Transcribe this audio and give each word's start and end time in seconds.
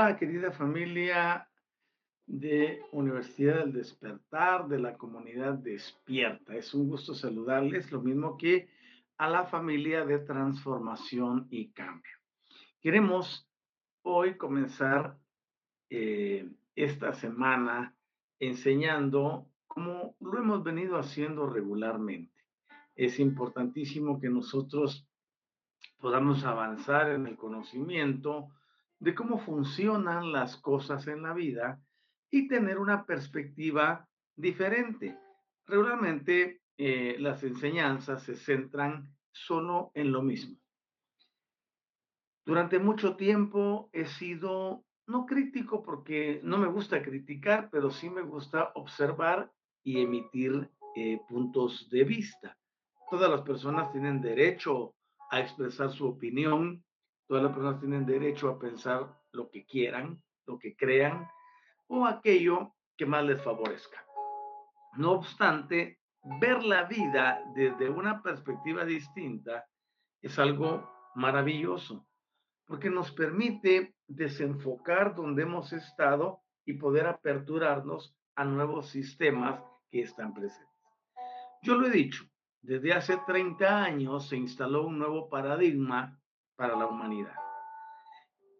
Hola, 0.00 0.16
querida 0.16 0.52
familia 0.52 1.50
de 2.24 2.84
Universidad 2.92 3.64
del 3.64 3.72
Despertar, 3.72 4.68
de 4.68 4.78
la 4.78 4.96
comunidad 4.96 5.54
Despierta. 5.54 6.54
Es 6.54 6.72
un 6.72 6.88
gusto 6.88 7.16
saludarles, 7.16 7.90
lo 7.90 8.00
mismo 8.00 8.36
que 8.36 8.68
a 9.16 9.28
la 9.28 9.46
familia 9.46 10.04
de 10.04 10.20
Transformación 10.20 11.48
y 11.50 11.72
Cambio. 11.72 12.12
Queremos 12.80 13.50
hoy 14.02 14.36
comenzar 14.36 15.18
eh, 15.90 16.48
esta 16.76 17.12
semana 17.12 17.92
enseñando 18.38 19.50
como 19.66 20.14
lo 20.20 20.38
hemos 20.38 20.62
venido 20.62 20.96
haciendo 20.96 21.48
regularmente. 21.48 22.40
Es 22.94 23.18
importantísimo 23.18 24.20
que 24.20 24.28
nosotros 24.28 25.08
podamos 25.98 26.44
avanzar 26.44 27.10
en 27.10 27.26
el 27.26 27.36
conocimiento, 27.36 28.52
de 29.00 29.14
cómo 29.14 29.38
funcionan 29.38 30.32
las 30.32 30.56
cosas 30.56 31.06
en 31.06 31.22
la 31.22 31.32
vida 31.32 31.80
y 32.30 32.48
tener 32.48 32.78
una 32.78 33.04
perspectiva 33.04 34.08
diferente. 34.36 35.16
Regularmente 35.66 36.62
eh, 36.76 37.16
las 37.18 37.42
enseñanzas 37.42 38.22
se 38.22 38.36
centran 38.36 39.14
solo 39.32 39.90
en 39.94 40.12
lo 40.12 40.22
mismo. 40.22 40.56
Durante 42.44 42.78
mucho 42.78 43.16
tiempo 43.16 43.90
he 43.92 44.06
sido 44.06 44.84
no 45.06 45.26
crítico 45.26 45.82
porque 45.82 46.40
no 46.42 46.58
me 46.58 46.66
gusta 46.66 47.02
criticar, 47.02 47.68
pero 47.70 47.90
sí 47.90 48.10
me 48.10 48.22
gusta 48.22 48.72
observar 48.74 49.52
y 49.82 50.00
emitir 50.00 50.70
eh, 50.96 51.20
puntos 51.28 51.88
de 51.90 52.04
vista. 52.04 52.56
Todas 53.10 53.30
las 53.30 53.42
personas 53.42 53.90
tienen 53.90 54.20
derecho 54.20 54.94
a 55.30 55.40
expresar 55.40 55.90
su 55.90 56.06
opinión, 56.06 56.84
Todas 57.28 57.42
las 57.42 57.52
personas 57.52 57.80
tienen 57.80 58.06
derecho 58.06 58.48
a 58.48 58.58
pensar 58.58 59.06
lo 59.32 59.50
que 59.50 59.66
quieran, 59.66 60.22
lo 60.46 60.58
que 60.58 60.74
crean 60.74 61.28
o 61.86 62.06
aquello 62.06 62.74
que 62.96 63.04
más 63.04 63.22
les 63.24 63.42
favorezca. 63.42 64.02
No 64.96 65.12
obstante, 65.12 66.00
ver 66.40 66.64
la 66.64 66.84
vida 66.84 67.42
desde 67.54 67.90
una 67.90 68.22
perspectiva 68.22 68.84
distinta 68.84 69.66
es 70.22 70.38
algo 70.38 70.90
maravilloso, 71.14 72.08
porque 72.66 72.88
nos 72.88 73.12
permite 73.12 73.94
desenfocar 74.06 75.14
donde 75.14 75.42
hemos 75.42 75.72
estado 75.72 76.40
y 76.64 76.74
poder 76.74 77.06
aperturarnos 77.06 78.16
a 78.36 78.44
nuevos 78.44 78.88
sistemas 78.88 79.62
que 79.90 80.00
están 80.00 80.32
presentes. 80.32 80.66
Yo 81.62 81.76
lo 81.76 81.88
he 81.88 81.90
dicho, 81.90 82.24
desde 82.62 82.92
hace 82.92 83.18
30 83.26 83.84
años 83.84 84.28
se 84.28 84.36
instaló 84.36 84.86
un 84.86 84.98
nuevo 84.98 85.28
paradigma 85.28 86.17
para 86.58 86.76
la 86.76 86.86
humanidad. 86.86 87.36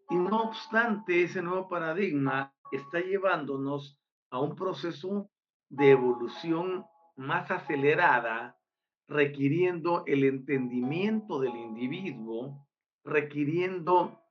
Y 0.09 0.15
no 0.15 0.45
obstante, 0.45 1.25
ese 1.25 1.43
nuevo 1.43 1.69
paradigma 1.69 2.55
está 2.71 3.01
llevándonos 3.01 4.01
a 4.31 4.39
un 4.39 4.55
proceso 4.55 5.29
de 5.69 5.91
evolución 5.91 6.87
más 7.17 7.51
acelerada, 7.51 8.57
requiriendo 9.09 10.05
el 10.07 10.23
entendimiento 10.23 11.41
del 11.41 11.57
individuo, 11.57 12.69
requiriendo 13.05 14.23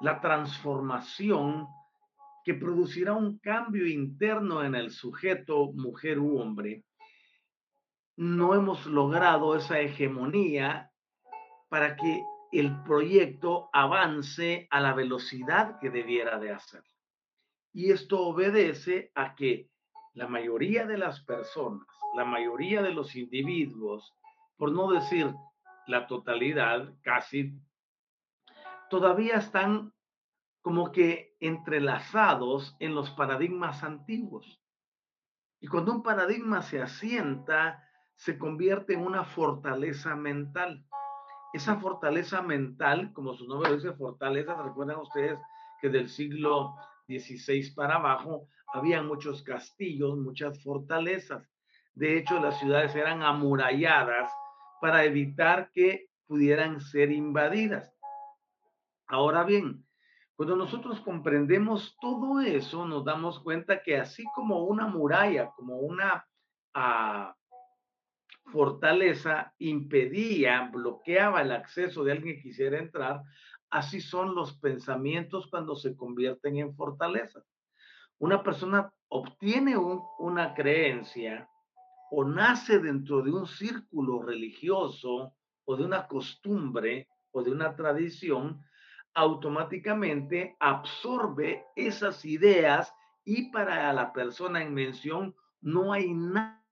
la 0.00 0.20
transformación 0.20 1.66
que 2.44 2.54
producirá 2.54 3.14
un 3.14 3.38
cambio 3.38 3.86
interno 3.86 4.62
en 4.62 4.76
el 4.76 4.92
sujeto, 4.92 5.72
mujer 5.72 6.20
u 6.20 6.38
hombre. 6.38 6.84
No 8.16 8.54
hemos 8.54 8.86
logrado 8.86 9.56
esa 9.56 9.80
hegemonía 9.80 10.91
para 11.72 11.96
que 11.96 12.22
el 12.52 12.82
proyecto 12.82 13.70
avance 13.72 14.68
a 14.70 14.78
la 14.78 14.92
velocidad 14.92 15.78
que 15.80 15.88
debiera 15.88 16.38
de 16.38 16.52
hacer. 16.52 16.84
Y 17.72 17.92
esto 17.92 18.20
obedece 18.26 19.10
a 19.14 19.34
que 19.34 19.70
la 20.12 20.28
mayoría 20.28 20.84
de 20.84 20.98
las 20.98 21.20
personas, 21.24 21.86
la 22.14 22.26
mayoría 22.26 22.82
de 22.82 22.92
los 22.92 23.16
individuos, 23.16 24.12
por 24.58 24.70
no 24.70 24.92
decir 24.92 25.32
la 25.86 26.06
totalidad, 26.06 26.92
casi, 27.00 27.58
todavía 28.90 29.36
están 29.36 29.94
como 30.60 30.92
que 30.92 31.38
entrelazados 31.40 32.76
en 32.80 32.94
los 32.94 33.10
paradigmas 33.12 33.82
antiguos. 33.82 34.60
Y 35.58 35.68
cuando 35.68 35.92
un 35.92 36.02
paradigma 36.02 36.60
se 36.60 36.82
asienta, 36.82 37.82
se 38.14 38.38
convierte 38.38 38.92
en 38.92 39.06
una 39.06 39.24
fortaleza 39.24 40.14
mental 40.16 40.84
esa 41.52 41.76
fortaleza 41.76 42.42
mental, 42.42 43.12
como 43.12 43.34
su 43.34 43.46
nombre 43.46 43.74
dice, 43.74 43.92
fortaleza, 43.92 44.60
recuerdan 44.62 45.00
ustedes 45.00 45.38
que 45.80 45.88
del 45.88 46.08
siglo 46.08 46.74
XVI 47.06 47.72
para 47.74 47.96
abajo 47.96 48.48
había 48.72 49.02
muchos 49.02 49.42
castillos, 49.42 50.16
muchas 50.16 50.62
fortalezas. 50.62 51.46
De 51.94 52.16
hecho, 52.16 52.40
las 52.40 52.58
ciudades 52.58 52.94
eran 52.94 53.22
amuralladas 53.22 54.32
para 54.80 55.04
evitar 55.04 55.70
que 55.72 56.08
pudieran 56.26 56.80
ser 56.80 57.12
invadidas. 57.12 57.92
Ahora 59.06 59.44
bien, 59.44 59.84
cuando 60.36 60.56
nosotros 60.56 61.00
comprendemos 61.00 61.96
todo 62.00 62.40
eso, 62.40 62.86
nos 62.86 63.04
damos 63.04 63.40
cuenta 63.40 63.82
que 63.82 63.98
así 63.98 64.24
como 64.34 64.64
una 64.64 64.86
muralla, 64.86 65.50
como 65.50 65.76
una 65.76 66.26
ah, 66.72 67.36
fortaleza 68.52 69.54
impedía, 69.58 70.68
bloqueaba 70.72 71.40
el 71.40 71.52
acceso 71.52 72.04
de 72.04 72.12
alguien 72.12 72.36
que 72.36 72.42
quisiera 72.42 72.78
entrar, 72.78 73.22
así 73.70 74.00
son 74.00 74.34
los 74.34 74.58
pensamientos 74.58 75.46
cuando 75.48 75.74
se 75.74 75.96
convierten 75.96 76.58
en 76.58 76.76
fortaleza. 76.76 77.42
Una 78.18 78.42
persona 78.42 78.92
obtiene 79.08 79.76
una 79.76 80.54
creencia 80.54 81.48
o 82.10 82.24
nace 82.24 82.78
dentro 82.78 83.22
de 83.22 83.32
un 83.32 83.46
círculo 83.46 84.22
religioso 84.22 85.34
o 85.64 85.76
de 85.76 85.84
una 85.84 86.06
costumbre 86.06 87.08
o 87.30 87.42
de 87.42 87.50
una 87.50 87.74
tradición, 87.74 88.62
automáticamente 89.14 90.56
absorbe 90.60 91.64
esas 91.74 92.24
ideas 92.24 92.94
y 93.24 93.50
para 93.50 93.92
la 93.92 94.12
persona 94.12 94.62
en 94.62 94.74
mención 94.74 95.34
no 95.60 95.92
hay 95.92 96.12
nada 96.12 96.62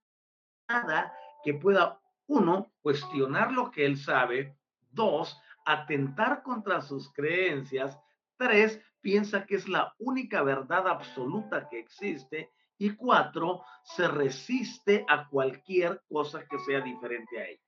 que 1.43 1.53
pueda, 1.53 1.99
uno, 2.27 2.71
cuestionar 2.81 3.51
lo 3.51 3.71
que 3.71 3.85
él 3.85 3.97
sabe, 3.97 4.55
dos, 4.91 5.37
atentar 5.65 6.43
contra 6.43 6.81
sus 6.81 7.11
creencias, 7.13 7.99
tres, 8.37 8.81
piensa 9.01 9.45
que 9.45 9.55
es 9.55 9.67
la 9.67 9.93
única 9.99 10.43
verdad 10.43 10.87
absoluta 10.87 11.67
que 11.69 11.79
existe 11.79 12.51
y 12.77 12.91
cuatro, 12.95 13.61
se 13.83 14.07
resiste 14.07 15.05
a 15.07 15.27
cualquier 15.27 16.01
cosa 16.07 16.45
que 16.47 16.57
sea 16.59 16.81
diferente 16.81 17.39
a 17.39 17.47
ella. 17.47 17.61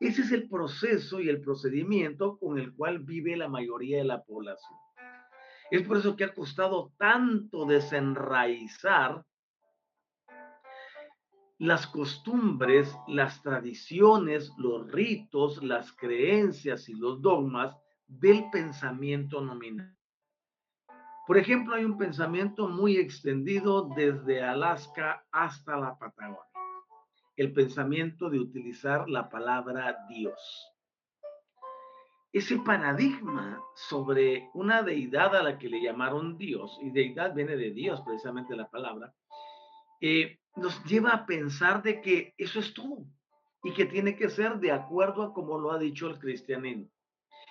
Ese 0.00 0.22
es 0.22 0.32
el 0.32 0.48
proceso 0.48 1.20
y 1.20 1.28
el 1.28 1.40
procedimiento 1.40 2.36
con 2.38 2.58
el 2.58 2.74
cual 2.74 2.98
vive 2.98 3.36
la 3.36 3.48
mayoría 3.48 3.98
de 3.98 4.04
la 4.04 4.24
población. 4.24 4.76
Es 5.70 5.86
por 5.86 5.98
eso 5.98 6.16
que 6.16 6.24
ha 6.24 6.34
costado 6.34 6.92
tanto 6.98 7.64
desenraizar 7.64 9.24
las 11.58 11.86
costumbres, 11.86 12.96
las 13.06 13.42
tradiciones, 13.42 14.52
los 14.58 14.90
ritos, 14.90 15.62
las 15.62 15.92
creencias 15.92 16.88
y 16.88 16.94
los 16.94 17.22
dogmas 17.22 17.76
del 18.06 18.50
pensamiento 18.50 19.40
nominal. 19.40 19.96
Por 21.26 21.38
ejemplo, 21.38 21.74
hay 21.74 21.84
un 21.84 21.96
pensamiento 21.96 22.68
muy 22.68 22.96
extendido 22.96 23.88
desde 23.94 24.42
Alaska 24.42 25.24
hasta 25.30 25.76
la 25.76 25.96
Patagonia. 25.96 26.42
El 27.36 27.52
pensamiento 27.52 28.28
de 28.28 28.40
utilizar 28.40 29.08
la 29.08 29.28
palabra 29.28 29.96
Dios. 30.08 30.68
Ese 32.32 32.58
paradigma 32.58 33.62
sobre 33.74 34.50
una 34.54 34.82
deidad 34.82 35.36
a 35.36 35.42
la 35.42 35.58
que 35.58 35.68
le 35.68 35.82
llamaron 35.82 36.38
Dios, 36.38 36.78
y 36.82 36.90
deidad 36.90 37.34
viene 37.34 37.56
de 37.56 37.70
Dios 37.70 38.00
precisamente 38.00 38.56
la 38.56 38.68
palabra, 38.68 39.14
eh, 40.00 40.41
nos 40.56 40.82
lleva 40.84 41.10
a 41.10 41.26
pensar 41.26 41.82
de 41.82 42.00
que 42.00 42.34
eso 42.36 42.60
es 42.60 42.74
todo 42.74 43.06
y 43.62 43.72
que 43.72 43.86
tiene 43.86 44.16
que 44.16 44.28
ser 44.28 44.58
de 44.58 44.72
acuerdo 44.72 45.22
a 45.22 45.32
como 45.32 45.58
lo 45.58 45.72
ha 45.72 45.78
dicho 45.78 46.08
el 46.08 46.18
cristianismo 46.18 46.88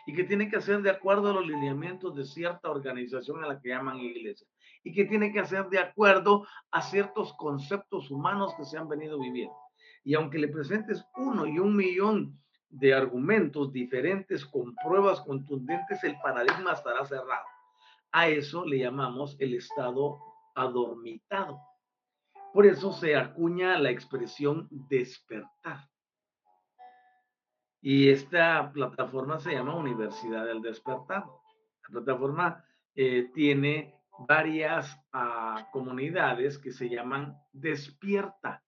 y 0.06 0.13
que 0.13 0.24
tiene 0.24 0.50
que 0.50 0.62
ser 0.62 0.81
de 0.81 0.89
acuerdo 0.89 1.30
a 1.30 1.33
los 1.33 1.48
lineamientos 1.48 2.15
de 2.15 2.25
cierta 2.25 2.69
organización 2.69 3.44
a 3.44 3.48
la 3.48 3.59
que 3.59 3.69
llaman 3.69 4.00
iglesia 4.00 4.48
y 4.83 4.94
que 4.94 5.06
tiene 5.06 5.31
que 5.31 5.45
ser 5.45 5.68
de 5.69 5.80
acuerdo 5.80 6.45
a 6.71 6.81
ciertos 6.81 7.33
conceptos 7.33 8.09
humanos 8.09 8.53
que 8.57 8.65
se 8.65 8.77
han 8.77 8.88
venido 8.88 9.19
viviendo. 9.19 9.56
Y 10.03 10.15
aunque 10.15 10.39
le 10.39 10.48
presentes 10.48 11.06
uno 11.15 11.45
y 11.45 11.59
un 11.59 11.75
millón 11.75 12.39
de 12.69 12.94
argumentos 12.94 13.71
diferentes 13.71 14.45
con 14.45 14.74
pruebas 14.75 15.21
contundentes, 15.21 16.03
el 16.03 16.18
paradigma 16.21 16.74
estará 16.74 17.06
cerrado. 17.06 17.45
A 18.12 18.27
eso 18.27 18.65
le 18.65 18.80
llamamos 18.80 19.36
el 19.39 19.53
estado 19.53 20.19
adormitado. 20.56 21.59
Por 22.53 22.65
eso 22.65 22.92
se 22.92 23.15
acuña 23.15 23.80
la 23.80 23.92
expresión 23.92 24.68
despertar. 24.69 25.88
Y 27.81 28.09
esta 28.09 28.71
plataforma 28.74 29.39
se 29.39 29.53
llama 29.53 29.75
Universidad 29.75 30.45
del 30.45 30.62
Despertar. 30.62 31.24
La 31.83 31.89
plataforma 31.89 32.65
eh, 32.94 33.31
tiene 33.33 33.95
varias 34.27 35.00
ah, 35.13 35.68
comunidades 35.71 36.59
que 36.59 36.71
se 36.71 36.89
llaman 36.89 37.38
Despierta. 37.53 38.63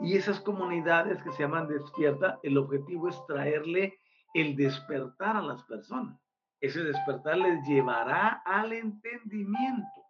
Y 0.00 0.16
esas 0.16 0.40
comunidades 0.40 1.22
que 1.22 1.32
se 1.32 1.42
llaman 1.42 1.68
Despierta, 1.68 2.38
el 2.42 2.56
objetivo 2.56 3.08
es 3.08 3.26
traerle 3.26 3.98
el 4.32 4.56
despertar 4.56 5.36
a 5.36 5.42
las 5.42 5.62
personas. 5.64 6.18
Ese 6.60 6.84
despertar 6.84 7.36
les 7.36 7.66
llevará 7.66 8.42
al 8.46 8.72
entendimiento 8.72 10.01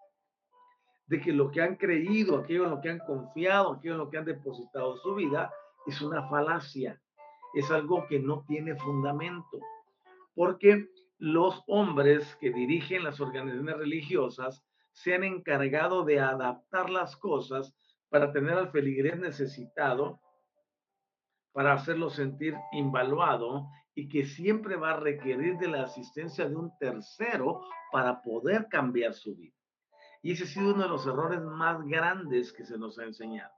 de 1.06 1.20
que 1.20 1.32
lo 1.32 1.50
que 1.50 1.60
han 1.60 1.76
creído, 1.76 2.38
aquello 2.38 2.64
en 2.64 2.70
lo 2.70 2.81
que 2.81 2.90
han 2.90 2.99
confiado, 3.00 3.72
aquello 3.72 3.94
en 3.94 3.99
lo 3.99 4.10
que 4.10 4.19
han 4.19 4.25
depositado 4.25 4.96
su 4.96 5.14
vida, 5.14 5.52
es 5.87 6.00
una 6.00 6.28
falacia 6.28 7.00
es 7.52 7.70
algo 7.70 8.06
que 8.06 8.19
no 8.19 8.44
tiene 8.46 8.76
fundamento, 8.76 9.60
porque 10.34 10.88
los 11.19 11.62
hombres 11.66 12.37
que 12.40 12.50
dirigen 12.50 13.04
las 13.04 13.20
organizaciones 13.20 13.76
religiosas 13.76 14.64
se 14.93 15.14
han 15.14 15.25
encargado 15.25 16.04
de 16.04 16.20
adaptar 16.20 16.90
las 16.90 17.16
cosas 17.16 17.75
para 18.08 18.32
tener 18.32 18.55
al 18.55 18.70
feligrés 18.70 19.19
necesitado, 19.19 20.20
para 21.52 21.75
hacerlo 21.75 22.10
sentir 22.10 22.56
invaluado 22.72 23.69
y 23.94 24.08
que 24.08 24.25
siempre 24.25 24.76
va 24.76 24.93
a 24.93 25.00
requerir 25.00 25.58
de 25.58 25.69
la 25.69 25.82
asistencia 25.82 26.48
de 26.48 26.56
un 26.56 26.76
tercero 26.78 27.62
para 27.90 28.22
poder 28.22 28.69
cambiar 28.69 29.12
su 29.12 29.37
vida. 29.37 29.55
Y 30.22 30.32
ese 30.32 30.44
ha 30.44 30.46
sido 30.46 30.72
uno 30.72 30.84
de 30.84 30.88
los 30.88 31.06
errores 31.06 31.42
más 31.42 31.84
grandes 31.84 32.52
que 32.52 32.64
se 32.64 32.78
nos 32.78 32.98
ha 32.98 33.04
enseñado. 33.04 33.52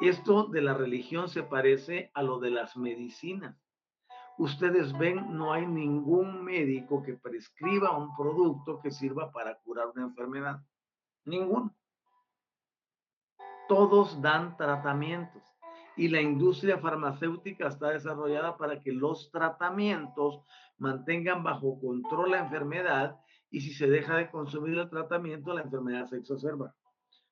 Esto 0.00 0.44
de 0.44 0.62
la 0.62 0.74
religión 0.74 1.28
se 1.28 1.42
parece 1.42 2.10
a 2.14 2.22
lo 2.22 2.38
de 2.38 2.50
las 2.50 2.76
medicinas. 2.76 3.56
Ustedes 4.38 4.96
ven, 4.98 5.36
no 5.36 5.52
hay 5.52 5.66
ningún 5.66 6.44
médico 6.44 7.02
que 7.02 7.14
prescriba 7.14 7.96
un 7.96 8.14
producto 8.14 8.80
que 8.80 8.90
sirva 8.90 9.30
para 9.32 9.56
curar 9.58 9.88
una 9.94 10.04
enfermedad. 10.04 10.62
Ninguno. 11.24 11.74
Todos 13.68 14.20
dan 14.20 14.56
tratamientos 14.56 15.42
y 15.96 16.08
la 16.08 16.20
industria 16.20 16.78
farmacéutica 16.78 17.68
está 17.68 17.88
desarrollada 17.90 18.56
para 18.56 18.80
que 18.80 18.92
los 18.92 19.30
tratamientos 19.30 20.42
mantengan 20.76 21.42
bajo 21.42 21.80
control 21.80 22.32
la 22.32 22.40
enfermedad 22.40 23.18
y 23.50 23.60
si 23.60 23.72
se 23.72 23.88
deja 23.88 24.16
de 24.16 24.30
consumir 24.30 24.78
el 24.78 24.90
tratamiento, 24.90 25.54
la 25.54 25.62
enfermedad 25.62 26.06
se 26.06 26.18
exacerba, 26.18 26.74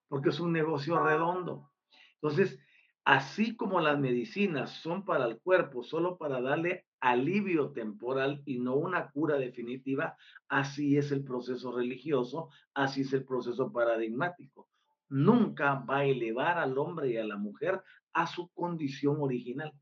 porque 0.09 0.31
es 0.31 0.41
un 0.41 0.53
negocio 0.53 1.03
redondo. 1.03 1.71
Entonces, 2.15 2.59
así 3.05 3.57
como 3.57 3.81
las 3.81 3.99
medicinas 3.99 4.71
son 4.71 5.05
para 5.05 5.27
el 5.27 5.39
cuerpo, 5.41 5.83
solo 5.83 6.17
para 6.17 6.41
darle 6.41 6.87
alivio 7.01 7.73
temporal 7.73 8.43
y 8.47 8.59
no 8.59 8.77
una 8.77 9.11
cura 9.11 9.37
definitiva, 9.37 10.17
así 10.49 10.97
es 10.97 11.13
el 11.13 11.23
proceso 11.23 11.77
religioso, 11.77 12.49
así 12.73 13.03
es 13.03 13.13
el 13.13 13.25
proceso 13.25 13.71
paradigmático. 13.71 14.69
Nunca 15.11 15.75
va 15.75 15.99
a 15.99 16.05
elevar 16.07 16.59
al 16.59 16.79
hombre 16.79 17.11
y 17.11 17.19
a 17.19 17.25
la 17.25 17.37
mujer 17.37 17.83
a 18.15 18.27
su 18.27 18.49
condición 18.55 19.19
original, 19.21 19.73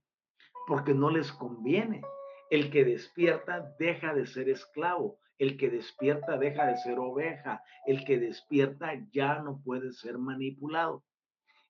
porque 0.66 0.94
no 0.94 1.10
les 1.10 1.30
conviene. 1.32 2.02
El 2.50 2.70
que 2.70 2.84
despierta 2.84 3.72
deja 3.78 4.14
de 4.14 4.26
ser 4.26 4.48
esclavo, 4.48 5.18
el 5.42 5.56
que 5.56 5.70
despierta 5.70 6.38
deja 6.38 6.66
de 6.66 6.76
ser 6.76 7.00
oveja, 7.00 7.64
el 7.84 8.04
que 8.04 8.16
despierta 8.16 8.92
ya 9.10 9.40
no 9.40 9.60
puede 9.60 9.92
ser 9.92 10.16
manipulado. 10.16 11.02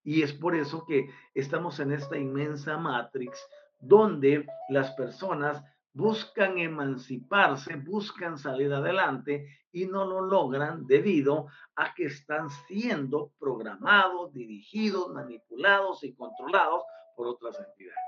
Y 0.04 0.20
es 0.20 0.34
por 0.34 0.54
eso 0.54 0.84
que 0.84 1.08
estamos 1.32 1.80
en 1.80 1.92
esta 1.92 2.18
inmensa 2.18 2.76
matrix 2.76 3.42
donde 3.80 4.44
las 4.68 4.90
personas 4.90 5.64
buscan 5.94 6.58
emanciparse, 6.58 7.76
buscan 7.76 8.36
salir 8.36 8.74
adelante 8.74 9.46
y 9.72 9.86
no 9.86 10.04
lo 10.04 10.20
logran 10.20 10.86
debido 10.86 11.46
a 11.74 11.94
que 11.94 12.04
están 12.04 12.50
siendo 12.68 13.32
programados, 13.38 14.34
dirigidos, 14.34 15.08
manipulados 15.14 16.04
y 16.04 16.14
controlados 16.14 16.82
por 17.16 17.26
otras 17.26 17.58
entidades. 17.58 17.98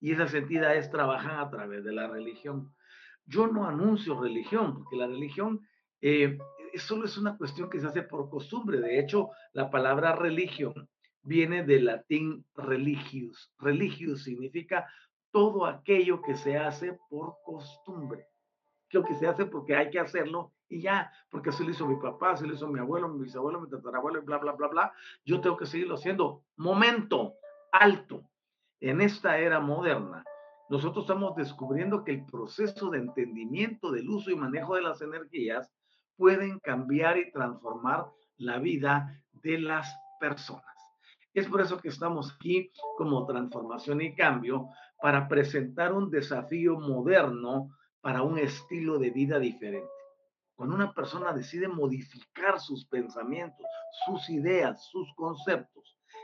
Y 0.00 0.12
esas 0.12 0.34
entidades 0.34 0.90
trabajan 0.90 1.38
a 1.38 1.48
través 1.48 1.82
de 1.82 1.92
la 1.92 2.08
religión. 2.08 2.74
Yo 3.26 3.46
no 3.46 3.66
anuncio 3.66 4.20
religión, 4.20 4.74
porque 4.74 4.96
la 4.96 5.06
religión 5.06 5.66
eh, 6.00 6.38
solo 6.78 7.04
es 7.04 7.16
una 7.16 7.36
cuestión 7.36 7.70
que 7.70 7.80
se 7.80 7.86
hace 7.86 8.02
por 8.02 8.28
costumbre. 8.28 8.80
De 8.80 8.98
hecho, 8.98 9.30
la 9.52 9.70
palabra 9.70 10.14
religión 10.14 10.88
viene 11.22 11.64
del 11.64 11.86
latín 11.86 12.44
religius. 12.54 13.52
Religius 13.58 14.24
significa 14.24 14.86
todo 15.30 15.66
aquello 15.66 16.20
que 16.20 16.36
se 16.36 16.58
hace 16.58 16.98
por 17.08 17.36
costumbre. 17.44 18.26
Lo 18.90 19.04
que 19.04 19.14
se 19.14 19.26
hace 19.26 19.46
porque 19.46 19.74
hay 19.74 19.90
que 19.90 20.00
hacerlo 20.00 20.52
y 20.68 20.82
ya, 20.82 21.10
porque 21.30 21.50
así 21.50 21.64
lo 21.64 21.70
hizo 21.70 21.86
mi 21.86 21.96
papá, 21.96 22.32
así 22.32 22.46
lo 22.46 22.54
hizo 22.54 22.66
mi 22.66 22.78
abuelo, 22.78 23.08
mi 23.08 23.24
bisabuelo, 23.24 23.60
mi 23.60 23.68
tatarabuelo, 23.68 24.20
y 24.20 24.24
bla, 24.24 24.38
bla, 24.38 24.52
bla, 24.52 24.68
bla. 24.68 24.92
Yo 25.24 25.40
tengo 25.40 25.56
que 25.56 25.66
seguirlo 25.66 25.94
haciendo. 25.94 26.44
Momento, 26.56 27.34
alto. 27.70 28.28
En 28.80 29.00
esta 29.00 29.38
era 29.38 29.60
moderna, 29.60 30.24
nosotros 30.72 31.04
estamos 31.04 31.36
descubriendo 31.36 32.02
que 32.02 32.12
el 32.12 32.24
proceso 32.24 32.88
de 32.88 33.00
entendimiento 33.00 33.92
del 33.92 34.08
uso 34.08 34.30
y 34.30 34.36
manejo 34.36 34.74
de 34.74 34.80
las 34.80 35.02
energías 35.02 35.70
pueden 36.16 36.58
cambiar 36.60 37.18
y 37.18 37.30
transformar 37.30 38.06
la 38.38 38.58
vida 38.58 39.22
de 39.32 39.58
las 39.58 39.94
personas. 40.18 40.64
Es 41.34 41.46
por 41.46 41.60
eso 41.60 41.76
que 41.76 41.88
estamos 41.88 42.32
aquí 42.32 42.72
como 42.96 43.26
transformación 43.26 44.00
y 44.00 44.14
cambio 44.14 44.70
para 45.02 45.28
presentar 45.28 45.92
un 45.92 46.10
desafío 46.10 46.80
moderno 46.80 47.76
para 48.00 48.22
un 48.22 48.38
estilo 48.38 48.98
de 48.98 49.10
vida 49.10 49.38
diferente. 49.38 49.90
Cuando 50.56 50.74
una 50.74 50.94
persona 50.94 51.34
decide 51.34 51.68
modificar 51.68 52.58
sus 52.58 52.86
pensamientos, 52.86 53.66
sus 54.06 54.30
ideas, 54.30 54.88
sus 54.90 55.12
conceptos, 55.16 55.81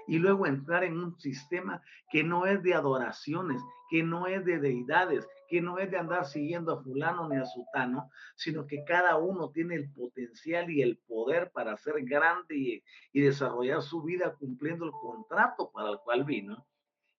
y 0.09 0.19
luego 0.19 0.47
entrar 0.47 0.83
en 0.85 0.99
un 0.99 1.21
sistema 1.21 1.83
que 2.11 2.25
no 2.25 2.47
es 2.47 2.63
de 2.63 2.75
adoraciones, 2.75 3.63
que 3.91 4.03
no 4.03 4.27
es 4.27 4.45
de 4.45 4.59
deidades, 4.59 5.29
que 5.49 5.61
no 5.61 5.79
es 5.79 5.91
de 5.91 5.99
andar 5.99 6.25
siguiendo 6.25 6.73
a 6.73 6.83
fulano 6.83 7.29
ni 7.29 7.37
a 7.37 7.45
sutano, 7.45 8.11
sino 8.35 8.67
que 8.67 8.85
cada 8.85 9.17
uno 9.17 9.51
tiene 9.51 9.75
el 9.77 9.91
potencial 9.93 10.71
y 10.71 10.83
el 10.83 10.99
poder 10.99 11.51
para 11.53 11.77
ser 11.77 12.03
grande 12.05 12.83
y, 13.13 13.21
desarrollar 13.21 13.83
su 13.83 14.03
vida 14.03 14.35
cumpliendo 14.35 14.87
el 14.87 14.93
contrato 14.93 15.71
para 15.71 15.91
el 15.91 15.99
cual 15.99 16.25
vino. 16.25 16.67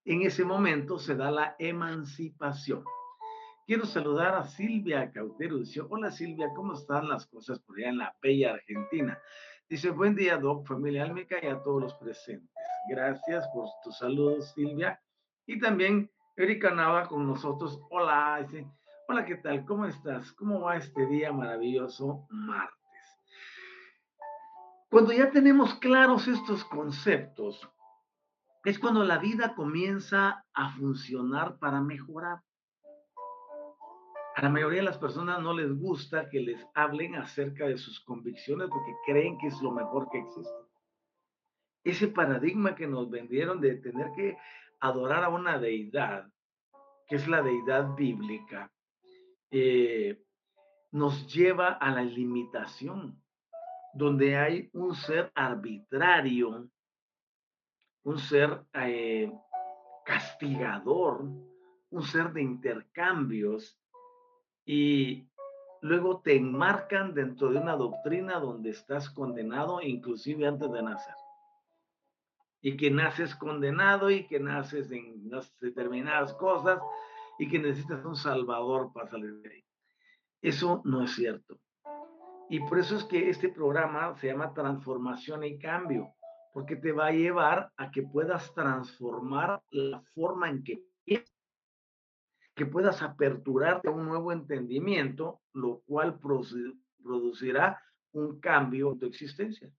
En 0.06 0.24
ese 0.24 0.44
momento 0.44 0.98
se 0.98 1.16
da 1.16 1.30
la 1.30 1.56
emancipación. 1.60 2.84
Quiero 3.68 3.86
saludar 3.86 4.34
a 4.34 4.46
Silvia 4.46 5.12
Cautero. 5.12 5.58
Dice, 5.58 5.82
hola 5.82 6.10
Silvia, 6.10 6.50
¿cómo 6.56 6.74
están 6.74 7.08
las 7.08 7.28
cosas 7.28 7.60
por 7.60 7.78
allá 7.78 7.90
en 7.90 7.98
la 8.00 8.16
bella 8.22 8.54
Argentina? 8.54 9.20
Dice, 9.70 9.92
buen 9.92 10.16
día, 10.16 10.38
Doc, 10.38 10.66
familia 10.66 11.04
Álmica 11.04 11.38
y 11.44 11.46
a 11.46 11.62
todos 11.62 11.82
los 11.82 11.94
presentes. 11.96 12.50
Gracias 12.88 13.48
por 13.50 13.68
tus 13.84 13.98
saludos, 13.98 14.52
Silvia. 14.54 15.00
Y 15.46 15.60
también 15.60 16.10
Erika 16.38 16.72
Nava 16.72 17.08
con 17.08 17.28
nosotros. 17.28 17.80
Hola, 17.90 18.48
hola, 19.08 19.26
¿qué 19.26 19.36
tal? 19.36 19.66
¿Cómo 19.66 19.86
estás? 19.86 20.32
¿Cómo 20.34 20.62
va 20.62 20.78
este 20.78 21.06
día 21.06 21.32
maravilloso 21.34 22.26
martes? 22.30 22.78
Cuando 24.90 25.12
ya 25.12 25.32
tenemos 25.32 25.76
claros 25.76 26.28
estos 26.28 26.64
conceptos, 26.64 27.70
es 28.64 28.80
cuando 28.80 29.04
la 29.04 29.18
vida 29.18 29.54
comienza 29.56 30.46
a 30.54 30.70
funcionar 30.78 31.60
para 31.60 31.82
mejorar. 31.82 32.42
A 34.36 34.42
la 34.42 34.50
mayoría 34.50 34.80
de 34.80 34.86
las 34.86 34.98
personas 34.98 35.42
no 35.42 35.54
les 35.54 35.78
gusta 35.78 36.30
que 36.30 36.40
les 36.40 36.66
hablen 36.74 37.16
acerca 37.16 37.68
de 37.68 37.78
sus 37.78 38.00
convicciones 38.00 38.70
porque 38.70 38.94
creen 39.06 39.38
que 39.38 39.48
es 39.48 39.62
lo 39.62 39.72
mejor 39.72 40.10
que 40.10 40.20
existe. 40.20 40.69
Ese 41.84 42.08
paradigma 42.08 42.76
que 42.76 42.88
nos 42.88 43.10
vendieron 43.10 43.62
de 43.62 43.76
tener 43.76 44.12
que 44.16 44.38
adorar 44.80 45.24
a 45.24 45.30
una 45.30 45.58
deidad, 45.60 46.30
que 47.08 47.16
es 47.16 47.28
la 47.28 47.42
deidad 47.42 47.96
bíblica, 47.96 48.72
eh, 49.52 50.22
nos 50.92 51.32
lleva 51.34 51.74
a 51.74 51.92
la 51.92 52.04
limitación, 52.04 53.22
donde 53.94 54.38
hay 54.38 54.70
un 54.74 54.96
ser 54.96 55.32
arbitrario, 55.36 56.70
un 58.04 58.18
ser 58.18 58.62
eh, 58.74 59.32
castigador, 60.06 61.24
un 61.90 62.04
ser 62.04 62.32
de 62.34 62.42
intercambios, 62.42 63.80
y 64.66 65.28
luego 65.82 66.22
te 66.22 66.36
enmarcan 66.36 67.14
dentro 67.14 67.50
de 67.50 67.58
una 67.60 67.76
doctrina 67.76 68.40
donde 68.40 68.70
estás 68.70 69.10
condenado 69.10 69.82
inclusive 69.82 70.46
antes 70.48 70.72
de 70.72 70.84
nacer. 70.84 71.16
Y 72.62 72.78
que 72.78 72.92
naces 72.92 73.36
condenado 73.36 74.10
y 74.10 74.28
que 74.28 74.40
naces 74.40 74.92
en 74.92 75.30
determinadas 75.62 76.34
cosas 76.34 76.80
y 77.38 77.48
que 77.48 77.60
necesitas 77.60 78.04
un 78.04 78.16
salvador 78.16 78.92
para 78.94 79.10
salir 79.10 79.40
de 79.42 79.50
ahí. 79.50 79.66
Eso 80.42 80.82
no 80.84 81.04
es 81.04 81.16
cierto. 81.16 81.60
Y 82.50 82.60
por 82.62 82.80
eso 82.80 82.98
es 82.98 83.04
que 83.06 83.30
este 83.30 83.50
programa 83.50 84.16
se 84.18 84.28
llama 84.28 84.54
Transformación 84.54 85.44
y 85.44 85.60
Cambio, 85.60 86.14
porque 86.54 86.76
te 86.76 86.92
va 86.92 87.08
a 87.08 87.12
llevar 87.12 87.72
a 87.78 87.92
que 87.92 88.04
puedas 88.04 88.54
transformar 88.54 89.62
la 89.70 90.02
forma 90.14 90.50
en 90.50 90.64
que 90.64 90.84
que 92.60 92.66
puedas 92.66 93.02
aperturarte 93.02 93.88
a 93.88 93.92
un 93.92 94.06
nuevo 94.06 94.34
entendimiento, 94.34 95.40
lo 95.54 95.80
cual 95.86 96.20
producirá 96.20 97.82
un 98.12 98.42
cambio 98.42 98.92
en 98.92 99.00
tu 99.00 99.06
existencia. 99.06 99.72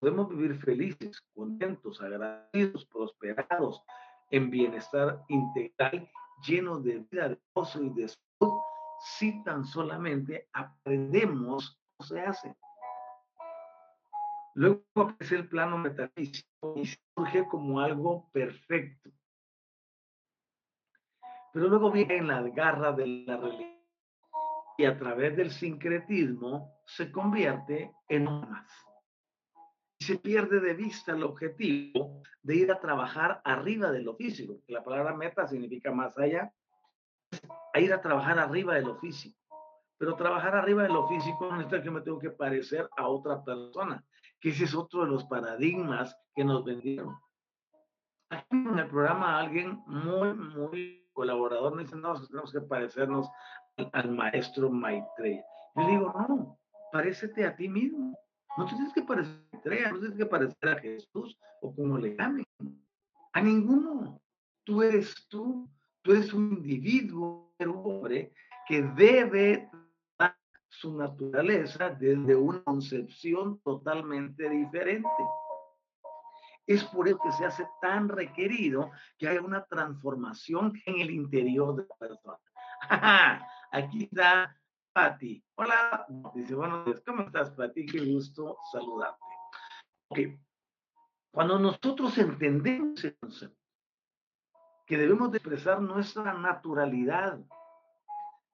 Podemos 0.00 0.28
vivir 0.30 0.58
felices, 0.60 1.20
contentos, 1.34 2.00
agradecidos, 2.00 2.86
prosperados, 2.86 3.82
en 4.30 4.50
bienestar 4.50 5.22
integral, 5.28 6.08
llenos 6.46 6.82
de 6.82 6.98
vida, 7.10 7.28
de 7.28 7.38
gozo 7.54 7.82
y 7.82 7.90
de 7.90 8.08
salud, 8.08 8.58
si 9.18 9.42
tan 9.44 9.64
solamente 9.64 10.48
aprendemos 10.52 11.78
cómo 11.96 12.08
se 12.08 12.20
hace. 12.20 12.56
Luego 14.54 14.82
aparece 14.94 15.36
el 15.36 15.48
plano 15.48 15.78
metafísico 15.78 16.74
y 16.76 16.86
surge 17.14 17.46
como 17.48 17.80
algo 17.80 18.30
perfecto 18.32 19.10
pero 21.52 21.68
luego 21.68 21.90
viene 21.90 22.22
la 22.22 22.42
garra 22.42 22.92
de 22.92 23.06
la 23.06 23.36
religión 23.36 23.80
y 24.78 24.84
a 24.84 24.98
través 24.98 25.36
del 25.36 25.50
sincretismo 25.50 26.80
se 26.86 27.10
convierte 27.10 27.92
en 28.08 28.24
más. 28.24 28.89
Se 30.00 30.18
pierde 30.18 30.60
de 30.60 30.74
vista 30.74 31.12
el 31.12 31.22
objetivo 31.22 32.22
de 32.42 32.56
ir 32.56 32.72
a 32.72 32.80
trabajar 32.80 33.42
arriba 33.44 33.92
de 33.92 34.02
lo 34.02 34.16
físico. 34.16 34.62
La 34.66 34.82
palabra 34.82 35.14
meta 35.14 35.46
significa 35.46 35.92
más 35.92 36.18
allá, 36.18 36.52
a 37.74 37.80
ir 37.80 37.92
a 37.92 38.00
trabajar 38.00 38.38
arriba 38.38 38.74
de 38.74 38.82
lo 38.82 38.96
físico. 38.96 39.36
Pero 39.98 40.16
trabajar 40.16 40.56
arriba 40.56 40.84
de 40.84 40.88
lo 40.88 41.06
físico 41.06 41.50
no 41.52 41.60
es 41.60 41.82
que 41.82 41.90
me 41.90 42.00
tengo 42.00 42.18
que 42.18 42.30
parecer 42.30 42.88
a 42.96 43.08
otra 43.08 43.44
persona, 43.44 44.02
que 44.40 44.48
ese 44.48 44.64
es 44.64 44.74
otro 44.74 45.02
de 45.02 45.10
los 45.10 45.24
paradigmas 45.24 46.16
que 46.34 46.44
nos 46.44 46.64
vendieron. 46.64 47.14
Aquí 48.30 48.46
en 48.56 48.78
el 48.78 48.88
programa 48.88 49.38
alguien 49.38 49.82
muy, 49.86 50.32
muy 50.32 51.10
colaborador 51.12 51.74
me 51.74 51.82
dice, 51.82 51.96
no, 51.96 52.14
tenemos 52.26 52.50
que 52.50 52.62
parecernos 52.62 53.28
al, 53.92 54.10
maestro 54.12 54.70
Maitreya. 54.70 55.44
Yo 55.74 55.82
le 55.82 55.90
digo, 55.90 56.14
no, 56.28 56.58
parécete 56.90 57.44
a 57.44 57.54
ti 57.54 57.68
mismo. 57.68 58.16
No 58.56 58.64
tienes 58.64 58.94
que 58.94 59.02
parecer 59.02 59.49
no 59.64 59.98
tienes 59.98 60.16
que 60.16 60.26
parecer 60.26 60.68
a 60.68 60.80
Jesús 60.80 61.38
o 61.60 61.74
como 61.74 61.98
le 61.98 62.16
llamen. 62.16 62.46
A 63.32 63.40
ninguno. 63.40 64.20
Tú 64.64 64.82
eres 64.82 65.26
tú. 65.28 65.68
Tú 66.02 66.12
eres 66.12 66.32
un 66.32 66.52
individuo, 66.52 67.54
un 67.58 67.76
hombre 67.76 68.32
que 68.66 68.82
debe 68.82 69.70
dar 70.18 70.36
su 70.68 70.96
naturaleza 70.96 71.90
desde 71.90 72.34
una 72.34 72.62
concepción 72.62 73.60
totalmente 73.60 74.48
diferente. 74.48 75.08
Es 76.66 76.84
por 76.84 77.08
eso 77.08 77.18
que 77.22 77.32
se 77.32 77.44
hace 77.44 77.66
tan 77.82 78.08
requerido 78.08 78.90
que 79.18 79.28
haya 79.28 79.42
una 79.42 79.64
transformación 79.64 80.72
en 80.86 81.00
el 81.00 81.10
interior 81.10 81.76
de 81.76 81.86
la 81.86 81.96
persona. 81.96 82.38
Aquí 83.72 84.04
está 84.04 84.56
Patti. 84.92 85.44
Hola, 85.56 86.06
dice, 86.34 86.54
buenos 86.54 86.86
días. 86.86 87.02
¿Cómo 87.06 87.22
estás, 87.22 87.50
Patti? 87.50 87.86
Qué 87.86 88.00
gusto 88.12 88.56
saludarte. 88.72 89.29
Ok. 90.10 90.18
Cuando 91.32 91.58
nosotros 91.58 92.18
entendemos 92.18 93.00
que 94.86 94.96
debemos 94.96 95.30
de 95.30 95.38
expresar 95.38 95.80
nuestra 95.80 96.34
naturalidad 96.34 97.38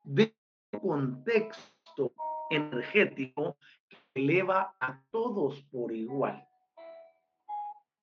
de 0.05 0.37
contexto 0.81 2.13
energético 2.51 3.57
que 3.89 3.97
eleva 4.15 4.77
a 4.79 5.01
todos 5.11 5.63
por 5.73 5.93
igual 5.93 6.47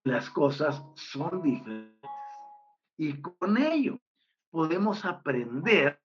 las 0.03 0.29
cosas 0.29 0.83
son 0.95 1.41
diferentes. 1.41 2.10
Y 2.98 3.22
con 3.22 3.57
ello 3.57 4.00
podemos 4.51 5.05
aprender 5.05 6.00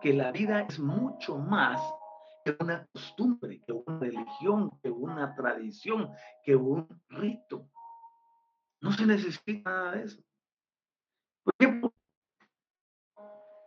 que 0.00 0.12
la 0.12 0.30
vida 0.30 0.62
es 0.62 0.78
mucho 0.78 1.38
más 1.38 1.80
que 2.56 2.64
una 2.64 2.86
costumbre, 2.92 3.60
que 3.66 3.72
una 3.72 3.98
religión, 3.98 4.70
que 4.82 4.90
una 4.90 5.34
tradición, 5.34 6.10
que 6.42 6.56
un 6.56 6.88
rito. 7.08 7.68
No 8.80 8.92
se 8.92 9.06
necesita 9.06 9.70
nada 9.70 9.92
de 9.92 10.04
eso. 10.04 10.22
Por 11.44 11.54
ejemplo, 11.58 11.92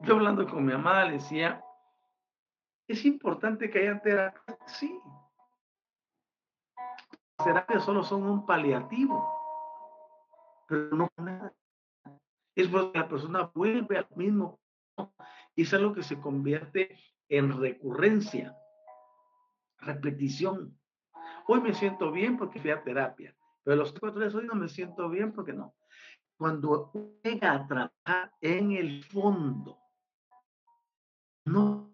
yo 0.01 0.15
hablando 0.15 0.47
con 0.47 0.65
mi 0.65 0.73
mamá 0.73 1.05
le 1.05 1.13
decía, 1.13 1.63
es 2.87 3.05
importante 3.05 3.69
que 3.69 3.79
haya 3.79 4.01
terapia. 4.01 4.57
Sí. 4.67 4.99
Las 7.37 7.45
terapias 7.45 7.83
solo 7.83 8.03
son 8.03 8.23
un 8.23 8.45
paliativo 8.45 9.41
pero 10.71 10.95
no 10.95 11.09
nada. 11.17 11.53
Es 12.55 12.69
porque 12.69 12.97
la 12.97 13.09
persona 13.09 13.51
vuelve 13.53 13.97
al 13.97 14.07
mismo 14.15 14.57
y 15.53 15.63
es 15.63 15.73
algo 15.73 15.93
que 15.93 16.01
se 16.01 16.17
convierte 16.17 16.97
en 17.27 17.59
recurrencia, 17.59 18.57
repetición. 19.81 20.77
Hoy 21.47 21.61
me 21.61 21.73
siento 21.73 22.11
bien 22.11 22.37
porque 22.37 22.59
fui 22.59 22.71
a 22.71 22.83
terapia, 22.83 23.35
pero 23.63 23.77
los 23.77 23.93
cuatro 23.93 24.21
días 24.21 24.35
hoy 24.35 24.45
no 24.45 24.55
me 24.55 24.69
siento 24.69 25.09
bien 25.09 25.33
porque 25.33 25.53
no. 25.53 25.75
Cuando 26.37 26.91
llega 27.23 27.53
a 27.53 27.67
trabajar 27.67 28.31
en 28.41 28.71
el 28.71 29.03
fondo, 29.03 29.77
no 31.45 31.91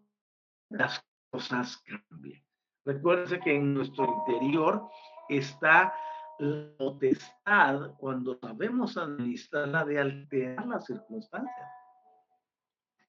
las 0.69 1.05
cosas 1.29 1.77
cambian. 1.77 2.43
Recuérdense 2.85 3.39
que 3.39 3.55
en 3.55 3.73
nuestro 3.73 4.23
interior 4.25 4.87
está 5.27 5.93
la 6.39 6.71
potestad, 6.77 7.95
cuando 7.97 8.37
sabemos 8.39 8.95
administrarla, 8.97 9.83
de 9.83 9.99
alterar 9.99 10.65
las 10.67 10.85
circunstancias. 10.85 11.69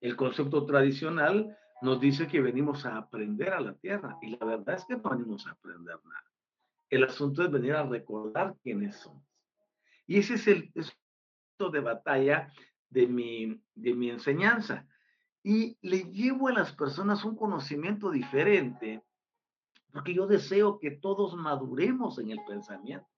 El 0.01 0.17
concepto 0.17 0.65
tradicional 0.65 1.57
nos 1.83 2.01
dice 2.01 2.27
que 2.27 2.41
venimos 2.41 2.85
a 2.85 2.97
aprender 2.97 3.53
a 3.53 3.61
la 3.61 3.75
tierra 3.75 4.19
y 4.21 4.37
la 4.37 4.45
verdad 4.45 4.77
es 4.77 4.85
que 4.85 4.97
no 4.97 5.11
venimos 5.11 5.47
a 5.47 5.53
aprender 5.53 5.97
nada. 6.05 6.25
El 6.91 7.05
asunto 7.05 7.43
es 7.43 7.51
venir 7.51 7.75
a 7.75 7.85
recordar 7.85 8.57
quiénes 8.63 8.97
somos. 8.97 9.23
Y 10.07 10.19
ese 10.19 10.35
es 10.35 10.49
el 10.49 10.73
punto 10.73 11.71
de 11.71 11.81
batalla 11.81 12.53
de 12.89 13.07
mi, 13.07 13.63
de 13.75 13.95
mi 13.95 14.11
enseñanza. 14.11 14.87
Y 15.43 15.79
le 15.83 16.05
llevo 16.11 16.49
a 16.49 16.53
las 16.53 16.73
personas 16.75 17.25
un 17.25 17.37
conocimiento 17.37 18.11
diferente, 18.11 19.03
porque 19.93 20.15
yo 20.15 20.27
deseo 20.27 20.79
que 20.79 20.91
todos 20.91 21.37
maduremos 21.37 22.19
en 22.19 22.31
el 22.31 22.41
pensamiento 22.47 23.09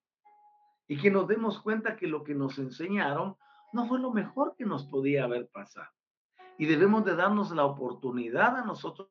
y 0.87 1.01
que 1.01 1.11
nos 1.11 1.29
demos 1.29 1.61
cuenta 1.61 1.97
que 1.97 2.09
lo 2.09 2.25
que 2.25 2.35
nos 2.35 2.59
enseñaron 2.59 3.37
no 3.73 3.87
fue 3.87 4.01
lo 4.01 4.13
mejor 4.13 4.57
que 4.57 4.65
nos 4.65 4.85
podía 4.87 5.25
haber 5.25 5.49
pasado. 5.49 5.89
Y 6.61 6.67
debemos 6.67 7.07
de 7.07 7.17
darnos 7.17 7.53
la 7.53 7.65
oportunidad 7.65 8.55
a 8.55 8.63
nosotros 8.67 9.09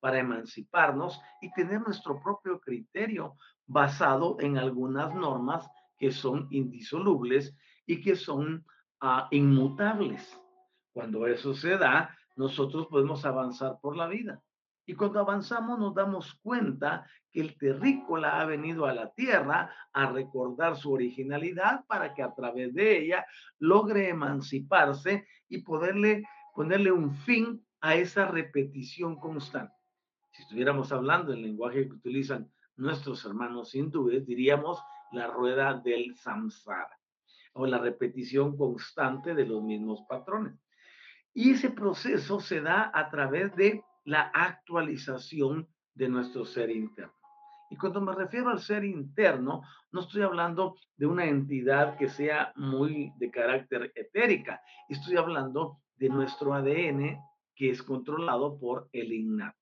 para 0.00 0.18
emanciparnos 0.18 1.20
y 1.42 1.52
tener 1.52 1.82
nuestro 1.82 2.18
propio 2.18 2.58
criterio 2.60 3.36
basado 3.66 4.38
en 4.40 4.56
algunas 4.56 5.14
normas 5.14 5.68
que 5.98 6.12
son 6.12 6.48
indisolubles 6.50 7.54
y 7.84 8.00
que 8.00 8.16
son 8.16 8.64
uh, 9.02 9.26
inmutables. 9.32 10.40
Cuando 10.94 11.26
eso 11.26 11.52
se 11.52 11.76
da, 11.76 12.16
nosotros 12.36 12.86
podemos 12.86 13.26
avanzar 13.26 13.78
por 13.82 13.98
la 13.98 14.06
vida. 14.06 14.42
Y 14.86 14.94
cuando 14.94 15.20
avanzamos 15.20 15.78
nos 15.78 15.94
damos 15.94 16.34
cuenta 16.42 17.06
que 17.30 17.40
el 17.40 17.56
terrícola 17.56 18.40
ha 18.40 18.44
venido 18.44 18.86
a 18.86 18.94
la 18.94 19.12
tierra 19.12 19.70
a 19.92 20.06
recordar 20.10 20.76
su 20.76 20.92
originalidad 20.92 21.84
para 21.86 22.14
que 22.14 22.22
a 22.22 22.34
través 22.34 22.74
de 22.74 22.98
ella 22.98 23.26
logre 23.58 24.08
emanciparse 24.08 25.26
y 25.48 25.58
poderle 25.62 26.24
ponerle 26.54 26.92
un 26.92 27.12
fin 27.12 27.66
a 27.80 27.96
esa 27.96 28.26
repetición 28.26 29.16
constante. 29.16 29.74
Si 30.30 30.42
estuviéramos 30.42 30.92
hablando 30.92 31.32
el 31.32 31.42
lenguaje 31.42 31.86
que 31.86 31.94
utilizan 31.94 32.50
nuestros 32.76 33.24
hermanos 33.24 33.74
hindúes, 33.74 34.24
diríamos 34.24 34.80
la 35.12 35.26
rueda 35.26 35.74
del 35.74 36.16
samsara 36.16 36.98
o 37.52 37.66
la 37.66 37.78
repetición 37.78 38.56
constante 38.56 39.34
de 39.34 39.46
los 39.46 39.62
mismos 39.62 40.02
patrones. 40.08 40.58
Y 41.34 41.50
ese 41.50 41.70
proceso 41.70 42.40
se 42.40 42.60
da 42.60 42.90
a 42.94 43.10
través 43.10 43.54
de 43.56 43.82
la 44.04 44.30
actualización 44.34 45.68
de 45.94 46.08
nuestro 46.08 46.44
ser 46.44 46.70
interno. 46.70 47.14
Y 47.70 47.76
cuando 47.76 48.00
me 48.00 48.14
refiero 48.14 48.50
al 48.50 48.60
ser 48.60 48.84
interno, 48.84 49.62
no 49.90 50.00
estoy 50.00 50.22
hablando 50.22 50.76
de 50.96 51.06
una 51.06 51.24
entidad 51.24 51.96
que 51.96 52.08
sea 52.08 52.52
muy 52.56 53.12
de 53.16 53.30
carácter 53.30 53.92
etérica, 53.94 54.60
estoy 54.88 55.16
hablando 55.16 55.80
de 55.96 56.08
nuestro 56.08 56.54
ADN 56.54 57.18
que 57.54 57.70
es 57.70 57.82
controlado 57.82 58.58
por 58.58 58.88
el 58.92 59.12
innato. 59.12 59.58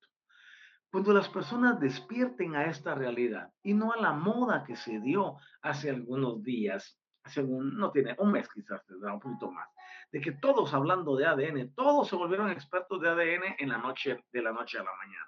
Cuando 0.90 1.14
las 1.14 1.28
personas 1.28 1.80
despierten 1.80 2.54
a 2.54 2.66
esta 2.66 2.94
realidad 2.94 3.50
y 3.62 3.72
no 3.72 3.92
a 3.92 3.96
la 3.96 4.12
moda 4.12 4.64
que 4.64 4.76
se 4.76 5.00
dio 5.00 5.36
hace 5.62 5.88
algunos 5.88 6.42
días, 6.42 6.98
hace 7.24 7.42
un, 7.42 7.76
no 7.76 7.90
tiene 7.92 8.14
un 8.18 8.32
mes 8.32 8.48
quizás, 8.52 8.82
un 8.90 9.20
poquito 9.20 9.50
más, 9.50 9.68
de 10.12 10.20
que 10.20 10.32
todos 10.32 10.74
hablando 10.74 11.16
de 11.16 11.26
ADN, 11.26 11.74
todos 11.74 12.06
se 12.08 12.16
volvieron 12.16 12.50
expertos 12.50 13.00
de 13.00 13.08
ADN 13.08 13.56
en 13.58 13.68
la 13.70 13.78
noche, 13.78 14.22
de 14.30 14.42
la 14.42 14.52
noche 14.52 14.78
a 14.78 14.84
la 14.84 14.94
mañana. 14.94 15.26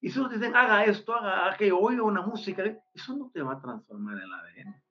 Y 0.00 0.10
si 0.10 0.20
ustedes 0.20 0.40
dicen, 0.40 0.56
haga 0.56 0.84
esto, 0.84 1.14
haga 1.14 1.52
aquello, 1.52 1.78
oiga 1.80 2.04
una 2.04 2.22
música, 2.22 2.62
eso 2.92 3.16
no 3.16 3.30
te 3.30 3.42
va 3.42 3.54
a 3.54 3.60
transformar 3.60 4.16
el 4.18 4.32
ADN. 4.32 4.82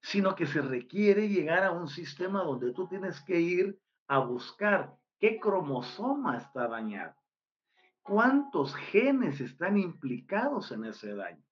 Sino 0.00 0.34
que 0.34 0.46
se 0.46 0.62
requiere 0.62 1.28
llegar 1.28 1.64
a 1.64 1.72
un 1.72 1.88
sistema 1.88 2.42
donde 2.42 2.72
tú 2.72 2.88
tienes 2.88 3.20
que 3.22 3.38
ir 3.38 3.78
a 4.08 4.18
buscar 4.20 4.94
qué 5.18 5.38
cromosoma 5.38 6.38
está 6.38 6.66
dañado, 6.66 7.14
cuántos 8.02 8.74
genes 8.74 9.40
están 9.40 9.76
implicados 9.76 10.72
en 10.72 10.86
ese 10.86 11.14
daño, 11.14 11.44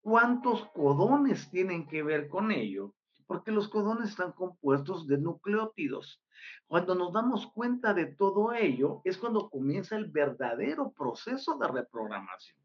cuántos 0.00 0.66
codones 0.70 1.50
tienen 1.50 1.88
que 1.88 2.04
ver 2.04 2.28
con 2.28 2.52
ello 2.52 2.94
porque 3.32 3.50
los 3.50 3.70
codones 3.70 4.10
están 4.10 4.32
compuestos 4.32 5.06
de 5.06 5.16
nucleótidos. 5.16 6.22
Cuando 6.66 6.94
nos 6.94 7.14
damos 7.14 7.46
cuenta 7.46 7.94
de 7.94 8.04
todo 8.04 8.52
ello, 8.52 9.00
es 9.04 9.16
cuando 9.16 9.48
comienza 9.48 9.96
el 9.96 10.04
verdadero 10.04 10.92
proceso 10.92 11.56
de 11.56 11.66
reprogramación. 11.66 12.58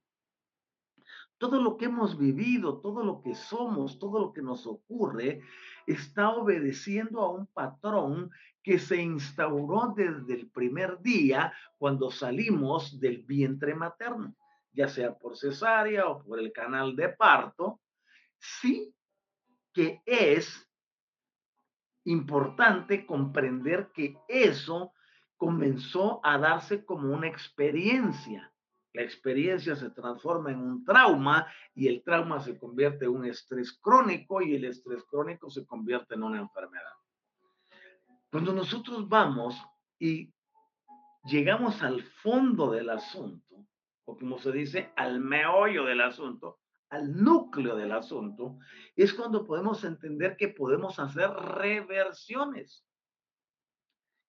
Todo 1.38 1.62
lo 1.62 1.78
que 1.78 1.86
hemos 1.86 2.18
vivido, 2.18 2.82
todo 2.82 3.02
lo 3.02 3.22
que 3.22 3.34
somos, 3.34 3.98
todo 3.98 4.20
lo 4.20 4.34
que 4.34 4.42
nos 4.42 4.68
ocurre, 4.68 5.42
está 5.86 6.32
obedeciendo 6.32 7.22
a 7.22 7.32
un 7.32 7.48
patrón 7.48 8.30
que 8.62 8.78
se 8.78 9.02
instauró 9.02 9.94
desde 9.96 10.34
el 10.34 10.50
primer 10.50 11.00
día 11.00 11.54
cuando 11.78 12.12
salimos 12.12 13.00
del 13.00 13.24
vientre 13.24 13.74
materno, 13.74 14.36
ya 14.74 14.90
sea 14.90 15.18
por 15.18 15.38
cesárea 15.38 16.10
o 16.10 16.22
por 16.22 16.40
el 16.40 16.52
canal 16.52 16.94
de 16.94 17.08
parto. 17.08 17.80
Sí, 18.38 18.94
que 19.78 20.02
es 20.08 20.68
importante 22.04 23.06
comprender 23.06 23.92
que 23.94 24.18
eso 24.28 24.92
comenzó 25.36 26.20
a 26.24 26.40
darse 26.40 26.84
como 26.84 27.14
una 27.14 27.28
experiencia. 27.28 28.52
La 28.92 29.04
experiencia 29.04 29.76
se 29.76 29.92
transforma 29.92 30.52
en 30.52 30.62
un 30.62 30.84
trauma 30.84 31.46
y 31.76 31.88
el 31.90 32.02
trauma 32.02 32.40
se 32.40 32.58
convierte 32.58 33.06
en 33.06 33.12
un 33.12 33.26
estrés 33.26 33.72
crónico 33.80 34.42
y 34.42 34.56
el 34.56 34.66
estrés 34.66 35.04
crónico 35.04 35.52
se 35.52 35.64
convierte 35.68 36.16
en 36.16 36.24
una 36.24 36.40
enfermedad. 36.40 36.96
Cuando 38.32 38.54
nosotros 38.54 39.08
vamos 39.08 39.62
y 40.00 40.34
llegamos 41.24 41.84
al 41.84 42.02
fondo 42.24 42.72
del 42.72 42.90
asunto, 42.90 43.68
o 44.06 44.18
como 44.18 44.40
se 44.40 44.52
dice, 44.54 44.92
al 44.96 45.20
meollo 45.20 45.86
del 45.86 46.02
asunto, 46.02 46.62
al 46.90 47.22
núcleo 47.22 47.76
del 47.76 47.92
asunto, 47.92 48.58
es 48.96 49.14
cuando 49.14 49.46
podemos 49.46 49.84
entender 49.84 50.38
que 50.38 50.50
podemos 50.50 51.00
hacer 51.00 51.30
reversiones. 51.30 52.86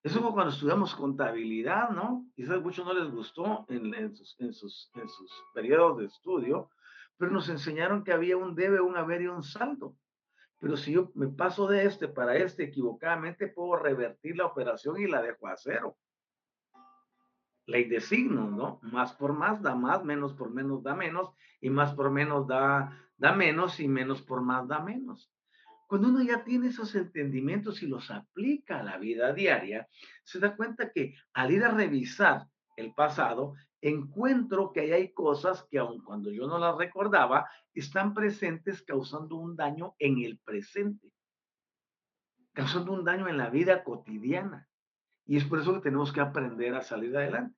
Eso 0.03 0.21
fue 0.21 0.33
cuando 0.33 0.53
estudiamos 0.53 0.95
contabilidad, 0.95 1.91
¿no? 1.91 2.27
Quizás 2.35 2.61
muchos 2.63 2.87
no 2.87 2.93
les 2.93 3.11
gustó 3.11 3.67
en, 3.69 4.15
sus, 4.15 4.37
en, 4.39 4.53
sus, 4.53 4.91
en 4.95 5.09
sus 5.09 5.31
periodos 5.55 5.99
de 5.99 6.07
estudio, 6.07 6.71
pero 7.17 7.33
nos 7.33 7.49
enseñaron 7.49 8.05
que 8.05 8.13
había 8.13 8.37
un 8.37 8.55
debe, 8.55 8.81
un 8.81 8.97
haber 8.97 9.23
y 9.23 9.27
un 9.27 9.43
saldo. 9.43 9.97
Pero 10.61 10.77
si 10.77 10.93
yo 10.93 11.11
me 11.15 11.29
paso 11.29 11.67
de 11.69 11.85
este 11.85 12.09
para 12.09 12.37
este 12.37 12.65
equivocadamente, 12.65 13.49
puedo 13.49 13.77
revertir 13.77 14.37
la 14.37 14.47
operación 14.47 15.01
y 15.01 15.07
la 15.07 15.23
dejo 15.23 15.47
a 15.47 15.57
cero 15.57 15.97
ley 17.69 17.85
de 17.85 18.01
signos, 18.01 18.51
¿no? 18.51 18.81
Más 18.83 19.13
por 19.13 19.35
más 19.35 19.63
da 19.63 19.75
más, 19.75 20.03
menos 20.03 20.33
por 20.33 20.51
menos 20.51 20.83
da 20.83 20.95
menos, 20.95 21.31
y 21.61 21.69
más 21.69 21.95
por 21.95 22.11
menos 22.11 22.47
da, 22.49 22.99
da 23.19 23.33
menos, 23.33 23.79
y 23.79 23.87
menos 23.87 24.23
por 24.23 24.41
más 24.41 24.67
da 24.67 24.81
menos. 24.81 25.31
Cuando 25.87 26.09
uno 26.09 26.23
ya 26.23 26.45
tiene 26.45 26.69
esos 26.69 26.95
entendimientos 26.95 27.83
y 27.83 27.87
los 27.87 28.11
aplica 28.11 28.81
a 28.81 28.83
la 28.83 28.97
vida 28.97 29.33
diaria, 29.33 29.87
se 30.25 30.39
da 30.39 30.57
cuenta 30.57 30.91
que 30.93 31.15
al 31.35 31.51
ir 31.51 31.63
a 31.63 31.71
revisar 31.71 32.47
el 32.77 32.95
pasado, 32.95 33.55
encuentro 33.81 34.73
que 34.73 34.93
hay 34.93 35.13
cosas 35.13 35.67
que 35.71 35.79
aun 35.79 36.03
cuando 36.03 36.31
yo 36.31 36.47
no 36.47 36.59
las 36.59 36.77
recordaba, 36.77 37.49
están 37.75 38.15
presentes 38.15 38.83
causando 38.83 39.37
un 39.37 39.57
daño 39.57 39.95
en 39.99 40.19
el 40.19 40.39
presente, 40.39 41.13
causando 42.55 42.93
un 42.93 43.05
daño 43.05 43.29
en 43.29 43.37
la 43.37 43.51
vida 43.51 43.85
cotidiana. 43.85 44.69
Y 45.27 45.37
es 45.37 45.45
por 45.45 45.59
eso 45.59 45.75
que 45.75 45.81
tenemos 45.81 46.13
que 46.13 46.21
aprender 46.21 46.75
a 46.75 46.83
salir 46.83 47.15
adelante. 47.15 47.58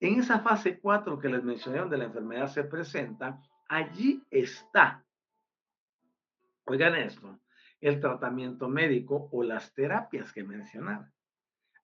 En 0.00 0.20
esa 0.20 0.40
fase 0.40 0.78
4 0.78 1.18
que 1.18 1.28
les 1.28 1.42
mencioné, 1.42 1.78
donde 1.78 1.96
la 1.96 2.04
enfermedad 2.04 2.48
se 2.48 2.64
presenta, 2.64 3.40
allí 3.68 4.22
está, 4.30 5.04
oigan 6.66 6.94
esto, 6.96 7.38
el 7.80 8.00
tratamiento 8.00 8.68
médico 8.68 9.28
o 9.32 9.42
las 9.42 9.72
terapias 9.72 10.32
que 10.32 10.44
mencionaba. 10.44 11.10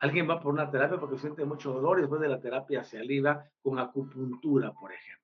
Alguien 0.01 0.29
va 0.29 0.41
por 0.41 0.53
una 0.53 0.71
terapia 0.71 0.99
porque 0.99 1.19
siente 1.19 1.45
mucho 1.45 1.73
dolor 1.73 1.99
y 1.99 2.03
después 2.03 2.21
de 2.21 2.29
la 2.29 2.41
terapia 2.41 2.83
se 2.83 2.99
alivia 2.99 3.49
con 3.63 3.79
acupuntura, 3.79 4.73
por 4.73 4.93
ejemplo. 4.93 5.23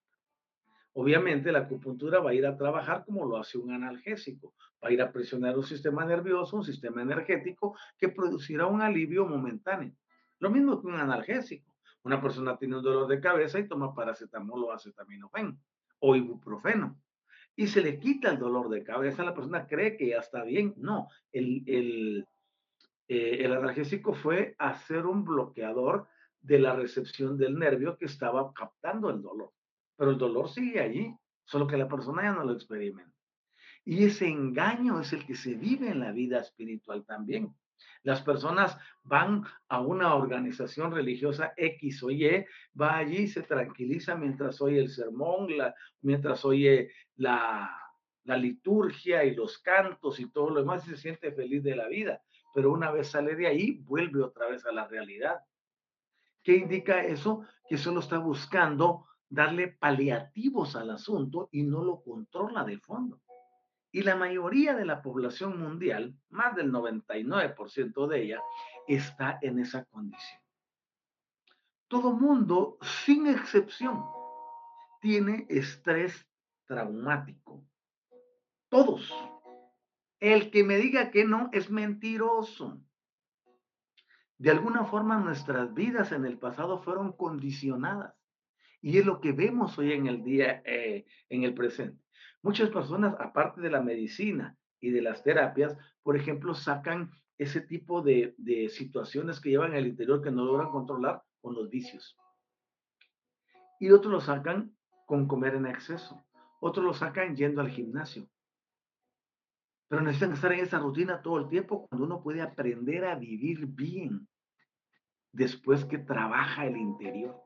Obviamente 0.95 1.53
la 1.53 1.61
acupuntura 1.61 2.21
va 2.21 2.31
a 2.31 2.35
ir 2.35 2.47
a 2.47 2.57
trabajar 2.57 3.05
como 3.05 3.27
lo 3.27 3.37
hace 3.37 3.59
un 3.59 3.73
analgésico, 3.73 4.55
va 4.83 4.89
a 4.89 4.93
ir 4.93 5.03
a 5.03 5.13
presionar 5.13 5.57
un 5.57 5.65
sistema 5.65 6.05
nervioso, 6.05 6.57
un 6.57 6.65
sistema 6.65 7.03
energético 7.03 7.77
que 7.99 8.09
producirá 8.09 8.67
un 8.67 8.81
alivio 8.81 9.27
momentáneo. 9.27 9.93
Lo 10.39 10.51
mismo 10.51 10.81
que 10.81 10.87
un 10.87 10.95
analgésico. 10.95 11.68
Una 12.05 12.21
persona 12.21 12.57
tiene 12.57 12.77
un 12.77 12.83
dolor 12.83 13.09
de 13.09 13.21
cabeza 13.21 13.59
y 13.59 13.69
toma 13.69 13.95
paracetamol 13.95 14.65
o 14.65 14.73
acetaminofén 14.73 15.59
o 16.01 16.17
ibuprofeno 16.17 16.99
y 17.59 17.67
se 17.67 17.83
le 17.83 17.99
quita 17.99 18.31
el 18.31 18.39
dolor 18.39 18.69
de 18.69 18.85
cabeza. 18.85 19.25
La 19.25 19.35
persona 19.35 19.67
cree 19.67 19.97
que 19.97 20.11
ya 20.11 20.19
está 20.19 20.45
bien. 20.45 20.75
No, 20.77 21.09
el, 21.33 21.65
el, 21.67 22.29
eh, 23.09 23.39
el 23.41 23.53
analgésico 23.53 24.15
fue 24.15 24.55
hacer 24.59 25.07
un 25.07 25.25
bloqueador 25.25 26.07
de 26.41 26.61
la 26.61 26.77
recepción 26.77 27.37
del 27.37 27.59
nervio 27.59 27.99
que 27.99 28.05
estaba 28.05 28.53
captando 28.55 29.11
el 29.11 29.21
dolor. 29.21 29.51
Pero 29.97 30.13
el 30.13 30.19
dolor 30.19 30.49
sigue 30.49 30.81
allí, 30.81 31.13
solo 31.45 31.67
que 31.67 31.77
la 31.77 31.89
persona 31.89 32.23
ya 32.23 32.33
no 32.33 32.45
lo 32.45 32.53
experimenta. 32.53 33.13
Y 33.85 34.05
ese 34.05 34.29
engaño 34.29 35.01
es 35.01 35.13
el 35.13 35.27
que 35.27 35.35
se 35.35 35.55
vive 35.55 35.91
en 35.91 35.99
la 35.99 36.13
vida 36.13 36.39
espiritual 36.39 37.05
también. 37.05 37.53
Las 38.03 38.23
personas 38.23 38.79
van 39.03 39.45
a 39.69 39.81
una 39.81 40.15
organización 40.15 40.93
religiosa 40.93 41.53
X 41.57 42.03
o 42.03 42.11
Y, 42.11 42.47
va 42.81 42.97
allí, 42.97 43.27
se 43.29 43.43
tranquiliza 43.43 44.15
mientras 44.15 44.61
oye 44.61 44.81
el 44.81 44.91
sermón, 44.91 45.49
mientras 46.03 46.45
oye 46.45 46.91
la, 47.17 47.71
la 48.25 48.37
liturgia 48.37 49.25
y 49.25 49.35
los 49.35 49.59
cantos 49.59 50.21
y 50.21 50.31
todo 50.31 50.51
lo 50.51 50.61
demás 50.61 50.87
y 50.87 50.91
se 50.91 50.97
siente 50.97 51.33
feliz 51.33 51.63
de 51.63 51.77
la 51.77 51.89
vida. 51.89 52.23
Pero 52.55 52.73
una 52.73 52.91
vez 52.91 53.09
sale 53.09 53.35
de 53.37 53.47
ahí, 53.47 53.73
vuelve 53.85 54.23
otra 54.23 54.49
vez 54.49 54.65
a 54.67 54.73
la 54.73 54.87
realidad. 54.87 55.41
¿Qué 56.43 56.57
indica 56.57 57.03
eso? 57.03 57.45
Que 57.69 57.79
solo 57.79 58.01
está 58.01 58.19
buscando 58.19 59.07
darle 59.29 59.69
paliativos 59.69 60.77
al 60.77 60.91
asunto 60.91 61.49
y 61.53 61.63
no 61.63 61.85
lo 61.85 62.03
controla 62.03 62.65
de 62.65 62.79
fondo. 62.79 63.21
Y 63.99 64.03
la 64.03 64.15
mayoría 64.15 64.77
de 64.77 64.85
la 64.85 65.03
población 65.03 65.59
mundial, 65.59 66.15
más 66.29 66.55
del 66.55 66.71
99% 66.71 68.07
de 68.07 68.23
ella, 68.23 68.41
está 68.87 69.41
en 69.43 69.59
esa 69.59 69.87
condición. 69.87 70.41
Todo 71.89 72.13
mundo, 72.13 72.79
sin 72.81 73.27
excepción, 73.27 74.05
tiene 75.01 75.47
estrés 75.49 76.29
traumático. 76.65 77.67
Todos. 78.69 79.13
El 80.21 80.53
que 80.53 80.63
me 80.63 80.77
diga 80.77 81.11
que 81.11 81.25
no 81.25 81.51
es 81.53 81.69
mentiroso. 81.69 82.81
De 84.37 84.53
alguna 84.53 84.85
forma 84.85 85.19
nuestras 85.19 85.75
vidas 85.75 86.13
en 86.13 86.25
el 86.25 86.39
pasado 86.39 86.85
fueron 86.85 87.15
condicionadas. 87.15 88.15
Y 88.81 88.99
es 88.99 89.05
lo 89.05 89.21
que 89.21 89.33
vemos 89.33 89.77
hoy 89.77 89.93
en 89.93 90.07
el 90.07 90.23
día, 90.23 90.63
eh, 90.65 91.05
en 91.31 91.43
el 91.43 91.53
presente. 91.53 92.08
Muchas 92.43 92.71
personas, 92.71 93.17
aparte 93.19 93.61
de 93.61 93.71
la 93.71 93.81
medicina 93.81 94.57
y 94.81 94.91
de 94.91 95.03
las 95.03 95.23
terapias, 95.23 95.77
por 96.03 96.17
ejemplo, 96.17 96.55
sacan 96.55 97.11
ese 97.37 97.61
tipo 97.61 98.01
de, 98.03 98.35
situaciones 98.71 99.41
que 99.41 99.51
llevan 99.51 99.75
al 99.75 99.87
interior 99.87 100.23
que 100.23 100.31
no 100.31 100.45
logran 100.45 100.71
controlar 100.71 101.23
con 101.41 101.55
los 101.55 101.69
vicios. 101.69 102.17
Y 103.81 103.91
otros 103.91 104.13
lo 104.13 104.21
sacan 104.21 104.77
con 105.07 105.27
comer 105.27 105.55
en 105.55 105.67
exceso. 105.67 106.25
Otros 106.61 106.85
lo 106.85 106.95
sacan 106.95 107.37
yendo 107.37 107.61
al 107.61 107.71
gimnasio. 107.71 108.29
Pero 109.89 110.03
necesitan 110.03 110.33
estar 110.33 110.53
en 110.53 110.61
esa 110.61 110.79
rutina 110.79 111.23
todo 111.23 111.39
el 111.39 111.49
tiempo 111.49 111.87
cuando 111.89 112.07
uno 112.07 112.23
puede 112.23 112.43
aprender 112.43 113.05
a 113.05 113.15
vivir 113.15 113.67
bien 113.67 114.29
después 115.33 115.85
que 115.85 115.99
trabaja 115.99 116.67
el 116.67 116.77
interior. 116.77 117.41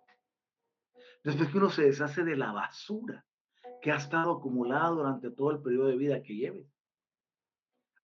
Después 1.23 1.51
que 1.51 1.59
uno 1.59 1.71
se 1.71 1.85
deshace 1.85 2.25
de 2.25 2.37
la 2.37 2.53
basura 2.53 3.25
que 3.83 3.91
ha 3.91 3.97
estado 3.97 4.31
acumulado 4.31 4.97
durante 4.97 5.31
todo 5.33 5.51
el 5.51 5.61
periodo 5.61 5.89
de 5.89 5.97
vida 5.97 6.23
que 6.23 6.37
lleve. 6.37 6.67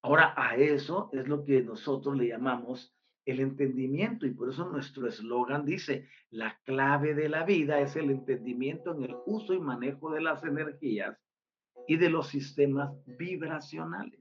Ahora, 0.03 0.35
a 0.37 0.57
eso 0.57 1.09
es 1.12 1.29
lo 1.29 1.45
que 1.45 1.62
nosotros 1.62 2.17
le 2.17 2.29
llamamos 2.29 2.95
el 3.25 3.41
entendimiento 3.41 4.27
y 4.27 4.33
por 4.33 4.49
eso 4.49 4.69
nuestro 4.69 5.07
eslogan 5.07 5.64
dice, 5.64 6.09
la 6.31 6.59
clave 6.64 7.14
de 7.14 7.29
la 7.29 7.45
vida 7.45 7.79
es 7.81 7.95
el 7.95 8.11
entendimiento 8.11 8.93
en 8.93 9.05
el 9.05 9.17
uso 9.27 9.55
y 9.55 9.61
manejo 9.61 10.11
de 10.11 10.21
las 10.21 10.43
energías 10.45 11.17
y 11.87 11.97
de 11.97 12.11
los 12.11 12.27
sistemas 12.27 12.91
vibracionales. 13.07 14.21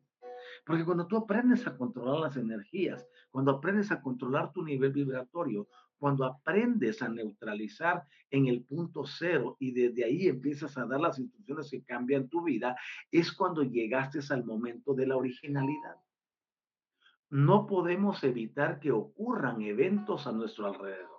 Porque 0.66 0.86
cuando 0.86 1.08
tú 1.08 1.18
aprendes 1.18 1.66
a 1.66 1.76
controlar 1.76 2.20
las 2.20 2.38
energías, 2.38 3.08
cuando 3.32 3.52
aprendes 3.52 3.92
a 3.92 4.02
controlar 4.02 4.52
tu 4.52 4.64
nivel 4.64 4.92
vibratorio, 4.92 5.68
cuando 5.98 6.26
aprendes 6.26 7.02
a 7.02 7.10
neutralizar 7.10 8.04
en 8.30 8.48
el 8.48 8.64
punto 8.64 9.06
cero 9.06 9.58
y 9.60 9.72
desde 9.72 10.06
ahí 10.06 10.28
empiezas 10.28 10.78
a 10.78 10.86
dar 10.86 11.00
las 11.00 11.20
instrucciones 11.20 11.70
que 11.72 11.84
cambian 11.84 12.28
tu 12.28 12.44
vida, 12.44 12.76
es 13.12 13.32
cuando 13.32 13.64
llegaste 13.64 14.20
al 14.30 14.46
momento 14.46 14.94
de 14.94 15.08
la 15.08 15.18
originalidad. 15.18 15.96
No 17.30 17.68
podemos 17.68 18.24
evitar 18.24 18.80
que 18.80 18.92
ocurran 18.92 19.62
eventos 19.62 20.28
a 20.28 20.32
nuestro 20.32 20.68
alrededor. 20.68 21.18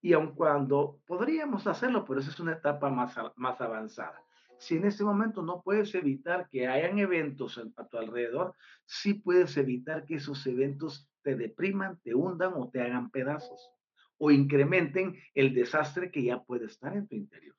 Y 0.00 0.12
aun 0.12 0.34
cuando 0.34 1.00
podríamos 1.06 1.66
hacerlo, 1.66 2.04
pero 2.04 2.20
esa 2.20 2.30
es 2.30 2.40
una 2.40 2.52
etapa 2.52 2.88
más, 2.88 3.14
más 3.36 3.60
avanzada. 3.60 4.22
Si 4.58 4.76
en 4.76 4.86
este 4.86 5.04
momento 5.04 5.42
no 5.42 5.62
puedes 5.62 5.94
evitar 5.94 6.48
que 6.48 6.66
hayan 6.66 6.98
eventos 6.98 7.60
a 7.76 7.86
tu 7.86 7.98
alrededor, 7.98 8.54
sí 8.84 9.14
puedes 9.14 9.56
evitar 9.56 10.04
que 10.04 10.16
esos 10.16 10.44
eventos 10.46 11.08
te 11.28 11.36
depriman, 11.36 12.00
te 12.02 12.14
hundan 12.14 12.54
o 12.54 12.70
te 12.70 12.80
hagan 12.80 13.10
pedazos 13.10 13.70
o 14.16 14.30
incrementen 14.30 15.14
el 15.34 15.52
desastre 15.52 16.10
que 16.10 16.22
ya 16.22 16.42
puede 16.42 16.64
estar 16.64 16.96
en 16.96 17.06
tu 17.06 17.16
interior. 17.16 17.54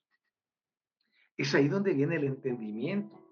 Es 1.37 1.53
ahí 1.53 1.67
donde 1.67 1.93
viene 1.93 2.15
el 2.15 2.23
entendimiento. 2.23 3.23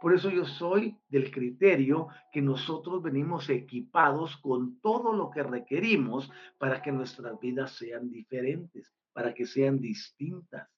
Por 0.00 0.14
eso 0.14 0.30
yo 0.30 0.46
soy 0.46 0.96
del 1.08 1.30
criterio 1.30 2.08
que 2.32 2.40
nosotros 2.40 3.02
venimos 3.02 3.50
equipados 3.50 4.38
con 4.38 4.80
todo 4.80 5.12
lo 5.12 5.30
que 5.30 5.42
requerimos 5.42 6.32
para 6.56 6.80
que 6.80 6.90
nuestras 6.90 7.38
vidas 7.38 7.72
sean 7.72 8.10
diferentes, 8.10 8.94
para 9.12 9.34
que 9.34 9.44
sean 9.44 9.78
distintas 9.78 10.70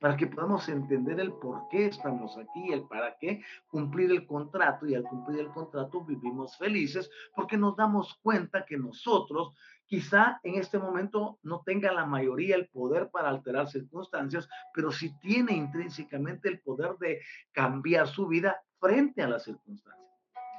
para 0.00 0.16
que 0.16 0.26
podamos 0.26 0.68
entender 0.68 1.20
el 1.20 1.32
por 1.32 1.68
qué 1.68 1.86
estamos 1.86 2.36
aquí, 2.36 2.72
el 2.72 2.82
para 2.82 3.16
qué, 3.18 3.42
cumplir 3.68 4.10
el 4.10 4.26
contrato 4.26 4.86
y 4.86 4.94
al 4.94 5.04
cumplir 5.04 5.40
el 5.40 5.48
contrato 5.48 6.04
vivimos 6.04 6.56
felices 6.56 7.10
porque 7.34 7.56
nos 7.56 7.76
damos 7.76 8.18
cuenta 8.22 8.64
que 8.64 8.76
nosotros 8.76 9.54
quizá 9.86 10.38
en 10.42 10.56
este 10.56 10.78
momento 10.78 11.38
no 11.42 11.62
tenga 11.64 11.92
la 11.92 12.04
mayoría 12.04 12.56
el 12.56 12.68
poder 12.68 13.10
para 13.10 13.30
alterar 13.30 13.68
circunstancias, 13.68 14.48
pero 14.74 14.92
sí 14.92 15.12
tiene 15.20 15.52
intrínsecamente 15.52 16.48
el 16.48 16.60
poder 16.60 16.96
de 16.98 17.20
cambiar 17.52 18.06
su 18.06 18.26
vida 18.28 18.60
frente 18.78 19.22
a 19.22 19.28
las 19.28 19.44
circunstancias. 19.44 20.07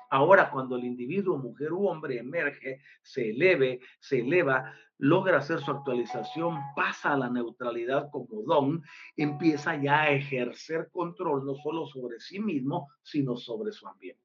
Ahora, 0.09 0.49
cuando 0.49 0.75
el 0.75 0.85
individuo, 0.85 1.37
mujer 1.37 1.71
u 1.71 1.87
hombre, 1.87 2.17
emerge, 2.17 2.81
se 3.03 3.29
eleve, 3.29 3.79
se 3.99 4.19
eleva, 4.19 4.73
logra 4.97 5.37
hacer 5.37 5.59
su 5.59 5.71
actualización, 5.71 6.57
pasa 6.75 7.13
a 7.13 7.17
la 7.17 7.29
neutralidad 7.29 8.09
como 8.11 8.41
don, 8.43 8.83
empieza 9.15 9.75
ya 9.75 10.01
a 10.01 10.11
ejercer 10.11 10.89
control 10.91 11.45
no 11.45 11.55
solo 11.55 11.85
sobre 11.87 12.19
sí 12.19 12.39
mismo, 12.39 12.89
sino 13.03 13.37
sobre 13.37 13.71
su 13.71 13.87
ambiente. 13.87 14.23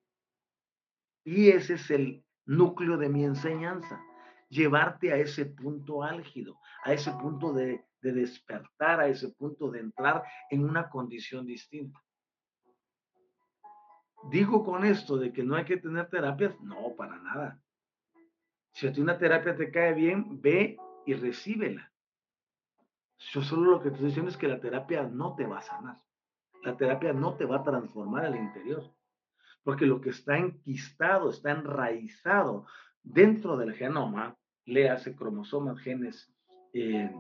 Y 1.25 1.51
ese 1.51 1.75
es 1.75 1.91
el 1.91 2.25
núcleo 2.47 2.97
de 2.97 3.09
mi 3.09 3.25
enseñanza, 3.25 4.01
llevarte 4.49 5.13
a 5.13 5.17
ese 5.17 5.47
punto 5.47 6.03
álgido, 6.03 6.59
a 6.83 6.93
ese 6.93 7.11
punto 7.13 7.53
de, 7.53 7.85
de 8.01 8.13
despertar, 8.13 9.01
a 9.01 9.09
ese 9.09 9.31
punto 9.31 9.71
de 9.71 9.81
entrar 9.81 10.23
en 10.51 10.65
una 10.65 10.89
condición 10.89 11.47
distinta. 11.47 12.04
Digo 14.31 14.65
con 14.65 14.85
esto 14.85 15.17
de 15.17 15.33
que 15.33 15.43
no 15.43 15.55
hay 15.55 15.65
que 15.65 15.77
tener 15.77 16.09
terapias, 16.09 16.59
no, 16.61 16.95
para 16.97 17.19
nada. 17.19 17.61
Si 18.73 18.87
a 18.87 18.93
ti 18.93 19.01
una 19.01 19.19
terapia 19.19 19.55
te 19.55 19.71
cae 19.71 19.95
bien, 19.95 20.41
ve 20.41 20.77
y 21.07 21.15
recíbela. 21.15 21.93
Yo 23.33 23.43
solo 23.43 23.73
lo 23.73 23.81
que 23.81 23.89
estoy 23.89 24.07
diciendo 24.07 24.31
es 24.31 24.37
que 24.37 24.49
la 24.49 24.61
terapia 24.61 25.05
no 25.05 25.35
te 25.35 25.47
va 25.47 25.59
a 25.59 25.63
sanar. 25.63 25.99
La 26.63 26.77
terapia 26.77 27.13
no 27.13 27.37
te 27.37 27.45
va 27.45 27.57
a 27.57 27.63
transformar 27.63 28.25
al 28.25 28.37
interior. 28.37 28.83
Porque 29.63 29.87
lo 29.87 30.01
que 30.01 30.11
está 30.11 30.37
enquistado, 30.37 31.31
está 31.31 31.53
enraizado 31.53 32.67
dentro 33.03 33.57
del 33.57 33.75
genoma, 33.75 34.37
le 34.65 34.91
hace 34.91 35.15
cromosomas, 35.15 35.79
genes, 35.79 36.35
eh, 36.73 37.11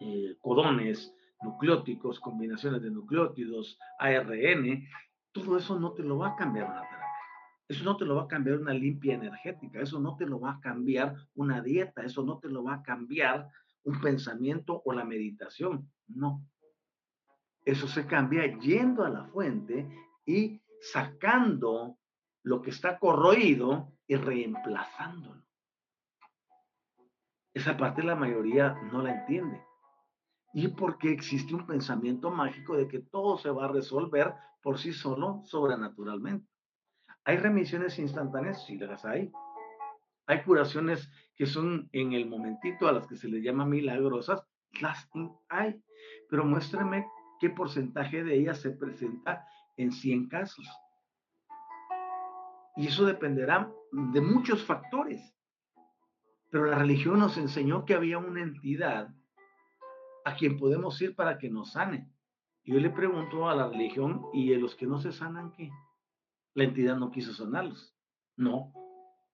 eh, 0.00 0.36
codones, 0.40 1.14
nucleóticos, 1.42 2.20
combinaciones 2.20 2.82
de 2.82 2.90
nucleótidos, 2.90 3.78
ARN, 3.98 4.86
todo 5.32 5.56
eso 5.56 5.78
no 5.78 5.92
te 5.92 6.02
lo 6.02 6.18
va 6.18 6.28
a 6.28 6.36
cambiar 6.36 6.66
una 6.66 6.82
terapia. 6.82 7.00
Eso 7.68 7.84
no 7.84 7.96
te 7.96 8.04
lo 8.04 8.16
va 8.16 8.22
a 8.22 8.28
cambiar 8.28 8.58
una 8.58 8.74
limpia 8.74 9.14
energética, 9.14 9.80
eso 9.80 10.00
no 10.00 10.16
te 10.16 10.26
lo 10.26 10.40
va 10.40 10.52
a 10.52 10.60
cambiar 10.60 11.14
una 11.34 11.62
dieta, 11.62 12.02
eso 12.02 12.24
no 12.24 12.38
te 12.38 12.48
lo 12.48 12.64
va 12.64 12.74
a 12.74 12.82
cambiar 12.82 13.48
un 13.84 14.00
pensamiento 14.00 14.82
o 14.84 14.92
la 14.92 15.04
meditación. 15.04 15.88
No. 16.08 16.44
Eso 17.64 17.86
se 17.86 18.06
cambia 18.06 18.58
yendo 18.58 19.04
a 19.04 19.10
la 19.10 19.24
fuente 19.26 19.88
y 20.26 20.60
sacando 20.80 21.98
lo 22.42 22.60
que 22.60 22.70
está 22.70 22.98
corroído 22.98 23.92
y 24.06 24.16
reemplazándolo. 24.16 25.44
Esa 27.54 27.76
parte 27.76 28.02
la 28.02 28.16
mayoría 28.16 28.74
no 28.92 29.02
la 29.02 29.20
entiende 29.20 29.62
y 30.52 30.68
porque 30.68 31.12
existe 31.12 31.54
un 31.54 31.66
pensamiento 31.66 32.30
mágico 32.30 32.76
de 32.76 32.88
que 32.88 33.00
todo 33.00 33.38
se 33.38 33.50
va 33.50 33.66
a 33.66 33.72
resolver 33.72 34.34
por 34.62 34.78
sí 34.78 34.92
solo 34.92 35.42
sobrenaturalmente. 35.44 36.46
Hay 37.24 37.36
remisiones 37.36 37.98
instantáneas, 37.98 38.64
sí 38.66 38.78
las 38.78 39.04
hay. 39.04 39.30
Hay 40.26 40.42
curaciones 40.42 41.10
que 41.34 41.46
son 41.46 41.88
en 41.92 42.12
el 42.12 42.26
momentito 42.28 42.88
a 42.88 42.92
las 42.92 43.06
que 43.06 43.16
se 43.16 43.28
les 43.28 43.42
llama 43.42 43.64
milagrosas, 43.66 44.42
las 44.80 45.08
hay. 45.48 45.82
Pero 46.28 46.44
muéstrame 46.44 47.06
qué 47.40 47.50
porcentaje 47.50 48.22
de 48.22 48.36
ellas 48.36 48.60
se 48.60 48.70
presenta 48.70 49.44
en 49.76 49.92
100 49.92 50.28
casos. 50.28 50.66
Y 52.76 52.86
eso 52.86 53.04
dependerá 53.04 53.70
de 53.92 54.20
muchos 54.20 54.64
factores. 54.64 55.34
Pero 56.50 56.66
la 56.66 56.78
religión 56.78 57.18
nos 57.18 57.36
enseñó 57.38 57.84
que 57.84 57.94
había 57.94 58.18
una 58.18 58.42
entidad 58.42 59.14
a 60.24 60.34
quien 60.36 60.58
podemos 60.58 61.00
ir 61.00 61.14
para 61.14 61.38
que 61.38 61.48
nos 61.48 61.72
sane. 61.72 62.08
Yo 62.64 62.78
le 62.78 62.90
pregunto 62.90 63.48
a 63.48 63.54
la 63.54 63.68
religión, 63.68 64.26
¿y 64.32 64.50
de 64.50 64.58
los 64.58 64.74
que 64.74 64.86
no 64.86 64.98
se 64.98 65.12
sanan 65.12 65.52
qué? 65.52 65.70
La 66.54 66.64
entidad 66.64 66.96
no 66.96 67.10
quiso 67.10 67.32
sanarlos. 67.32 67.94
No, 68.36 68.72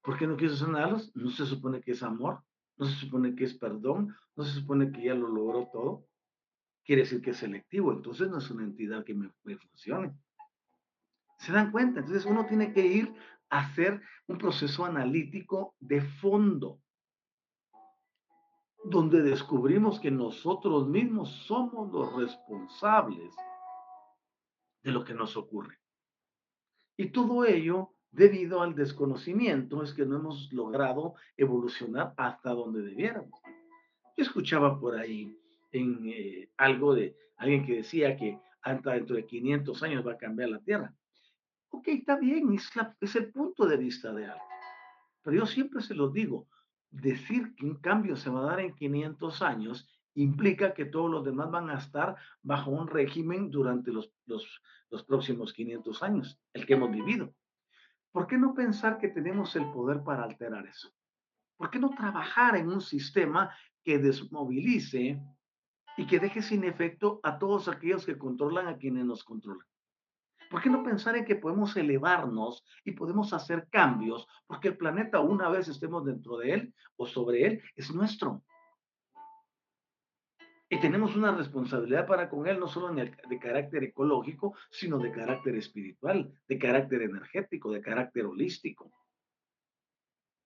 ¿Por 0.06 0.16
qué 0.16 0.28
no 0.28 0.36
quiso 0.36 0.54
sanarlos? 0.54 1.10
No 1.16 1.30
se 1.30 1.44
supone 1.46 1.80
que 1.80 1.90
es 1.90 2.02
amor, 2.04 2.40
no 2.76 2.86
se 2.86 2.94
supone 2.94 3.34
que 3.34 3.42
es 3.42 3.54
perdón, 3.54 4.14
no 4.36 4.44
se 4.44 4.52
supone 4.52 4.92
que 4.92 5.02
ya 5.02 5.14
lo 5.14 5.26
logró 5.26 5.68
todo. 5.72 6.06
Quiere 6.84 7.02
decir 7.02 7.20
que 7.20 7.30
es 7.30 7.38
selectivo, 7.38 7.92
entonces 7.92 8.30
no 8.30 8.38
es 8.38 8.48
una 8.48 8.62
entidad 8.62 9.04
que 9.04 9.14
me, 9.14 9.32
me 9.42 9.56
funcione. 9.56 10.16
¿Se 11.40 11.50
dan 11.50 11.72
cuenta? 11.72 11.98
Entonces 11.98 12.24
uno 12.24 12.46
tiene 12.46 12.72
que 12.72 12.86
ir 12.86 13.12
a 13.50 13.58
hacer 13.58 14.00
un 14.28 14.38
proceso 14.38 14.84
analítico 14.84 15.74
de 15.80 16.00
fondo, 16.00 16.80
donde 18.88 19.22
descubrimos 19.22 19.98
que 19.98 20.10
nosotros 20.10 20.86
mismos 20.88 21.30
somos 21.46 21.92
los 21.92 22.14
responsables 22.14 23.34
de 24.82 24.92
lo 24.92 25.04
que 25.04 25.14
nos 25.14 25.36
ocurre. 25.36 25.78
Y 26.96 27.10
todo 27.10 27.44
ello 27.44 27.90
debido 28.10 28.62
al 28.62 28.74
desconocimiento 28.74 29.82
es 29.82 29.92
que 29.92 30.06
no 30.06 30.16
hemos 30.16 30.52
logrado 30.52 31.14
evolucionar 31.36 32.14
hasta 32.16 32.50
donde 32.50 32.82
debiéramos. 32.82 33.40
Yo 34.16 34.24
escuchaba 34.24 34.78
por 34.80 34.96
ahí 34.96 35.36
en 35.72 36.08
eh, 36.08 36.48
algo 36.56 36.94
de 36.94 37.16
alguien 37.36 37.66
que 37.66 37.76
decía 37.76 38.16
que 38.16 38.38
hasta 38.62 38.92
dentro 38.92 39.16
de 39.16 39.26
500 39.26 39.82
años 39.82 40.06
va 40.06 40.12
a 40.12 40.18
cambiar 40.18 40.50
la 40.50 40.60
Tierra. 40.60 40.94
Ok, 41.70 41.88
está 41.88 42.16
bien, 42.16 42.52
es, 42.54 42.70
es 43.00 43.16
el 43.16 43.30
punto 43.32 43.66
de 43.66 43.76
vista 43.76 44.12
de 44.12 44.26
algo. 44.26 44.44
Pero 45.22 45.38
yo 45.38 45.46
siempre 45.46 45.82
se 45.82 45.94
los 45.94 46.12
digo, 46.12 46.46
decir 46.90 47.54
que 47.54 47.66
un 47.66 47.76
cambio 47.76 48.16
se 48.16 48.30
va 48.30 48.40
a 48.40 48.50
dar 48.50 48.60
en 48.60 48.74
500 48.74 49.42
años 49.42 49.88
implica 50.14 50.72
que 50.72 50.86
todos 50.86 51.10
los 51.10 51.24
demás 51.24 51.50
van 51.50 51.70
a 51.70 51.78
estar 51.78 52.16
bajo 52.42 52.70
un 52.70 52.88
régimen 52.88 53.50
durante 53.50 53.92
los, 53.92 54.10
los, 54.24 54.62
los 54.90 55.04
próximos 55.04 55.52
500 55.52 56.02
años, 56.02 56.40
el 56.54 56.66
que 56.66 56.74
hemos 56.74 56.90
vivido. 56.90 57.34
¿Por 58.12 58.26
qué 58.26 58.38
no 58.38 58.54
pensar 58.54 58.98
que 58.98 59.08
tenemos 59.08 59.54
el 59.56 59.70
poder 59.72 60.02
para 60.02 60.24
alterar 60.24 60.66
eso? 60.66 60.90
¿Por 61.56 61.70
qué 61.70 61.78
no 61.78 61.90
trabajar 61.90 62.56
en 62.56 62.68
un 62.68 62.80
sistema 62.80 63.54
que 63.84 63.98
desmovilice 63.98 65.20
y 65.98 66.06
que 66.06 66.18
deje 66.18 66.42
sin 66.42 66.64
efecto 66.64 67.20
a 67.22 67.38
todos 67.38 67.68
aquellos 67.68 68.06
que 68.06 68.18
controlan 68.18 68.68
a 68.68 68.78
quienes 68.78 69.04
nos 69.04 69.22
controlan? 69.22 69.66
¿Por 70.50 70.62
qué 70.62 70.70
no 70.70 70.82
pensar 70.82 71.16
en 71.16 71.24
que 71.24 71.36
podemos 71.36 71.76
elevarnos 71.76 72.64
y 72.84 72.92
podemos 72.92 73.32
hacer 73.32 73.68
cambios? 73.70 74.26
Porque 74.46 74.68
el 74.68 74.76
planeta, 74.76 75.20
una 75.20 75.48
vez 75.48 75.68
estemos 75.68 76.04
dentro 76.04 76.38
de 76.38 76.52
él 76.52 76.74
o 76.96 77.06
sobre 77.06 77.46
él, 77.46 77.62
es 77.74 77.92
nuestro. 77.92 78.42
Y 80.68 80.80
tenemos 80.80 81.14
una 81.14 81.32
responsabilidad 81.32 82.06
para 82.06 82.28
con 82.28 82.46
él, 82.46 82.58
no 82.58 82.66
solo 82.66 82.92
de 82.92 83.38
carácter 83.38 83.84
ecológico, 83.84 84.56
sino 84.70 84.98
de 84.98 85.12
carácter 85.12 85.54
espiritual, 85.54 86.32
de 86.48 86.58
carácter 86.58 87.02
energético, 87.02 87.70
de 87.70 87.80
carácter 87.80 88.26
holístico, 88.26 88.92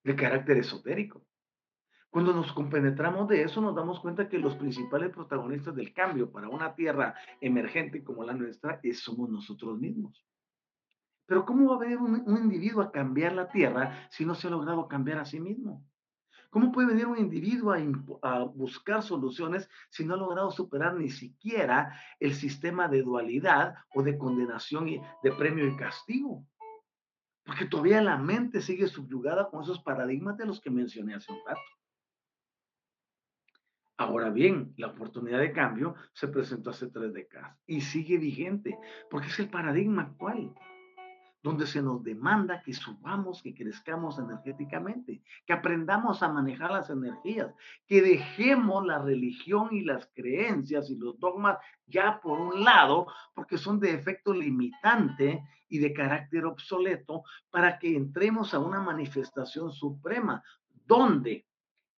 de 0.04 0.14
carácter 0.14 0.58
esotérico. 0.58 1.26
Cuando 2.11 2.33
nos 2.33 2.53
compenetramos 2.53 3.29
de 3.29 3.42
eso, 3.42 3.61
nos 3.61 3.75
damos 3.75 4.01
cuenta 4.01 4.29
que 4.29 4.38
los 4.38 4.57
principales 4.57 5.11
protagonistas 5.11 5.75
del 5.75 5.92
cambio 5.92 6.31
para 6.31 6.49
una 6.49 6.75
tierra 6.75 7.14
emergente 7.40 8.03
como 8.03 8.25
la 8.25 8.35
nuestra 8.35 8.81
es, 8.83 9.01
somos 9.01 9.31
nosotros 9.31 9.79
mismos. 9.79 10.25
Pero 11.27 11.46
¿cómo 11.46 11.70
va 11.70 11.77
a 11.77 11.79
venir 11.79 11.99
un, 11.99 12.23
un 12.27 12.37
individuo 12.37 12.83
a 12.83 12.90
cambiar 12.90 13.33
la 13.33 13.49
tierra 13.49 14.09
si 14.11 14.25
no 14.25 14.35
se 14.35 14.49
ha 14.49 14.51
logrado 14.51 14.88
cambiar 14.88 15.18
a 15.18 15.25
sí 15.25 15.38
mismo? 15.38 15.85
¿Cómo 16.51 16.73
puede 16.73 16.88
venir 16.88 17.07
un 17.07 17.16
individuo 17.16 17.73
a, 18.23 18.42
buscar 18.42 19.05
soluciones 19.05 19.70
si 19.88 20.05
no 20.05 20.14
ha 20.14 20.16
logrado 20.16 20.51
superar 20.51 20.94
ni 20.94 21.09
siquiera 21.09 21.96
el 22.18 22.35
sistema 22.35 22.88
de 22.88 23.03
dualidad 23.03 23.77
o 23.94 24.03
de 24.03 24.18
condenación 24.18 24.88
y 24.88 25.01
de 25.23 25.33
premio 25.33 25.64
y 25.64 25.77
castigo? 25.77 26.44
Porque 27.44 27.66
todavía 27.66 28.03
la 28.03 28.18
mente 28.18 28.61
sigue 28.62 28.88
subyugada 28.88 29.49
con 29.49 29.62
esos 29.62 29.81
paradigmas 29.81 30.37
de 30.37 30.46
los 30.46 30.61
que 30.61 30.70
mencioné 30.70 31.14
hace 31.14 31.31
un 31.31 31.38
rato. 31.46 31.61
Ahora 34.00 34.30
bien, 34.30 34.72
la 34.78 34.86
oportunidad 34.86 35.40
de 35.40 35.52
cambio 35.52 35.94
se 36.14 36.26
presentó 36.28 36.70
hace 36.70 36.86
tres 36.86 37.12
décadas 37.12 37.54
y 37.66 37.82
sigue 37.82 38.16
vigente, 38.16 38.78
porque 39.10 39.26
es 39.28 39.38
el 39.38 39.50
paradigma 39.50 40.00
actual 40.04 40.54
donde 41.42 41.66
se 41.66 41.82
nos 41.82 42.02
demanda 42.02 42.62
que 42.62 42.72
subamos, 42.72 43.42
que 43.42 43.54
crezcamos 43.54 44.18
energéticamente, 44.18 45.22
que 45.46 45.52
aprendamos 45.52 46.22
a 46.22 46.32
manejar 46.32 46.70
las 46.70 46.88
energías, 46.88 47.52
que 47.86 48.00
dejemos 48.00 48.86
la 48.86 49.00
religión 49.00 49.68
y 49.70 49.82
las 49.82 50.10
creencias 50.14 50.88
y 50.88 50.96
los 50.96 51.20
dogmas 51.20 51.58
ya 51.86 52.20
por 52.22 52.40
un 52.40 52.64
lado, 52.64 53.06
porque 53.34 53.58
son 53.58 53.80
de 53.80 53.92
efecto 53.92 54.32
limitante 54.32 55.42
y 55.68 55.78
de 55.78 55.92
carácter 55.92 56.46
obsoleto, 56.46 57.22
para 57.50 57.78
que 57.78 57.94
entremos 57.94 58.54
a 58.54 58.60
una 58.60 58.80
manifestación 58.80 59.72
suprema, 59.72 60.42
donde 60.86 61.46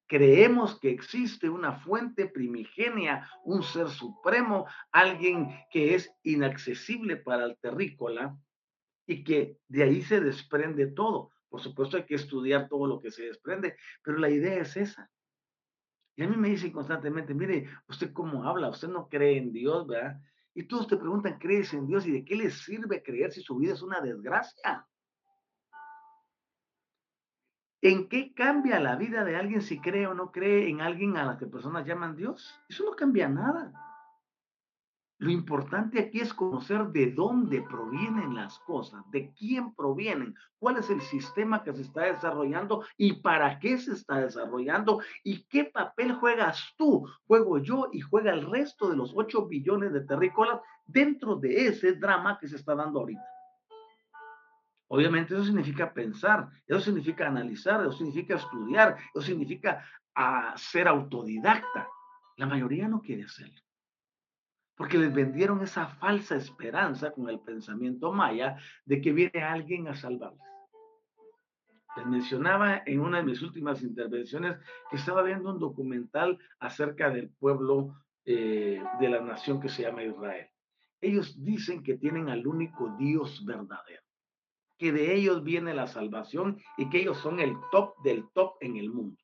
creemos 0.07 0.79
que 0.79 0.91
existe 0.91 1.49
una 1.49 1.81
fuente 1.81 2.27
primigenia, 2.27 3.29
un 3.45 3.63
ser 3.63 3.89
supremo, 3.89 4.67
alguien 4.91 5.49
que 5.71 5.95
es 5.95 6.13
inaccesible 6.23 7.17
para 7.17 7.45
el 7.45 7.57
terrícola, 7.59 8.37
y 9.07 9.25
que 9.25 9.59
de 9.69 9.83
ahí 9.83 10.03
se 10.03 10.21
desprende 10.21 10.87
todo. 10.89 11.31
Por 11.49 11.61
supuesto 11.61 11.97
hay 11.97 12.05
que 12.05 12.15
estudiar 12.15 12.69
todo 12.69 12.87
lo 12.87 13.01
que 13.01 13.11
se 13.11 13.25
desprende, 13.25 13.77
pero 14.03 14.19
la 14.19 14.31
idea 14.31 14.61
es 14.61 14.77
esa. 14.77 15.11
Y 16.17 16.23
a 16.23 16.29
mí 16.29 16.37
me 16.37 16.51
dicen 16.51 16.73
constantemente, 16.73 17.35
mire, 17.35 17.69
usted 17.89 18.13
cómo 18.13 18.45
habla, 18.45 18.71
usted 18.71 18.89
no 18.89 19.09
cree 19.09 19.39
en 19.39 19.53
Dios, 19.53 19.87
¿verdad? 19.87 20.21
Y 20.55 20.65
todos 20.65 20.87
te 20.87 20.97
preguntan, 20.97 21.39
¿crees 21.39 21.73
en 21.73 21.87
Dios? 21.87 22.07
¿Y 22.07 22.13
de 22.13 22.25
qué 22.25 22.37
les 22.37 22.63
sirve 22.63 23.03
creer 23.03 23.33
si 23.33 23.41
su 23.41 23.57
vida 23.57 23.73
es 23.73 23.83
una 23.83 24.01
desgracia? 24.01 24.87
¿En 27.85 28.09
qué 28.09 28.33
cambia 28.33 28.79
la 28.79 28.95
vida 28.95 29.25
de 29.25 29.35
alguien 29.35 29.61
si 29.61 29.81
cree 29.81 30.07
o 30.07 30.15
no 30.15 30.31
cree 30.31 30.71
en 30.71 30.81
alguien 30.81 31.17
a 31.17 31.25
la 31.25 31.37
que 31.37 31.47
personas 31.47 31.85
llaman 31.85 32.15
Dios? 32.15 32.55
Eso 32.69 32.85
no 32.85 32.95
cambia 32.95 33.29
nada. 33.29 33.73
Lo 35.19 35.33
importante 35.33 35.99
aquí 35.99 36.21
es 36.21 36.33
conocer 36.33 36.87
de 36.89 37.11
dónde 37.11 37.61
provienen 37.63 38.37
las 38.37 38.61
cosas, 38.61 39.03
de 39.11 39.33
quién 39.33 39.75
provienen, 39.75 40.37
cuál 40.61 40.77
es 40.77 40.91
el 40.91 41.01
sistema 41.01 41.65
que 41.65 41.73
se 41.75 41.83
está 41.83 42.03
desarrollando 42.03 42.85
y 42.97 43.15
para 43.15 43.59
qué 43.59 43.77
se 43.79 43.95
está 43.95 44.21
desarrollando 44.21 45.01
y 45.25 45.45
qué 45.47 45.65
papel 45.65 46.15
juegas 46.15 46.75
tú, 46.77 47.09
juego 47.27 47.59
yo 47.59 47.89
y 47.93 48.01
juega 48.01 48.33
el 48.33 48.49
resto 48.49 48.91
de 48.91 48.97
los 48.97 49.13
8 49.13 49.47
billones 49.47 49.93
de 49.93 50.03
terrícolas 50.03 50.61
dentro 50.87 51.35
de 51.35 51.67
ese 51.67 51.95
drama 51.95 52.39
que 52.41 52.47
se 52.47 52.57
está 52.57 52.77
dando 52.77 53.01
ahorita. 53.01 53.23
Obviamente 54.95 55.33
eso 55.33 55.45
significa 55.45 55.95
pensar, 55.95 56.49
eso 56.67 56.81
significa 56.81 57.27
analizar, 57.27 57.81
eso 57.81 57.93
significa 57.93 58.37
estudiar, 58.37 58.99
eso 59.15 59.25
significa 59.25 59.83
ah, 60.15 60.53
ser 60.55 60.87
autodidacta. 60.87 61.89
La 62.37 62.47
mayoría 62.47 62.89
no 62.89 63.01
quiere 63.01 63.25
hacerlo 63.25 63.59
porque 64.77 64.99
les 64.99 65.15
vendieron 65.15 65.63
esa 65.63 65.87
falsa 65.87 66.35
esperanza 66.35 67.13
con 67.13 67.29
el 67.29 67.41
pensamiento 67.41 68.13
maya 68.13 68.57
de 68.85 69.01
que 69.01 69.13
viene 69.13 69.43
alguien 69.43 69.87
a 69.87 69.95
salvarles. 69.95 70.41
Les 71.97 72.07
mencionaba 72.07 72.83
en 72.85 73.01
una 73.01 73.19
de 73.19 73.25
mis 73.25 73.43
últimas 73.43 73.83
intervenciones 73.83 74.57
que 74.91 74.97
estaba 74.97 75.23
viendo 75.23 75.53
un 75.53 75.61
documental 75.61 76.39
acerca 76.59 77.11
del 77.11 77.31
pueblo 77.31 77.95
eh, 78.25 78.83
de 78.99 79.09
la 79.09 79.21
nación 79.21 79.61
que 79.61 79.69
se 79.69 79.83
llama 79.83 80.03
Israel. 80.03 80.49
Ellos 81.01 81.43
dicen 81.45 81.83
que 81.83 81.97
tienen 81.97 82.29
al 82.29 82.47
único 82.47 82.97
Dios 82.99 83.45
verdadero, 83.45 84.02
que 84.79 84.93
de 84.93 85.15
ellos 85.15 85.43
viene 85.45 85.75
la 85.75 85.87
salvación 85.87 86.61
y 86.77 86.89
que 86.91 87.01
ellos 87.01 87.19
son 87.19 87.41
el 87.41 87.55
top 87.71 87.95
del 88.03 88.29
top 88.35 88.57
en 88.61 88.77
el 88.77 88.91
mundo. 88.91 89.21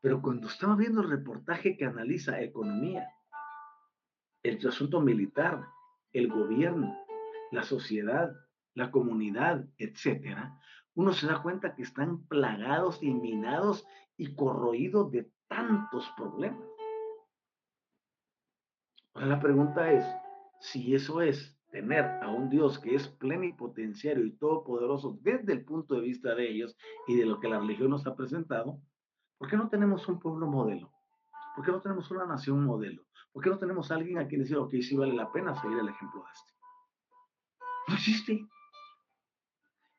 Pero 0.00 0.22
cuando 0.22 0.48
estaba 0.48 0.76
viendo 0.76 1.02
el 1.02 1.10
reportaje 1.10 1.76
que 1.76 1.84
analiza 1.84 2.40
economía, 2.40 3.06
el 4.42 4.66
asunto 4.66 5.00
militar, 5.00 5.66
el 6.12 6.28
gobierno, 6.28 6.96
la 7.50 7.62
sociedad, 7.62 8.32
la 8.74 8.90
comunidad, 8.90 9.66
etcétera, 9.76 10.58
uno 10.94 11.12
se 11.12 11.26
da 11.26 11.42
cuenta 11.42 11.74
que 11.74 11.82
están 11.82 12.26
plagados 12.26 13.02
y 13.02 13.12
minados 13.12 13.86
y 14.16 14.34
corroídos 14.34 15.10
de 15.10 15.30
tantos 15.48 16.10
problemas. 16.16 16.66
Ahora 19.14 19.26
la 19.26 19.40
pregunta 19.40 19.92
es, 19.92 20.04
si 20.60 20.94
eso 20.94 21.20
es 21.20 21.59
tener 21.70 22.04
a 22.22 22.28
un 22.28 22.50
Dios 22.50 22.78
que 22.78 22.94
es 22.94 23.08
plenipotenciario 23.08 24.24
y 24.24 24.32
todopoderoso 24.32 25.18
desde 25.22 25.52
el 25.52 25.64
punto 25.64 25.94
de 25.94 26.00
vista 26.02 26.34
de 26.34 26.50
ellos 26.50 26.76
y 27.06 27.16
de 27.16 27.26
lo 27.26 27.40
que 27.40 27.48
la 27.48 27.60
religión 27.60 27.90
nos 27.90 28.06
ha 28.06 28.16
presentado, 28.16 28.80
¿por 29.38 29.48
qué 29.48 29.56
no 29.56 29.68
tenemos 29.68 30.08
un 30.08 30.18
pueblo 30.18 30.46
modelo? 30.46 30.92
¿Por 31.54 31.64
qué 31.64 31.72
no 31.72 31.80
tenemos 31.80 32.10
una 32.10 32.26
nación 32.26 32.64
modelo? 32.64 33.02
¿Por 33.32 33.42
qué 33.42 33.50
no 33.50 33.58
tenemos 33.58 33.90
alguien 33.90 34.18
a 34.18 34.26
quien 34.26 34.42
decir, 34.42 34.56
ok, 34.56 34.74
sí 34.80 34.96
vale 34.96 35.14
la 35.14 35.30
pena 35.30 35.54
seguir 35.60 35.78
el 35.78 35.88
ejemplo 35.88 36.24
de 36.24 36.30
este? 36.32 36.52
No 37.88 37.94
existe. 37.94 38.48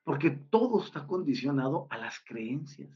Porque 0.03 0.31
todo 0.31 0.83
está 0.83 1.07
condicionado 1.07 1.87
a 1.89 1.97
las 1.97 2.19
creencias. 2.25 2.89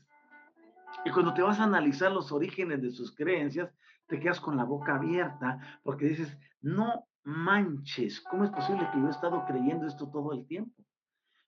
Y 1.06 1.12
cuando 1.12 1.34
te 1.34 1.42
vas 1.42 1.60
a 1.60 1.64
analizar 1.66 2.12
los 2.12 2.32
orígenes 2.32 2.82
de 2.82 2.92
sus 2.92 3.16
creencias, 3.16 3.74
te 4.08 4.20
quedas 4.20 4.40
con 4.40 4.58
la 4.58 4.64
boca 4.64 4.96
abierta 4.96 5.80
porque 5.84 6.06
dices, 6.06 6.38
no 6.62 7.08
manches, 7.26 8.22
¿cómo 8.22 8.46
es 8.46 8.52
posible 8.52 8.88
que 8.94 9.00
yo 9.00 9.08
he 9.08 9.12
estado 9.12 9.44
creyendo 9.46 9.88
esto 9.88 10.10
todo 10.10 10.34
el 10.34 10.46
tiempo? 10.48 10.84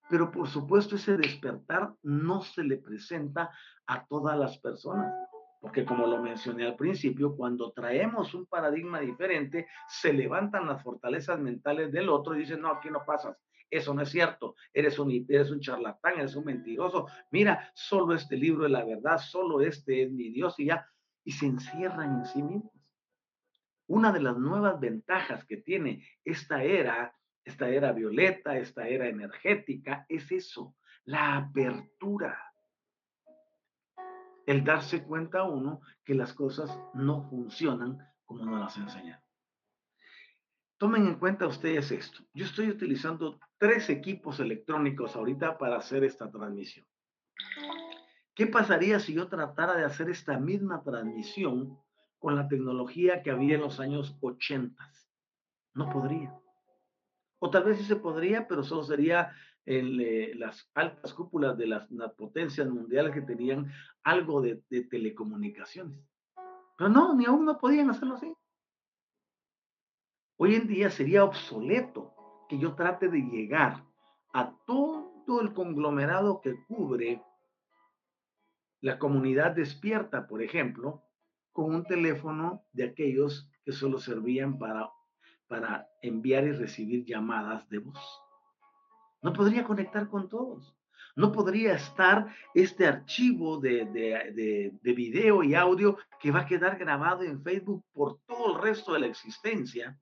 Pero 0.10 0.32
por 0.32 0.48
supuesto 0.48 0.96
ese 0.96 1.18
despertar 1.18 1.94
no 2.02 2.42
se 2.42 2.64
le 2.64 2.78
presenta 2.78 3.52
a 3.86 4.06
todas 4.06 4.38
las 4.38 4.58
personas. 4.58 5.14
Porque 5.60 5.86
como 5.86 6.06
lo 6.06 6.22
mencioné 6.22 6.66
al 6.66 6.76
principio, 6.76 7.36
cuando 7.36 7.72
traemos 7.72 8.34
un 8.34 8.46
paradigma 8.46 9.00
diferente, 9.00 9.68
se 9.88 10.14
levantan 10.14 10.68
las 10.68 10.84
fortalezas 10.84 11.40
mentales 11.40 11.92
del 11.92 12.10
otro 12.10 12.36
y 12.36 12.40
dicen, 12.40 12.62
no, 12.62 12.70
aquí 12.70 12.90
no 12.90 13.04
pasas, 13.06 13.38
eso 13.70 13.94
no 13.94 14.02
es 14.02 14.10
cierto, 14.10 14.56
eres 14.74 14.98
un, 15.00 15.12
eres 15.28 15.52
un 15.52 15.60
charlatán, 15.60 16.20
eres 16.20 16.36
un 16.36 16.46
mentiroso, 16.46 17.08
mira, 17.32 17.72
solo 17.74 18.14
este 18.14 18.38
libro 18.38 18.66
es 18.66 18.72
la 18.72 18.86
verdad, 18.86 19.18
solo 19.18 19.62
este 19.62 20.04
es 20.04 20.12
mi 20.12 20.30
Dios 20.30 20.60
y 20.60 20.66
ya, 20.66 20.88
y 21.24 21.32
se 21.32 21.48
encierran 21.48 22.20
en 22.20 22.26
sí 22.26 22.42
mismos. 22.42 22.77
Una 23.88 24.12
de 24.12 24.22
las 24.22 24.38
nuevas 24.38 24.80
ventajas 24.80 25.46
que 25.46 25.58
tiene 25.58 26.06
esta 26.24 26.64
era, 26.64 27.16
esta 27.44 27.70
era 27.70 27.92
violeta, 27.94 28.58
esta 28.58 28.88
era 28.88 29.08
energética, 29.08 30.06
es 30.10 30.32
eso, 30.32 30.76
la 31.06 31.38
apertura 31.38 32.48
el 34.48 34.64
darse 34.64 35.04
cuenta 35.04 35.44
uno 35.44 35.82
que 36.04 36.16
las 36.16 36.34
cosas 36.34 36.76
no 36.94 37.30
funcionan 37.30 38.00
como 38.26 38.46
nos 38.46 38.60
las 38.60 38.78
enseñan. 38.78 39.22
Tomen 40.78 41.06
en 41.06 41.16
cuenta 41.16 41.48
ustedes 41.48 41.92
esto. 41.92 42.24
Yo 42.34 42.46
estoy 42.46 42.70
utilizando 42.70 43.40
tres 43.58 43.90
equipos 43.90 44.40
electrónicos 44.40 45.16
ahorita 45.16 45.58
para 45.58 45.78
hacer 45.78 46.04
esta 46.04 46.32
transmisión. 46.32 46.86
¿Qué 48.34 48.48
pasaría 48.48 49.00
si 49.00 49.16
yo 49.16 49.28
tratara 49.28 49.76
de 49.76 49.84
hacer 49.84 50.10
esta 50.10 50.40
misma 50.40 50.82
transmisión 50.82 51.78
con 52.20 52.36
la 52.36 52.48
tecnología 52.48 53.22
que 53.22 53.32
había 53.32 53.56
en 53.56 53.62
los 53.62 53.80
años 53.80 54.18
80? 54.22 54.92
No 55.74 55.90
podría. 55.90 56.38
O 57.40 57.50
tal 57.50 57.66
vez 57.66 57.78
sí 57.78 57.84
se 57.84 57.96
podría, 57.96 58.48
pero 58.48 58.64
solo 58.64 58.84
sería 58.84 59.32
en 59.66 60.00
eh, 60.00 60.34
las 60.36 60.70
altas 60.74 61.14
cúpulas 61.14 61.58
de 61.58 61.68
las, 61.68 61.88
potencias 62.18 62.68
mundiales 62.70 63.14
que 63.14 63.22
tenían 63.22 63.72
algo 64.04 64.42
de, 64.42 64.64
de, 64.70 64.86
telecomunicaciones. 64.86 66.00
Pero 66.78 66.90
no, 66.90 67.14
ni 67.14 67.26
aún 67.26 67.46
no 67.46 67.58
podían 67.58 67.90
hacerlo 67.90 68.16
así. 68.16 68.34
Hoy 70.38 70.56
en 70.56 70.68
día 70.68 70.90
sería 70.90 71.24
obsoleto 71.24 72.14
que 72.48 72.58
yo 72.58 72.76
trate 72.76 73.10
de 73.10 73.20
llegar 73.20 73.84
a 74.34 74.56
todo 74.66 75.42
el 75.42 75.54
conglomerado 75.54 76.42
que 76.42 76.64
cubre 76.66 77.22
la 78.82 79.00
comunidad 79.00 79.52
despierta, 79.52 80.28
por 80.28 80.42
ejemplo, 80.42 81.04
con 81.58 81.74
un 81.74 81.84
teléfono 81.84 82.64
de 82.72 82.84
aquellos 82.84 83.50
que 83.66 83.72
solo 83.72 83.98
servían 84.00 84.60
para, 84.60 84.92
para 85.48 85.90
enviar 86.04 86.44
y 86.44 86.52
recibir 86.52 87.04
llamadas 87.04 87.68
de 87.68 87.80
voz. 87.80 87.98
No 89.24 89.34
podría 89.34 89.64
conectar 89.64 90.08
con 90.08 90.30
todos. 90.30 90.78
No 91.16 91.32
podría 91.32 91.74
estar 91.74 92.28
este 92.54 92.86
archivo 92.86 93.58
de, 93.58 93.86
de, 94.84 94.94
video 94.94 95.42
y 95.42 95.56
audio 95.56 95.98
que 96.20 96.30
va 96.30 96.42
a 96.42 96.46
quedar 96.46 96.78
grabado 96.78 97.24
en 97.24 97.42
Facebook 97.42 97.84
por 97.92 98.20
todo 98.28 98.56
el 98.56 98.62
resto 98.62 98.94
de 98.94 99.00
la 99.00 99.08
existencia 99.08 100.00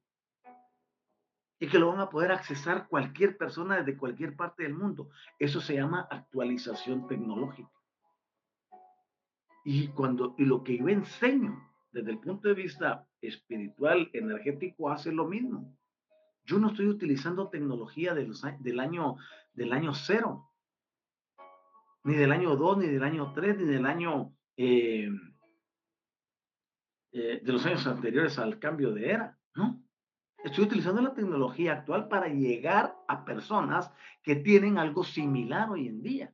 y 1.57 1.69
que 1.69 1.79
lo 1.79 1.87
van 1.87 2.01
a 2.01 2.09
poder 2.09 2.33
accesar 2.33 2.89
cualquier 2.89 3.37
persona 3.37 3.77
desde 3.77 3.97
cualquier 3.97 4.35
parte 4.35 4.63
del 4.63 4.73
mundo. 4.73 5.07
Eso 5.39 5.61
se 5.61 5.75
llama 5.75 6.05
actualización 6.11 7.07
tecnológica. 7.07 7.71
Y, 9.65 9.89
cuando, 9.89 10.35
y 10.37 10.45
lo 10.45 10.63
que 10.63 10.77
yo 10.77 10.87
enseño 10.87 11.61
desde 11.91 12.11
el 12.11 12.19
punto 12.19 12.47
de 12.47 12.53
vista 12.53 13.07
espiritual, 13.19 14.09
energético, 14.13 14.89
hace 14.89 15.11
lo 15.11 15.25
mismo. 15.25 15.75
Yo 16.45 16.59
no 16.59 16.67
estoy 16.67 16.87
utilizando 16.87 17.49
tecnología 17.49 18.13
de 18.13 18.29
del, 18.59 18.79
año, 18.79 19.17
del 19.53 19.73
año 19.73 19.93
cero, 19.93 20.51
ni 22.03 22.13
del 22.15 22.31
año 22.31 22.55
2, 22.55 22.77
ni 22.77 22.87
del 22.87 23.03
año 23.03 23.33
3, 23.33 23.57
ni 23.57 23.63
del 23.65 23.85
año 23.85 24.31
eh, 24.55 25.09
eh, 27.13 27.41
de 27.41 27.51
los 27.51 27.65
años 27.65 27.87
anteriores 27.87 28.37
al 28.37 28.59
cambio 28.59 28.91
de 28.93 29.09
era, 29.09 29.39
¿no? 29.55 29.81
Estoy 30.43 30.65
utilizando 30.65 31.01
la 31.01 31.15
tecnología 31.15 31.73
actual 31.73 32.07
para 32.07 32.27
llegar 32.27 32.95
a 33.07 33.25
personas 33.25 33.91
que 34.21 34.35
tienen 34.35 34.77
algo 34.77 35.03
similar 35.03 35.71
hoy 35.71 35.87
en 35.87 36.03
día. 36.03 36.33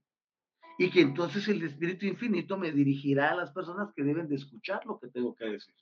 Y 0.82 0.90
que 0.90 1.02
entonces 1.02 1.48
el 1.48 1.64
Espíritu 1.64 2.06
Infinito 2.06 2.58
me 2.58 2.72
dirigirá 2.72 3.32
a 3.32 3.36
las 3.36 3.52
personas 3.52 3.94
que 3.96 4.04
deben 4.04 4.28
de 4.28 4.36
escuchar 4.36 4.86
lo 4.86 5.00
que 5.00 5.10
tengo 5.10 5.36
que 5.36 5.46
decir 5.46 5.76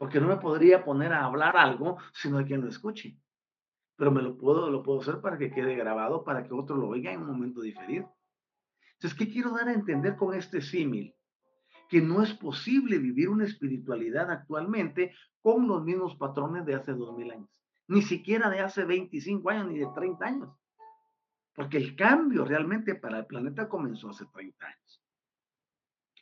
porque 0.00 0.18
no 0.18 0.28
me 0.28 0.38
podría 0.38 0.82
poner 0.82 1.12
a 1.12 1.26
hablar 1.26 1.58
algo 1.58 1.98
si 2.14 2.30
no 2.30 2.38
hay 2.38 2.46
quien 2.46 2.62
lo 2.62 2.68
escuche. 2.68 3.18
Pero 3.96 4.10
me 4.10 4.22
lo 4.22 4.38
puedo, 4.38 4.70
lo 4.70 4.82
puedo 4.82 5.02
hacer 5.02 5.20
para 5.20 5.36
que 5.36 5.50
quede 5.50 5.74
grabado, 5.74 6.24
para 6.24 6.42
que 6.42 6.54
otro 6.54 6.74
lo 6.74 6.88
oiga 6.88 7.12
en 7.12 7.20
un 7.20 7.26
momento 7.26 7.60
diferido. 7.60 8.10
Entonces, 8.94 9.18
¿qué 9.18 9.30
quiero 9.30 9.50
dar 9.50 9.68
a 9.68 9.74
entender 9.74 10.16
con 10.16 10.34
este 10.34 10.62
símil? 10.62 11.14
Que 11.90 12.00
no 12.00 12.22
es 12.22 12.32
posible 12.32 12.96
vivir 12.96 13.28
una 13.28 13.44
espiritualidad 13.44 14.30
actualmente 14.30 15.14
con 15.42 15.68
los 15.68 15.84
mismos 15.84 16.16
patrones 16.16 16.64
de 16.64 16.76
hace 16.76 16.94
dos 16.94 17.14
mil 17.14 17.30
años, 17.30 17.50
ni 17.86 18.00
siquiera 18.00 18.48
de 18.48 18.60
hace 18.60 18.86
25 18.86 19.50
años 19.50 19.66
ni 19.66 19.80
de 19.80 19.88
30 19.94 20.24
años, 20.24 20.48
porque 21.60 21.76
el 21.76 21.94
cambio 21.94 22.46
realmente 22.46 22.94
para 22.94 23.18
el 23.18 23.26
planeta 23.26 23.68
comenzó 23.68 24.08
hace 24.08 24.24
30 24.32 24.66
años. 24.66 25.04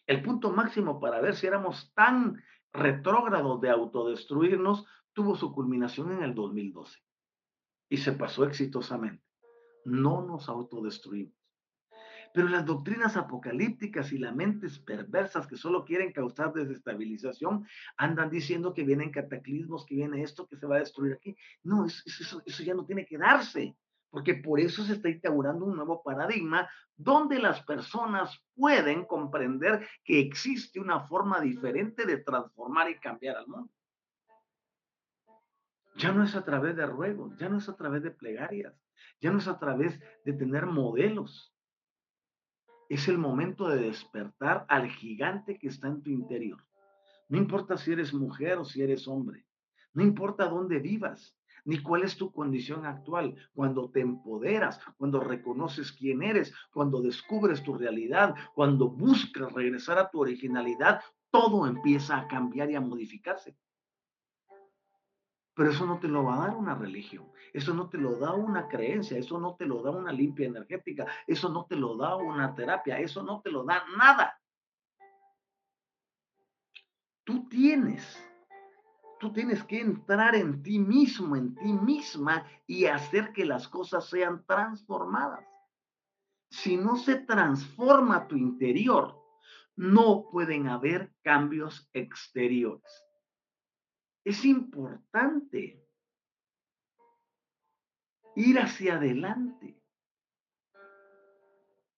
El 0.04 0.20
punto 0.20 0.50
máximo 0.50 0.98
para 0.98 1.20
ver 1.20 1.36
si 1.36 1.46
éramos 1.46 1.92
tan 1.94 2.42
retrógrado 2.72 3.56
de 3.58 3.70
autodestruirnos 3.70 4.84
tuvo 5.12 5.36
su 5.36 5.52
culminación 5.52 6.10
en 6.10 6.24
el 6.24 6.34
2012 6.34 6.98
y 7.88 7.98
se 7.98 8.10
pasó 8.14 8.46
exitosamente. 8.46 9.22
No 9.84 10.22
nos 10.22 10.48
autodestruimos. 10.48 11.38
Pero 12.34 12.48
las 12.48 12.66
doctrinas 12.66 13.16
apocalípticas 13.16 14.10
y 14.10 14.18
las 14.18 14.34
mentes 14.34 14.80
perversas 14.80 15.46
que 15.46 15.56
solo 15.56 15.84
quieren 15.84 16.10
causar 16.10 16.52
desestabilización 16.52 17.64
andan 17.96 18.28
diciendo 18.28 18.74
que 18.74 18.82
vienen 18.82 19.12
cataclismos, 19.12 19.86
que 19.86 19.94
viene 19.94 20.20
esto, 20.20 20.48
que 20.48 20.56
se 20.56 20.66
va 20.66 20.74
a 20.74 20.80
destruir 20.80 21.12
aquí. 21.12 21.36
No, 21.62 21.86
eso, 21.86 22.42
eso 22.44 22.62
ya 22.64 22.74
no 22.74 22.84
tiene 22.84 23.06
que 23.06 23.18
darse 23.18 23.76
porque 24.10 24.34
por 24.34 24.60
eso 24.60 24.84
se 24.84 24.94
está 24.94 25.08
instaurando 25.08 25.64
un 25.64 25.76
nuevo 25.76 26.02
paradigma 26.02 26.68
donde 26.96 27.38
las 27.38 27.62
personas 27.64 28.42
pueden 28.54 29.04
comprender 29.04 29.86
que 30.04 30.20
existe 30.20 30.80
una 30.80 31.06
forma 31.06 31.40
diferente 31.40 32.06
de 32.06 32.18
transformar 32.18 32.90
y 32.90 32.98
cambiar 32.98 33.36
al 33.36 33.46
mundo. 33.46 33.72
Ya 35.96 36.12
no 36.12 36.22
es 36.22 36.34
a 36.34 36.44
través 36.44 36.76
de 36.76 36.86
ruegos, 36.86 37.36
ya 37.38 37.48
no 37.48 37.58
es 37.58 37.68
a 37.68 37.76
través 37.76 38.02
de 38.02 38.10
plegarias, 38.10 38.74
ya 39.20 39.30
no 39.30 39.38
es 39.38 39.48
a 39.48 39.58
través 39.58 39.98
de 40.24 40.32
tener 40.32 40.66
modelos. 40.66 41.54
Es 42.88 43.08
el 43.08 43.18
momento 43.18 43.68
de 43.68 43.82
despertar 43.82 44.64
al 44.68 44.88
gigante 44.88 45.58
que 45.58 45.68
está 45.68 45.88
en 45.88 46.02
tu 46.02 46.10
interior. 46.10 46.64
No 47.28 47.36
importa 47.36 47.76
si 47.76 47.92
eres 47.92 48.14
mujer 48.14 48.58
o 48.58 48.64
si 48.64 48.80
eres 48.80 49.06
hombre, 49.06 49.44
no 49.92 50.02
importa 50.02 50.48
dónde 50.48 50.78
vivas, 50.78 51.37
ni 51.68 51.82
cuál 51.82 52.02
es 52.02 52.16
tu 52.16 52.32
condición 52.32 52.86
actual. 52.86 53.36
Cuando 53.54 53.90
te 53.90 54.00
empoderas, 54.00 54.80
cuando 54.96 55.20
reconoces 55.20 55.92
quién 55.92 56.22
eres, 56.22 56.54
cuando 56.72 57.02
descubres 57.02 57.62
tu 57.62 57.74
realidad, 57.74 58.34
cuando 58.54 58.88
buscas 58.88 59.52
regresar 59.52 59.98
a 59.98 60.08
tu 60.08 60.18
originalidad, 60.18 61.02
todo 61.30 61.66
empieza 61.66 62.16
a 62.16 62.26
cambiar 62.26 62.70
y 62.70 62.74
a 62.74 62.80
modificarse. 62.80 63.54
Pero 65.52 65.70
eso 65.70 65.84
no 65.84 65.98
te 65.98 66.08
lo 66.08 66.24
va 66.24 66.36
a 66.36 66.46
dar 66.46 66.56
una 66.56 66.74
religión, 66.74 67.30
eso 67.52 67.74
no 67.74 67.90
te 67.90 67.98
lo 67.98 68.16
da 68.16 68.32
una 68.32 68.66
creencia, 68.66 69.18
eso 69.18 69.38
no 69.38 69.54
te 69.54 69.66
lo 69.66 69.82
da 69.82 69.90
una 69.90 70.10
limpia 70.10 70.46
energética, 70.46 71.06
eso 71.26 71.50
no 71.50 71.66
te 71.66 71.76
lo 71.76 71.98
da 71.98 72.16
una 72.16 72.54
terapia, 72.54 72.98
eso 72.98 73.22
no 73.22 73.42
te 73.42 73.50
lo 73.50 73.64
da 73.64 73.84
nada. 73.94 74.40
Tú 77.24 77.46
tienes 77.46 78.24
tú 79.18 79.32
tienes 79.32 79.62
que 79.64 79.80
entrar 79.80 80.34
en 80.34 80.62
ti 80.62 80.78
mismo, 80.78 81.36
en 81.36 81.54
ti 81.54 81.72
misma 81.72 82.46
y 82.66 82.86
hacer 82.86 83.32
que 83.32 83.44
las 83.44 83.68
cosas 83.68 84.08
sean 84.08 84.44
transformadas. 84.46 85.44
Si 86.50 86.76
no 86.76 86.96
se 86.96 87.16
transforma 87.16 88.26
tu 88.26 88.36
interior, 88.36 89.18
no 89.76 90.28
pueden 90.30 90.68
haber 90.68 91.12
cambios 91.22 91.88
exteriores. 91.92 93.04
Es 94.24 94.44
importante 94.44 95.86
ir 98.34 98.58
hacia 98.58 98.94
adelante. 98.94 99.80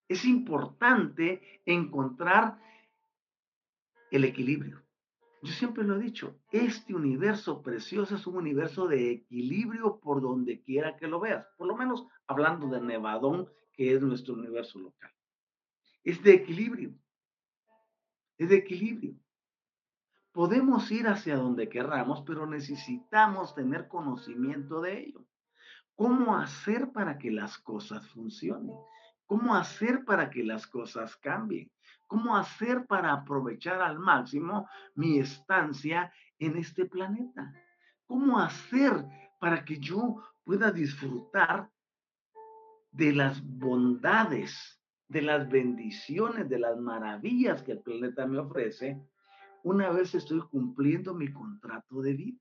Es 0.08 0.24
importante 0.24 1.62
encontrar 1.64 2.60
el 4.10 4.24
equilibrio. 4.24 4.82
Yo 5.42 5.52
siempre 5.52 5.84
lo 5.84 5.96
he 5.96 6.00
dicho, 6.00 6.38
este 6.50 6.94
universo 6.94 7.62
precioso 7.62 8.16
es 8.16 8.26
un 8.26 8.36
universo 8.36 8.86
de 8.86 9.10
equilibrio 9.10 9.98
por 9.98 10.20
donde 10.20 10.60
quiera 10.60 10.96
que 10.96 11.06
lo 11.08 11.18
veas, 11.18 11.46
por 11.56 11.66
lo 11.66 11.76
menos 11.76 12.06
hablando 12.26 12.68
de 12.68 12.80
Nevadón, 12.80 13.48
que 13.72 13.94
es 13.94 14.02
nuestro 14.02 14.34
universo 14.34 14.78
local. 14.78 15.10
Es 16.04 16.22
de 16.22 16.34
equilibrio, 16.34 16.94
es 18.36 18.50
de 18.50 18.56
equilibrio. 18.56 19.14
Podemos 20.32 20.90
ir 20.90 21.08
hacia 21.08 21.36
donde 21.36 21.68
querramos, 21.68 22.22
pero 22.22 22.46
necesitamos 22.46 23.54
tener 23.54 23.88
conocimiento 23.88 24.80
de 24.80 25.00
ello. 25.00 25.26
cómo 25.94 26.36
hacer 26.36 26.92
para 26.92 27.18
que 27.18 27.30
las 27.30 27.58
cosas 27.58 28.06
funcionen, 28.08 28.74
cómo 29.30 29.54
hacer 29.54 30.04
para 30.04 30.28
que 30.28 30.42
las 30.42 30.66
cosas 30.66 31.16
cambien, 31.18 31.70
cómo 32.08 32.36
hacer 32.36 32.84
para 32.86 33.12
aprovechar 33.12 33.80
al 33.80 34.00
máximo 34.00 34.68
mi 34.96 35.20
estancia 35.20 36.12
en 36.40 36.56
este 36.56 36.86
planeta, 36.86 37.54
cómo 38.06 38.40
hacer 38.40 38.92
para 39.38 39.64
que 39.64 39.78
yo 39.78 40.20
pueda 40.42 40.72
disfrutar 40.72 41.70
de 42.90 43.12
las 43.12 43.40
bondades, 43.40 44.82
de 45.06 45.22
las 45.22 45.48
bendiciones, 45.48 46.48
de 46.48 46.58
las 46.58 46.76
maravillas 46.78 47.62
que 47.62 47.70
el 47.70 47.82
planeta 47.82 48.26
me 48.26 48.38
ofrece, 48.38 49.00
una 49.62 49.90
vez 49.90 50.12
estoy 50.12 50.40
cumpliendo 50.40 51.14
mi 51.14 51.32
contrato 51.32 52.02
de 52.02 52.14
vida. 52.14 52.40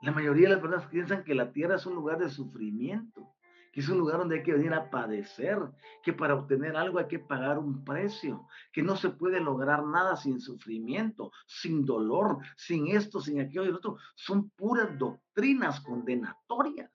La 0.00 0.12
mayoría 0.12 0.48
de 0.48 0.54
las 0.54 0.62
personas 0.62 0.86
piensan 0.86 1.24
que 1.24 1.34
la 1.34 1.52
tierra 1.52 1.74
es 1.74 1.84
un 1.84 1.94
lugar 1.94 2.18
de 2.18 2.30
sufrimiento, 2.30 3.34
que 3.72 3.80
es 3.80 3.88
un 3.88 3.98
lugar 3.98 4.18
donde 4.18 4.36
hay 4.36 4.42
que 4.42 4.52
venir 4.52 4.72
a 4.72 4.90
padecer, 4.90 5.58
que 6.02 6.12
para 6.12 6.34
obtener 6.34 6.76
algo 6.76 6.98
hay 6.98 7.08
que 7.08 7.18
pagar 7.18 7.58
un 7.58 7.84
precio, 7.84 8.46
que 8.72 8.82
no 8.82 8.96
se 8.96 9.10
puede 9.10 9.40
lograr 9.40 9.84
nada 9.84 10.16
sin 10.16 10.40
sufrimiento, 10.40 11.32
sin 11.46 11.84
dolor, 11.84 12.38
sin 12.56 12.88
esto, 12.88 13.20
sin 13.20 13.40
aquello 13.40 13.64
y 13.64 13.68
lo 13.68 13.76
otro. 13.76 13.96
Son 14.14 14.50
puras 14.50 14.98
doctrinas 14.98 15.80
condenatorias. 15.80 16.90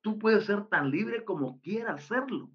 Tú 0.00 0.18
puedes 0.18 0.44
ser 0.46 0.66
tan 0.66 0.90
libre 0.90 1.24
como 1.24 1.60
quieras 1.60 2.04
serlo. 2.04 2.50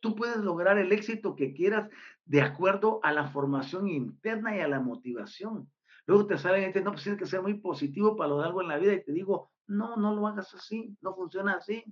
Tú 0.00 0.14
puedes 0.14 0.36
lograr 0.38 0.78
el 0.78 0.92
éxito 0.92 1.34
que 1.34 1.52
quieras 1.52 1.90
de 2.24 2.42
acuerdo 2.42 3.00
a 3.02 3.12
la 3.12 3.28
formación 3.28 3.88
interna 3.88 4.56
y 4.56 4.60
a 4.60 4.68
la 4.68 4.80
motivación. 4.80 5.70
Luego 6.06 6.26
te 6.26 6.38
salen 6.38 6.60
y 6.60 6.64
te 6.64 6.68
dicen, 6.68 6.84
no, 6.84 6.92
pues 6.92 7.02
tienes 7.02 7.20
que 7.20 7.26
ser 7.26 7.42
muy 7.42 7.54
positivo 7.54 8.16
para 8.16 8.30
lograr 8.30 8.48
algo 8.48 8.62
en 8.62 8.68
la 8.68 8.78
vida. 8.78 8.94
Y 8.94 9.04
te 9.04 9.12
digo, 9.12 9.50
no, 9.66 9.96
no 9.96 10.14
lo 10.14 10.26
hagas 10.26 10.54
así, 10.54 10.96
no 11.00 11.14
funciona 11.14 11.54
así. 11.54 11.84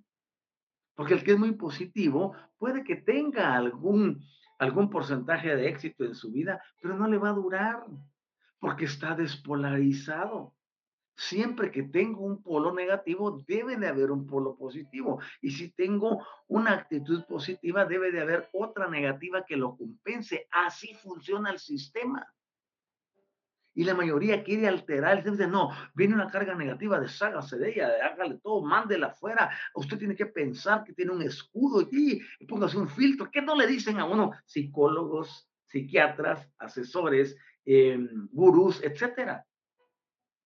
Porque 0.96 1.14
el 1.14 1.22
que 1.22 1.32
es 1.32 1.38
muy 1.38 1.52
positivo 1.52 2.34
puede 2.58 2.82
que 2.82 2.96
tenga 2.96 3.54
algún, 3.54 4.24
algún 4.58 4.90
porcentaje 4.90 5.54
de 5.54 5.68
éxito 5.68 6.04
en 6.04 6.14
su 6.14 6.32
vida, 6.32 6.60
pero 6.80 6.96
no 6.96 7.06
le 7.06 7.18
va 7.18 7.28
a 7.28 7.34
durar 7.34 7.86
porque 8.58 8.86
está 8.86 9.14
despolarizado. 9.14 10.54
Siempre 11.18 11.70
que 11.70 11.82
tengo 11.82 12.24
un 12.24 12.42
polo 12.42 12.74
negativo, 12.74 13.42
debe 13.46 13.76
de 13.76 13.88
haber 13.88 14.10
un 14.10 14.26
polo 14.26 14.56
positivo. 14.56 15.20
Y 15.40 15.50
si 15.50 15.70
tengo 15.70 16.26
una 16.46 16.72
actitud 16.72 17.24
positiva, 17.24 17.86
debe 17.86 18.10
de 18.10 18.20
haber 18.20 18.48
otra 18.52 18.88
negativa 18.88 19.44
que 19.44 19.56
lo 19.56 19.76
compense. 19.76 20.46
Así 20.50 20.94
funciona 20.94 21.50
el 21.50 21.58
sistema. 21.58 22.26
Y 23.76 23.84
la 23.84 23.94
mayoría 23.94 24.42
quiere 24.42 24.66
alterar, 24.66 25.22
dice, 25.22 25.46
no, 25.46 25.70
viene 25.94 26.14
una 26.14 26.30
carga 26.30 26.54
negativa, 26.54 26.98
deshágase 26.98 27.58
de 27.58 27.72
ella, 27.72 27.90
hágale 28.06 28.38
todo, 28.42 28.62
mándela 28.62 29.08
afuera. 29.08 29.50
Usted 29.74 29.98
tiene 29.98 30.16
que 30.16 30.24
pensar 30.24 30.82
que 30.82 30.94
tiene 30.94 31.12
un 31.12 31.20
escudo 31.20 31.82
y, 31.82 32.22
y 32.40 32.46
póngase 32.46 32.78
un 32.78 32.88
filtro. 32.88 33.30
¿Qué 33.30 33.42
no 33.42 33.54
le 33.54 33.66
dicen 33.66 33.98
a 33.98 34.06
uno 34.06 34.30
psicólogos, 34.46 35.46
psiquiatras, 35.66 36.50
asesores, 36.58 37.36
em, 37.66 38.26
gurús, 38.32 38.82
etcétera? 38.82 39.46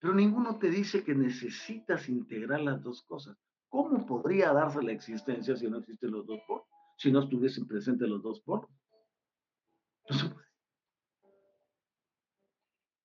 Pero 0.00 0.12
ninguno 0.12 0.58
te 0.58 0.68
dice 0.68 1.04
que 1.04 1.14
necesitas 1.14 2.08
integrar 2.08 2.60
las 2.62 2.82
dos 2.82 3.04
cosas. 3.04 3.36
¿Cómo 3.68 4.04
podría 4.06 4.52
darse 4.52 4.82
la 4.82 4.90
existencia 4.90 5.54
si 5.54 5.70
no 5.70 5.78
existen 5.78 6.10
los 6.10 6.26
dos 6.26 6.40
polos? 6.48 6.66
Si 6.96 7.12
no 7.12 7.20
estuviesen 7.20 7.68
presentes 7.68 8.08
los 8.08 8.24
dos 8.24 8.40
polos. 8.40 8.68
Entonces, 10.02 10.36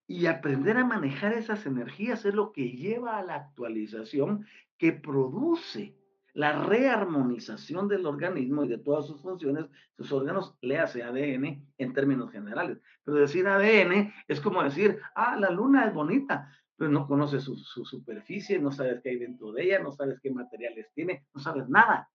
y 0.07 0.27
aprender 0.27 0.77
a 0.77 0.85
manejar 0.85 1.33
esas 1.33 1.65
energías 1.65 2.25
es 2.25 2.33
lo 2.33 2.51
que 2.51 2.71
lleva 2.71 3.17
a 3.17 3.23
la 3.23 3.35
actualización 3.35 4.45
que 4.77 4.93
produce 4.93 5.95
la 6.33 6.65
rearmonización 6.65 7.87
del 7.87 8.05
organismo 8.05 8.65
y 8.65 8.67
de 8.67 8.77
todas 8.77 9.07
sus 9.07 9.21
funciones, 9.21 9.65
sus 9.95 10.11
órganos, 10.11 10.55
le 10.61 10.77
hace 10.77 11.01
ADN 11.01 11.65
en 11.77 11.93
términos 11.93 12.29
generales. 12.31 12.77
Pero 13.05 13.17
decir 13.17 13.47
ADN 13.47 14.13
es 14.27 14.41
como 14.41 14.61
decir, 14.61 14.99
ah, 15.15 15.37
la 15.39 15.49
luna 15.49 15.85
es 15.85 15.93
bonita, 15.93 16.53
pero 16.75 16.91
no 16.91 17.07
conoces 17.07 17.43
su, 17.43 17.55
su 17.55 17.85
superficie, 17.85 18.59
no 18.59 18.71
sabes 18.71 19.01
qué 19.01 19.11
hay 19.11 19.19
dentro 19.19 19.53
de 19.53 19.63
ella, 19.63 19.79
no 19.79 19.93
sabes 19.93 20.19
qué 20.21 20.29
materiales 20.29 20.91
tiene, 20.93 21.25
no 21.33 21.39
sabes 21.39 21.69
nada. 21.69 22.09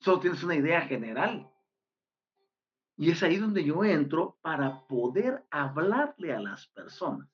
Solo 0.00 0.20
tienes 0.20 0.44
una 0.44 0.54
idea 0.54 0.82
general. 0.82 1.48
Y 2.98 3.10
es 3.10 3.22
ahí 3.22 3.38
donde 3.38 3.64
yo 3.64 3.82
entro 3.84 4.36
para 4.42 4.86
poder 4.86 5.44
hablarle 5.50 6.34
a 6.34 6.40
las 6.40 6.66
personas 6.68 7.31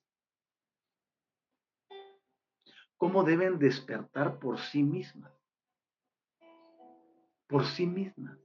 cómo 2.99 3.23
deben 3.25 3.59
despertar 3.59 4.39
por 4.39 4.59
sí 4.59 4.83
mismas. 4.83 5.33
Por 7.47 7.65
sí 7.65 7.87
mismas. 7.87 8.39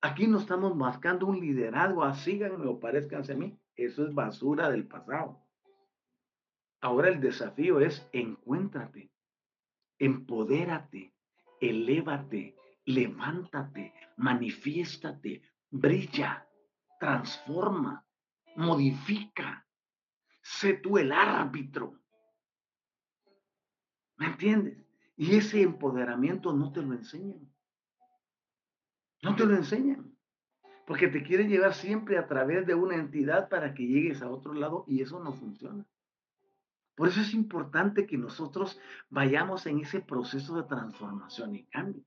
Aquí 0.00 0.26
no 0.26 0.38
estamos 0.38 0.74
marcando 0.74 1.26
un 1.26 1.38
liderazgo, 1.38 2.02
a 2.02 2.12
ah, 2.12 2.66
o 2.66 2.80
parezcanse 2.80 3.32
a 3.32 3.36
mí. 3.36 3.58
Eso 3.76 4.06
es 4.06 4.14
basura 4.14 4.70
del 4.70 4.86
pasado. 4.86 5.44
Ahora 6.80 7.08
el 7.08 7.20
desafío 7.20 7.80
es 7.80 8.08
encuéntrate, 8.12 9.12
empodérate, 9.98 11.12
elévate, 11.60 12.56
levántate, 12.86 13.92
manifiéstate, 14.16 15.42
brilla, 15.70 16.48
transforma, 16.98 18.06
modifica. 18.56 19.66
Sé 20.40 20.74
tú 20.74 20.96
el 20.96 21.12
árbitro. 21.12 21.99
¿Me 24.20 24.26
entiendes? 24.26 24.76
Y 25.16 25.34
ese 25.34 25.62
empoderamiento 25.62 26.52
no 26.52 26.72
te 26.72 26.82
lo 26.82 26.92
enseñan. 26.92 27.50
No 29.22 29.34
te 29.34 29.46
lo 29.46 29.56
enseñan. 29.56 30.14
Porque 30.86 31.08
te 31.08 31.22
quieren 31.22 31.48
llevar 31.48 31.72
siempre 31.72 32.18
a 32.18 32.26
través 32.26 32.66
de 32.66 32.74
una 32.74 32.96
entidad 32.96 33.48
para 33.48 33.72
que 33.72 33.86
llegues 33.86 34.20
a 34.20 34.28
otro 34.28 34.52
lado 34.52 34.84
y 34.86 35.00
eso 35.00 35.24
no 35.24 35.32
funciona. 35.32 35.86
Por 36.96 37.08
eso 37.08 37.22
es 37.22 37.32
importante 37.32 38.06
que 38.06 38.18
nosotros 38.18 38.78
vayamos 39.08 39.64
en 39.64 39.78
ese 39.80 40.00
proceso 40.00 40.54
de 40.54 40.64
transformación 40.64 41.56
y 41.56 41.64
cambio. 41.64 42.04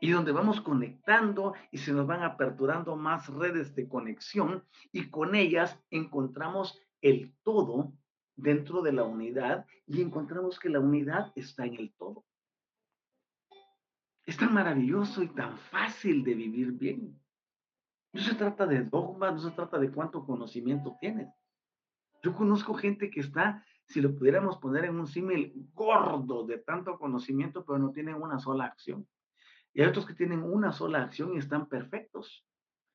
Y 0.00 0.10
donde 0.12 0.32
vamos 0.32 0.62
conectando 0.62 1.52
y 1.70 1.78
se 1.78 1.92
nos 1.92 2.06
van 2.06 2.22
aperturando 2.22 2.96
más 2.96 3.28
redes 3.28 3.74
de 3.74 3.88
conexión 3.88 4.64
y 4.90 5.10
con 5.10 5.34
ellas 5.34 5.78
encontramos 5.90 6.80
el 7.02 7.34
todo 7.42 7.92
dentro 8.38 8.82
de 8.82 8.92
la 8.92 9.02
unidad 9.02 9.66
y 9.86 10.00
encontramos 10.00 10.58
que 10.58 10.68
la 10.68 10.80
unidad 10.80 11.32
está 11.34 11.66
en 11.66 11.74
el 11.74 11.92
todo. 11.94 12.24
Es 14.24 14.36
tan 14.36 14.54
maravilloso 14.54 15.22
y 15.22 15.28
tan 15.28 15.58
fácil 15.58 16.22
de 16.22 16.34
vivir 16.34 16.72
bien. 16.72 17.20
No 18.12 18.22
se 18.22 18.34
trata 18.34 18.66
de 18.66 18.84
dogmas, 18.84 19.34
no 19.34 19.40
se 19.40 19.50
trata 19.50 19.78
de 19.78 19.90
cuánto 19.90 20.24
conocimiento 20.24 20.96
tienes. 21.00 21.28
Yo 22.22 22.34
conozco 22.34 22.74
gente 22.74 23.10
que 23.10 23.20
está, 23.20 23.64
si 23.86 24.00
lo 24.00 24.14
pudiéramos 24.14 24.58
poner 24.58 24.84
en 24.84 24.98
un 24.98 25.06
símil, 25.06 25.52
gordo 25.74 26.46
de 26.46 26.58
tanto 26.58 26.98
conocimiento, 26.98 27.64
pero 27.64 27.78
no 27.78 27.90
tienen 27.90 28.14
una 28.14 28.38
sola 28.38 28.64
acción. 28.64 29.06
Y 29.74 29.82
hay 29.82 29.88
otros 29.88 30.06
que 30.06 30.14
tienen 30.14 30.42
una 30.42 30.72
sola 30.72 31.02
acción 31.02 31.34
y 31.34 31.38
están 31.38 31.68
perfectos, 31.68 32.46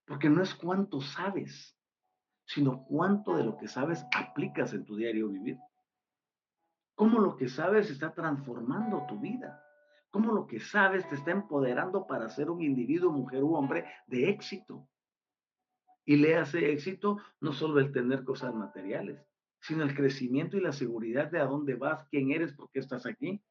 porque 0.06 0.30
no 0.30 0.42
es 0.42 0.56
cuánto 0.56 1.02
sabes, 1.02 1.78
sino 2.54 2.86
cuánto 2.86 3.36
de 3.36 3.44
lo 3.44 3.58
que 3.58 3.68
sabes 3.68 4.06
aplicas 4.16 4.74
en 4.74 4.86
tu 4.86 4.96
diario 4.96 5.28
vivir. 5.30 5.58
Cómo 6.96 7.20
lo 7.20 7.36
que 7.36 7.50
sabes 7.50 7.90
está 7.90 8.14
transformando 8.14 9.08
tu 9.08 9.20
vida. 9.20 9.60
Cómo 10.12 10.32
lo 10.32 10.46
que 10.46 10.60
sabes 10.60 11.10
te 11.10 11.16
está 11.16 11.32
empoderando 11.32 12.06
para 12.06 12.30
ser 12.30 12.52
un 12.52 12.62
individuo, 12.62 13.12
mujer 13.12 13.44
u 13.44 13.56
hombre 13.56 13.86
de 14.06 14.30
éxito. 14.30 14.88
Y 16.06 16.18
le 16.18 16.38
hace 16.38 16.72
éxito 16.72 17.18
no 17.42 17.54
solo 17.54 17.80
el 17.80 17.92
tener 17.92 18.24
cosas 18.24 18.54
materiales, 18.54 19.26
sino 19.60 19.82
el 19.82 19.96
crecimiento 19.96 20.56
y 20.56 20.62
la 20.62 20.74
seguridad 20.74 21.32
de 21.32 21.40
a 21.40 21.46
dónde 21.46 21.74
vas, 21.74 22.08
quién 22.10 22.30
eres, 22.32 22.54
por 22.54 22.70
qué 22.70 22.80
estás 22.80 23.08
aquí. 23.08 23.44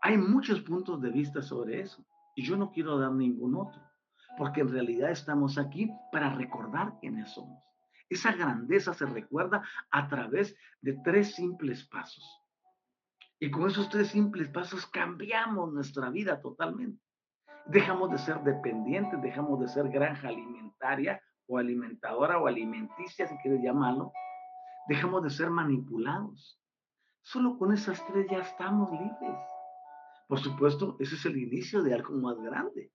Hay 0.00 0.16
muchos 0.16 0.62
puntos 0.62 1.02
de 1.02 1.10
vista 1.10 1.42
sobre 1.42 1.80
eso 1.80 2.02
y 2.34 2.46
yo 2.46 2.56
no 2.56 2.70
quiero 2.70 2.96
dar 2.98 3.12
ningún 3.12 3.56
otro 3.56 3.85
porque 4.36 4.60
en 4.60 4.68
realidad 4.68 5.10
estamos 5.10 5.58
aquí 5.58 5.90
para 6.12 6.34
recordar 6.34 6.98
quiénes 7.00 7.30
somos. 7.30 7.62
Esa 8.08 8.32
grandeza 8.32 8.94
se 8.94 9.06
recuerda 9.06 9.62
a 9.90 10.08
través 10.08 10.56
de 10.80 10.94
tres 11.04 11.34
simples 11.34 11.84
pasos. 11.88 12.24
Y 13.38 13.50
con 13.50 13.68
esos 13.68 13.88
tres 13.88 14.08
simples 14.08 14.48
pasos 14.48 14.86
cambiamos 14.86 15.72
nuestra 15.72 16.08
vida 16.10 16.40
totalmente. 16.40 17.02
Dejamos 17.66 18.10
de 18.10 18.18
ser 18.18 18.40
dependientes, 18.42 19.20
dejamos 19.20 19.60
de 19.60 19.68
ser 19.68 19.88
granja 19.88 20.28
alimentaria 20.28 21.20
o 21.46 21.58
alimentadora 21.58 22.38
o 22.38 22.46
alimenticia, 22.46 23.26
si 23.26 23.36
quieres 23.38 23.60
llamarlo. 23.62 24.12
Dejamos 24.88 25.22
de 25.24 25.30
ser 25.30 25.50
manipulados. 25.50 26.60
Solo 27.22 27.58
con 27.58 27.72
esas 27.72 28.04
tres 28.06 28.26
ya 28.30 28.38
estamos 28.38 28.90
libres. 28.92 29.36
Por 30.28 30.38
supuesto, 30.38 30.96
ese 31.00 31.16
es 31.16 31.26
el 31.26 31.36
inicio 31.36 31.82
de 31.82 31.94
algo 31.94 32.14
más 32.14 32.38
grande. 32.38 32.92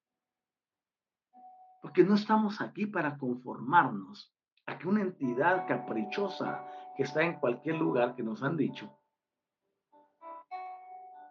Porque 1.81 2.03
no 2.03 2.15
estamos 2.15 2.61
aquí 2.61 2.85
para 2.85 3.17
conformarnos 3.17 4.33
a 4.65 4.77
que 4.77 4.87
una 4.87 5.01
entidad 5.01 5.67
caprichosa 5.67 6.65
que 6.95 7.03
está 7.03 7.23
en 7.23 7.39
cualquier 7.39 7.75
lugar 7.75 8.15
que 8.15 8.23
nos 8.23 8.43
han 8.43 8.55
dicho, 8.55 8.97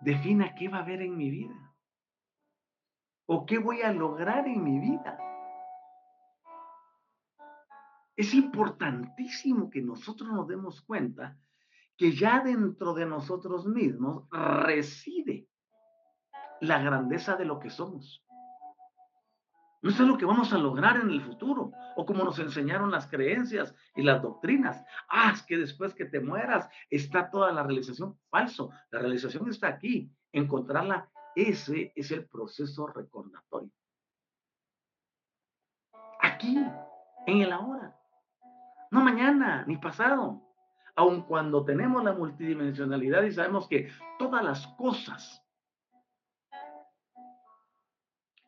defina 0.01 0.55
qué 0.55 0.69
va 0.69 0.79
a 0.79 0.83
haber 0.83 1.03
en 1.03 1.17
mi 1.17 1.31
vida 1.31 1.75
o 3.27 3.47
qué 3.47 3.59
voy 3.59 3.83
a 3.83 3.93
lograr 3.93 4.49
en 4.49 4.65
mi 4.65 4.81
vida. 4.81 5.19
Es 8.17 8.35
importantísimo 8.35 9.71
que 9.71 9.81
nosotros 9.81 10.29
nos 10.31 10.49
demos 10.49 10.83
cuenta 10.83 11.39
que 11.97 12.13
ya 12.13 12.41
dentro 12.41 12.93
de 12.93 13.07
nosotros 13.07 13.67
mismos 13.67 14.29
reside 14.31 15.49
la 16.61 16.83
grandeza 16.83 17.37
de 17.37 17.45
lo 17.45 17.61
que 17.61 17.71
somos. 17.71 18.25
No 19.83 19.91
es 19.91 19.99
lo 19.99 20.19
que 20.19 20.27
vamos 20.27 20.53
a 20.53 20.59
lograr 20.59 20.97
en 20.97 21.11
el 21.11 21.23
futuro, 21.23 21.73
o 21.97 22.05
como 22.05 22.23
nos 22.23 22.39
enseñaron 22.39 22.91
las 22.91 23.07
creencias 23.07 23.75
y 23.97 24.03
las 24.03 24.21
doctrinas. 24.21 24.85
Ah, 25.09 25.31
es 25.35 25.43
que 25.43 25.57
después 25.57 25.95
que 25.95 26.05
te 26.05 26.21
mueras 26.21 26.69
está 26.91 27.31
toda 27.31 27.51
la 27.53 27.63
realización. 27.63 28.19
Falso, 28.29 28.71
la 28.91 28.99
realización 28.99 29.49
está 29.49 29.69
aquí. 29.69 30.13
Encontrarla, 30.33 31.11
ese 31.35 31.93
es 31.97 32.11
el 32.11 32.27
proceso 32.27 32.87
recordatorio. 32.89 33.71
Aquí, 36.21 36.63
en 37.27 37.41
el 37.41 37.53
ahora. 37.53 37.97
No 38.91 39.01
mañana, 39.01 39.65
ni 39.67 39.79
pasado. 39.79 40.43
Aun 40.95 41.23
cuando 41.23 41.65
tenemos 41.65 42.05
la 42.05 42.13
multidimensionalidad 42.13 43.23
y 43.23 43.33
sabemos 43.33 43.67
que 43.67 43.91
todas 44.19 44.45
las 44.45 44.67
cosas 44.77 45.43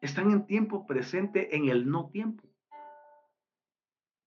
están 0.02 0.32
en 0.32 0.46
tiempo 0.46 0.84
presente 0.86 1.56
en 1.56 1.68
el 1.68 1.88
no 1.88 2.10
tiempo. 2.10 2.46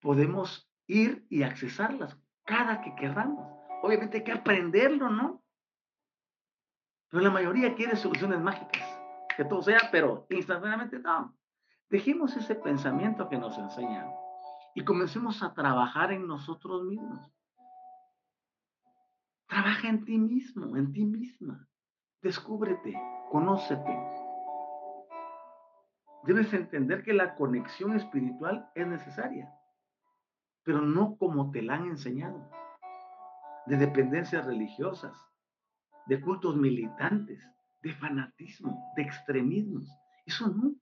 Podemos 0.02 0.72
ir 0.88 1.28
y 1.30 1.44
accesarlas 1.44 2.18
cada 2.46 2.82
que 2.82 2.96
queramos. 2.96 3.46
Obviamente 3.84 4.18
hay 4.18 4.24
que 4.24 4.32
aprenderlo, 4.32 5.10
¿no? 5.10 5.44
Pero 7.10 7.24
la 7.24 7.30
mayoría 7.30 7.76
quiere 7.76 7.98
soluciones 7.98 8.40
mágicas, 8.40 8.84
que 9.36 9.44
todo 9.44 9.62
sea, 9.62 9.90
pero 9.92 10.26
instantáneamente 10.30 10.98
no. 11.00 11.38
Dejemos 11.90 12.36
ese 12.38 12.56
pensamiento 12.56 13.28
que 13.28 13.38
nos 13.38 13.58
enseñan 13.58 14.10
y 14.76 14.84
comencemos 14.84 15.44
a 15.44 15.54
trabajar 15.54 16.12
en 16.14 16.26
nosotros 16.26 16.84
mismos. 16.84 17.32
Trabaja 19.48 19.90
en 19.90 20.06
ti 20.06 20.18
mismo, 20.18 20.78
en 20.78 20.94
ti 20.94 21.06
misma. 21.06 21.68
Descúbrete, 22.22 23.00
conócete, 23.30 24.25
debes 26.26 26.54
entender 26.54 27.04
que 27.04 27.14
la 27.14 27.36
conexión 27.36 27.96
espiritual 27.96 28.70
es 28.76 28.88
necesaria, 28.88 29.50
pero 30.64 30.82
no 30.82 31.18
como 31.18 31.52
te 31.52 31.62
la 31.62 31.76
han 31.76 31.86
enseñado, 31.86 32.50
de 33.68 33.78
dependencias 33.78 34.46
religiosas, 34.46 35.16
de 36.08 36.20
cultos 36.22 36.56
militantes, 36.56 37.44
de 37.82 37.94
fanatismo, 37.94 38.92
de 38.96 39.04
extremismos. 39.04 39.88
Eso 40.26 40.48
no. 40.48 40.74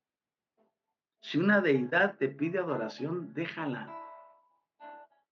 Si 1.21 1.37
una 1.37 1.61
deidad 1.61 2.17
te 2.17 2.29
pide 2.29 2.59
adoración, 2.59 3.33
déjala. 3.33 3.93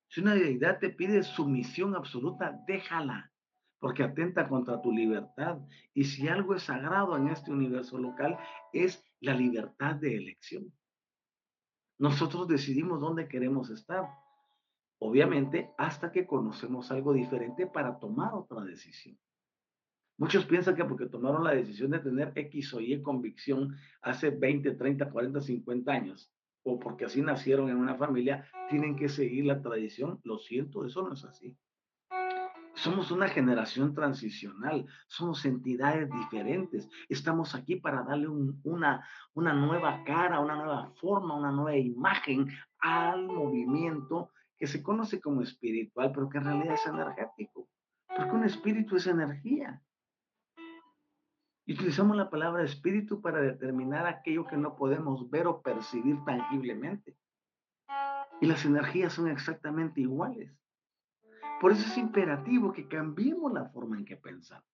Si 0.07 0.21
una 0.21 0.33
deidad 0.35 0.79
te 0.79 0.89
pide 0.89 1.23
sumisión 1.23 1.95
absoluta, 1.95 2.57
déjala, 2.67 3.31
porque 3.79 4.03
atenta 4.03 4.47
contra 4.47 4.81
tu 4.81 4.91
libertad. 4.91 5.59
Y 5.93 6.05
si 6.05 6.27
algo 6.27 6.55
es 6.55 6.63
sagrado 6.63 7.17
en 7.17 7.29
este 7.29 7.51
universo 7.51 7.97
local, 7.97 8.37
es 8.73 9.05
la 9.21 9.33
libertad 9.33 9.95
de 9.95 10.17
elección. 10.17 10.73
Nosotros 11.97 12.47
decidimos 12.47 12.99
dónde 12.99 13.27
queremos 13.27 13.69
estar. 13.69 14.09
Obviamente, 14.99 15.71
hasta 15.77 16.11
que 16.11 16.25
conocemos 16.25 16.91
algo 16.91 17.13
diferente 17.13 17.67
para 17.67 17.99
tomar 17.99 18.33
otra 18.33 18.61
decisión. 18.61 19.17
Muchos 20.17 20.45
piensan 20.45 20.75
que 20.75 20.85
porque 20.85 21.07
tomaron 21.07 21.43
la 21.43 21.55
decisión 21.55 21.91
de 21.91 21.99
tener 21.99 22.31
X 22.35 22.73
o 22.73 22.81
Y 22.81 23.01
convicción 23.01 23.75
hace 24.01 24.29
20, 24.29 24.71
30, 24.71 25.09
40, 25.09 25.41
50 25.41 25.91
años, 25.91 26.31
o 26.63 26.79
porque 26.79 27.05
así 27.05 27.21
nacieron 27.21 27.69
en 27.69 27.77
una 27.77 27.95
familia, 27.95 28.47
tienen 28.69 28.95
que 28.95 29.09
seguir 29.09 29.45
la 29.45 29.61
tradición. 29.61 30.19
Lo 30.23 30.37
siento, 30.37 30.85
eso 30.85 31.01
no 31.01 31.13
es 31.13 31.23
así. 31.23 31.57
Somos 32.73 33.11
una 33.11 33.27
generación 33.27 33.93
transicional, 33.93 34.85
somos 35.07 35.45
entidades 35.45 36.09
diferentes. 36.09 36.89
Estamos 37.09 37.53
aquí 37.53 37.75
para 37.75 38.03
darle 38.03 38.27
una, 38.27 39.05
una 39.33 39.53
nueva 39.53 40.03
cara, 40.03 40.39
una 40.39 40.55
nueva 40.55 40.91
forma, 41.01 41.35
una 41.35 41.51
nueva 41.51 41.75
imagen 41.75 42.47
al 42.79 43.27
movimiento 43.27 44.31
que 44.57 44.67
se 44.67 44.81
conoce 44.81 45.19
como 45.19 45.41
espiritual, 45.41 46.11
pero 46.13 46.29
que 46.29 46.37
en 46.37 46.45
realidad 46.45 46.75
es 46.75 46.85
energético. 46.85 47.67
Porque 48.15 48.31
un 48.31 48.43
espíritu 48.43 48.95
es 48.95 49.07
energía. 49.07 49.81
Y 51.65 51.73
utilizamos 51.73 52.15
la 52.15 52.29
palabra 52.29 52.63
espíritu 52.63 53.21
para 53.21 53.41
determinar 53.41 54.05
aquello 54.07 54.45
que 54.45 54.57
no 54.57 54.75
podemos 54.75 55.29
ver 55.29 55.47
o 55.47 55.61
percibir 55.61 56.23
tangiblemente. 56.25 57.15
Y 58.39 58.47
las 58.47 58.65
energías 58.65 59.13
son 59.13 59.27
exactamente 59.27 60.01
iguales. 60.01 60.60
Por 61.61 61.73
eso 61.73 61.85
es 61.85 61.95
imperativo 61.99 62.73
que 62.73 62.87
cambiemos 62.87 63.53
la 63.53 63.65
forma 63.65 63.95
en 63.95 64.03
que 64.03 64.17
pensamos, 64.17 64.65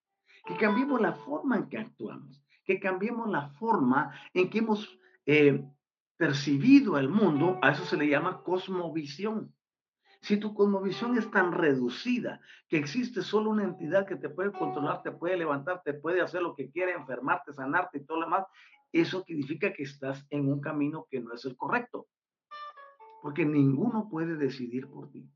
que 0.45 0.55
cambiemos 0.55 1.01
la 1.01 1.11
forma 1.11 1.57
en 1.57 1.67
que 1.67 1.77
actuamos, 1.77 2.41
que 2.63 2.79
cambiemos 2.79 3.29
la 3.29 3.49
forma 3.49 4.17
en 4.33 4.49
que 4.49 4.59
hemos 4.59 4.97
eh, 5.25 5.65
percibido 6.15 6.97
el 6.97 7.09
mundo. 7.09 7.59
A 7.61 7.71
eso 7.71 7.83
se 7.83 7.97
le 7.97 8.07
llama 8.07 8.41
cosmovisión. 8.41 9.53
Si 10.21 10.37
tu 10.37 10.53
cosmovisión 10.53 11.17
es 11.17 11.29
tan 11.29 11.51
reducida 11.51 12.39
que 12.69 12.77
existe 12.77 13.21
solo 13.21 13.49
una 13.49 13.65
entidad 13.65 14.07
que 14.07 14.15
te 14.15 14.29
puede 14.29 14.53
controlar, 14.53 15.03
te 15.03 15.11
puede 15.11 15.35
levantar, 15.35 15.81
te 15.83 15.93
puede 15.93 16.21
hacer 16.21 16.41
lo 16.41 16.55
que 16.55 16.71
quiere, 16.71 16.93
enfermarte, 16.93 17.51
sanarte 17.51 17.97
y 17.97 18.05
todo 18.05 18.21
lo 18.21 18.27
demás, 18.27 18.45
eso 18.93 19.25
significa 19.27 19.73
que 19.73 19.83
estás 19.83 20.25
en 20.29 20.49
un 20.49 20.61
camino 20.61 21.05
que 21.11 21.19
no 21.19 21.33
es 21.33 21.43
el 21.43 21.57
correcto. 21.57 22.07
Porque 23.21 23.45
ninguno 23.45 24.07
puede 24.09 24.37
decidir 24.37 24.87
por 24.87 25.11
ti 25.11 25.29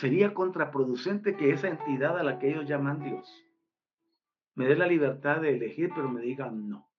sería 0.00 0.32
contraproducente 0.32 1.36
que 1.36 1.50
esa 1.50 1.68
entidad 1.68 2.18
a 2.18 2.22
la 2.22 2.38
que 2.38 2.48
ellos 2.50 2.66
llaman 2.66 3.02
Dios 3.02 3.28
me 4.54 4.66
dé 4.66 4.76
la 4.76 4.86
libertad 4.86 5.40
de 5.40 5.54
elegir, 5.54 5.90
pero 5.94 6.08
me 6.08 6.20
diga 6.20 6.50
no, 6.50 6.90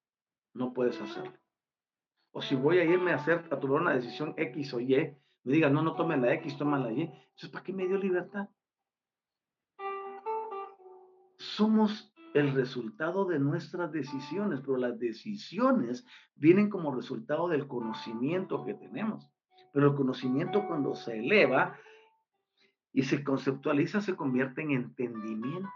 no 0.53 0.73
puedes 0.73 0.99
hacerlo. 1.01 1.37
O 2.31 2.41
si 2.41 2.55
voy 2.55 2.79
a 2.79 2.85
irme 2.85 3.11
a 3.11 3.15
hacer, 3.15 3.45
a 3.51 3.59
tomar 3.59 3.81
una 3.81 3.93
decisión 3.93 4.33
X 4.37 4.73
o 4.73 4.79
Y, 4.79 4.95
me 5.43 5.53
diga 5.53 5.69
no, 5.69 5.81
no 5.81 5.95
tome 5.95 6.17
la 6.17 6.33
X, 6.35 6.57
toma 6.57 6.79
la 6.79 6.91
Y. 6.91 7.01
Entonces, 7.01 7.49
¿para 7.49 7.63
qué 7.63 7.73
me 7.73 7.87
dio 7.87 7.97
libertad? 7.97 8.49
Somos 11.37 12.13
el 12.33 12.53
resultado 12.53 13.25
de 13.25 13.39
nuestras 13.39 13.91
decisiones, 13.91 14.61
pero 14.61 14.77
las 14.77 14.97
decisiones 14.97 16.05
vienen 16.35 16.69
como 16.69 16.95
resultado 16.95 17.49
del 17.49 17.67
conocimiento 17.67 18.63
que 18.63 18.75
tenemos. 18.75 19.29
Pero 19.73 19.89
el 19.89 19.95
conocimiento 19.95 20.65
cuando 20.67 20.95
se 20.95 21.19
eleva 21.19 21.77
y 22.93 23.03
se 23.03 23.23
conceptualiza, 23.23 24.01
se 24.01 24.15
convierte 24.15 24.61
en 24.61 24.71
entendimiento. 24.71 25.69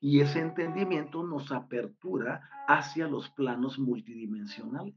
Y 0.00 0.20
ese 0.20 0.40
entendimiento 0.40 1.22
nos 1.22 1.50
apertura 1.52 2.48
hacia 2.66 3.08
los 3.08 3.30
planos 3.30 3.78
multidimensionales. 3.78 4.94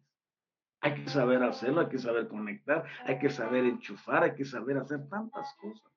Hay 0.80 1.04
que 1.04 1.10
saber 1.10 1.44
hacerlo, 1.44 1.82
hay 1.82 1.90
que 1.90 2.00
saber 2.00 2.28
conectar, 2.28 2.86
hay 3.06 3.20
que 3.20 3.30
saber 3.30 3.66
enchufar, 3.66 4.24
hay 4.24 4.36
que 4.36 4.46
saber 4.46 4.78
hacer 4.78 5.08
tantas 5.10 5.54
cosas. 5.56 5.92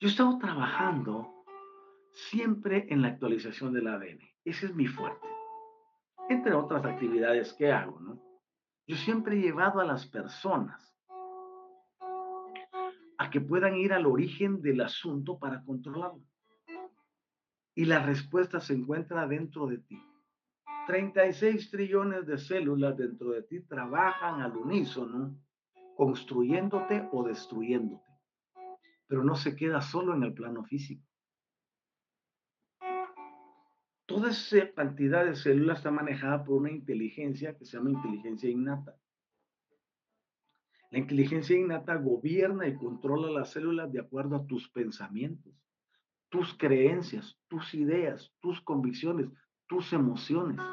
Yo 0.00 0.08
he 0.08 0.10
estado 0.10 0.38
trabajando 0.38 1.44
siempre 2.12 2.86
en 2.90 3.02
la 3.02 3.08
actualización 3.08 3.72
del 3.72 3.88
ADN. 3.88 4.20
Ese 4.44 4.66
es 4.66 4.74
mi 4.74 4.86
fuerte. 4.86 5.26
Entre 6.28 6.54
otras 6.54 6.84
actividades 6.84 7.52
que 7.54 7.72
hago, 7.72 8.00
¿no? 8.00 8.22
Yo 8.86 8.96
siempre 8.96 9.36
he 9.36 9.40
llevado 9.40 9.80
a 9.80 9.84
las 9.84 10.06
personas 10.06 10.93
a 13.18 13.30
que 13.30 13.40
puedan 13.40 13.76
ir 13.76 13.92
al 13.92 14.06
origen 14.06 14.60
del 14.60 14.80
asunto 14.80 15.38
para 15.38 15.62
controlarlo. 15.64 16.22
Y 17.74 17.84
la 17.86 18.04
respuesta 18.04 18.60
se 18.60 18.74
encuentra 18.74 19.26
dentro 19.26 19.66
de 19.66 19.78
ti. 19.78 20.00
36 20.86 21.70
trillones 21.70 22.26
de 22.26 22.38
células 22.38 22.96
dentro 22.96 23.30
de 23.30 23.42
ti 23.42 23.60
trabajan 23.60 24.42
al 24.42 24.56
unísono, 24.56 25.36
construyéndote 25.96 27.08
o 27.12 27.24
destruyéndote. 27.24 28.04
Pero 29.06 29.24
no 29.24 29.34
se 29.34 29.56
queda 29.56 29.80
solo 29.80 30.14
en 30.14 30.22
el 30.24 30.34
plano 30.34 30.64
físico. 30.64 31.04
Toda 34.06 34.30
esa 34.30 34.70
cantidad 34.72 35.24
de 35.24 35.34
células 35.34 35.78
está 35.78 35.90
manejada 35.90 36.44
por 36.44 36.56
una 36.56 36.70
inteligencia 36.70 37.56
que 37.56 37.64
se 37.64 37.78
llama 37.78 37.90
inteligencia 37.90 38.50
innata. 38.50 38.96
La 40.94 41.00
inteligencia 41.00 41.58
innata 41.58 41.96
gobierna 41.96 42.68
y 42.68 42.76
controla 42.76 43.28
las 43.28 43.50
células 43.50 43.90
de 43.90 43.98
acuerdo 43.98 44.36
a 44.36 44.46
tus 44.46 44.68
pensamientos, 44.68 45.52
tus 46.28 46.56
creencias, 46.56 47.36
tus 47.48 47.74
ideas, 47.74 48.32
tus 48.38 48.60
convicciones, 48.60 49.28
tus 49.66 49.92
emociones. 49.92 50.64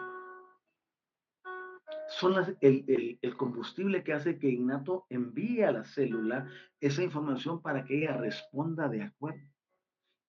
Son 2.10 2.36
el, 2.62 3.18
el 3.20 3.36
combustible 3.36 4.04
que 4.04 4.14
hace 4.14 4.38
que 4.38 4.52
innato 4.52 5.08
envíe 5.10 5.64
a 5.64 5.72
la 5.72 5.86
célula 5.86 6.48
esa 6.80 7.02
información 7.02 7.60
para 7.60 7.84
que 7.84 7.98
ella 7.98 8.16
responda 8.18 8.90
de 8.90 9.02
acuerdo. 9.02 9.50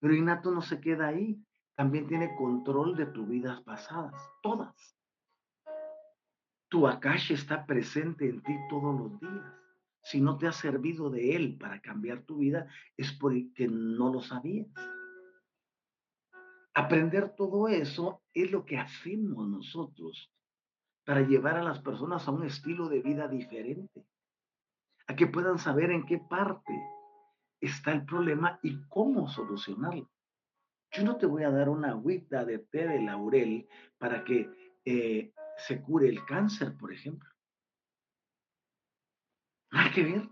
Pero 0.01 0.15
innato 0.15 0.53
no 0.53 0.63
se 0.63 0.81
queda 0.81 1.09
ahí, 1.09 1.39
también 1.75 2.07
tiene 2.07 2.35
control 2.37 2.97
de 2.97 3.05
tus 3.05 3.29
vidas 3.29 3.61
pasadas, 3.61 4.15
todas. 4.43 4.97
Tu 6.71 6.89
Akash 6.89 7.33
está 7.33 7.67
presente 7.67 8.27
en 8.27 8.43
ti 8.43 8.57
todos 8.71 8.99
los 8.99 9.21
días. 9.21 9.62
Si 10.03 10.21
no 10.21 10.37
te 10.37 10.47
ha 10.47 10.53
servido 10.53 11.11
de 11.11 11.37
él 11.37 11.57
para 11.59 11.81
cambiar 11.81 12.23
tu 12.23 12.39
vida, 12.39 12.69
es 12.97 13.13
porque 13.13 13.69
no 13.69 14.13
lo 14.13 14.21
sabías. 14.21 14.69
Aprender 16.75 17.35
todo 17.37 17.69
eso 17.69 18.23
es 18.33 18.51
lo 18.51 18.65
que 18.65 18.79
hacemos 18.79 19.49
nosotros 19.49 20.33
para 21.05 21.21
llevar 21.21 21.57
a 21.57 21.63
las 21.63 21.81
personas 21.81 22.27
a 22.27 22.31
un 22.31 22.45
estilo 22.45 22.89
de 22.89 23.03
vida 23.03 23.29
diferente, 23.29 24.07
a 25.07 25.15
que 25.15 25.27
puedan 25.27 25.59
saber 25.59 25.91
en 25.91 26.07
qué 26.07 26.19
parte 26.19 26.73
está 27.61 27.93
el 27.93 28.05
problema 28.05 28.59
y 28.63 28.83
cómo 28.89 29.29
solucionarlo. 29.29 30.09
Yo 30.91 31.05
no 31.05 31.17
te 31.17 31.27
voy 31.27 31.45
a 31.45 31.51
dar 31.51 31.69
una 31.69 31.91
agüita 31.91 32.45
de 32.45 32.59
té 32.59 32.87
de 32.87 33.01
laurel 33.01 33.67
para 33.99 34.25
que 34.25 34.51
eh, 34.85 35.33
se 35.57 35.81
cure 35.81 36.09
el 36.09 36.25
cáncer, 36.25 36.77
por 36.77 36.93
ejemplo. 36.93 37.32
Hay 39.73 39.91
que 39.93 40.05
ver, 40.05 40.29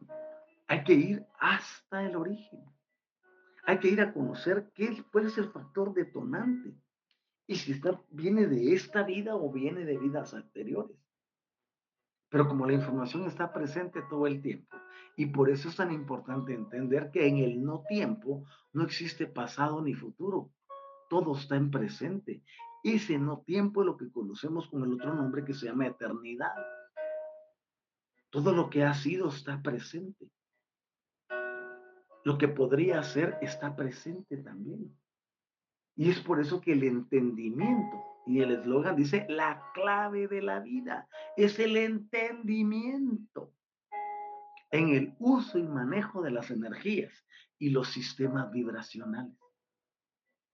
hay 0.68 0.84
que 0.84 0.94
ir 0.94 1.26
hasta 1.38 2.04
el 2.04 2.14
origen. 2.16 2.64
Hay 3.64 3.78
que 3.78 3.88
ir 3.88 4.00
a 4.00 4.12
conocer 4.12 4.70
qué, 4.74 5.04
cuál 5.10 5.26
es 5.26 5.38
el 5.38 5.50
factor 5.50 5.92
detonante 5.92 6.74
y 7.46 7.56
si 7.56 7.72
está, 7.72 8.00
viene 8.10 8.46
de 8.46 8.74
esta 8.74 9.02
vida 9.02 9.34
o 9.34 9.50
viene 9.50 9.84
de 9.84 9.98
vidas 9.98 10.34
anteriores. 10.34 10.96
Pero 12.28 12.46
como 12.46 12.64
la 12.64 12.74
información 12.74 13.26
está 13.26 13.52
presente 13.52 14.02
todo 14.08 14.28
el 14.28 14.40
tiempo, 14.40 14.76
y 15.16 15.26
por 15.26 15.50
eso 15.50 15.68
es 15.68 15.74
tan 15.74 15.90
importante 15.90 16.54
entender 16.54 17.10
que 17.10 17.26
en 17.26 17.38
el 17.38 17.60
no 17.60 17.82
tiempo 17.88 18.44
no 18.72 18.84
existe 18.84 19.26
pasado 19.26 19.82
ni 19.82 19.94
futuro, 19.94 20.52
todo 21.08 21.36
está 21.36 21.56
en 21.56 21.72
presente. 21.72 22.44
Ese 22.84 23.18
no 23.18 23.40
tiempo 23.40 23.82
es 23.82 23.86
lo 23.86 23.96
que 23.96 24.12
conocemos 24.12 24.68
con 24.68 24.84
el 24.84 24.92
otro 24.92 25.12
nombre 25.12 25.44
que 25.44 25.52
se 25.52 25.66
llama 25.66 25.88
eternidad. 25.88 26.54
Todo 28.30 28.52
lo 28.52 28.70
que 28.70 28.84
ha 28.84 28.94
sido 28.94 29.28
está 29.28 29.60
presente. 29.60 30.30
Lo 32.24 32.38
que 32.38 32.48
podría 32.48 33.02
ser 33.02 33.38
está 33.42 33.74
presente 33.74 34.36
también. 34.36 34.96
Y 35.96 36.10
es 36.10 36.20
por 36.20 36.40
eso 36.40 36.60
que 36.60 36.72
el 36.72 36.84
entendimiento, 36.84 38.02
y 38.26 38.40
el 38.40 38.52
eslogan 38.52 38.96
dice, 38.96 39.26
la 39.28 39.70
clave 39.74 40.28
de 40.28 40.42
la 40.42 40.60
vida 40.60 41.08
es 41.36 41.58
el 41.58 41.76
entendimiento 41.76 43.52
en 44.70 44.90
el 44.90 45.16
uso 45.18 45.58
y 45.58 45.64
manejo 45.64 46.22
de 46.22 46.30
las 46.30 46.50
energías 46.50 47.12
y 47.58 47.70
los 47.70 47.88
sistemas 47.88 48.50
vibracionales. 48.50 49.36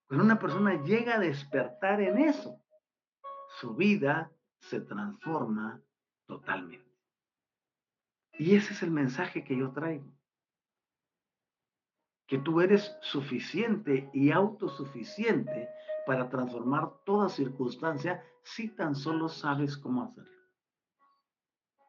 Cuando 0.07 0.25
una 0.25 0.39
persona 0.39 0.83
llega 0.83 1.17
a 1.17 1.21
despertar 1.21 2.01
en 2.01 2.19
eso, 2.19 2.63
su 3.61 3.75
vida 3.75 4.33
se 4.59 4.81
transforma 4.81 5.83
totalmente. 6.27 6.86
Y 8.39 8.55
ese 8.55 8.75
es 8.75 8.83
el 8.83 8.91
mensaje 8.91 9.45
que 9.45 9.57
yo 9.57 9.73
traigo 9.73 10.17
que 12.27 12.39
tú 12.39 12.61
eres 12.61 12.97
suficiente 13.01 14.11
y 14.13 14.31
autosuficiente 14.33 15.69
para 16.07 16.29
transformar 16.29 16.91
toda 17.05 17.29
circunstancia 17.29 18.23
si 18.43 18.69
tan 18.69 18.95
solo 18.95 19.29
sabes 19.29 19.77
cómo 19.77 20.03
hacerlo. 20.03 20.31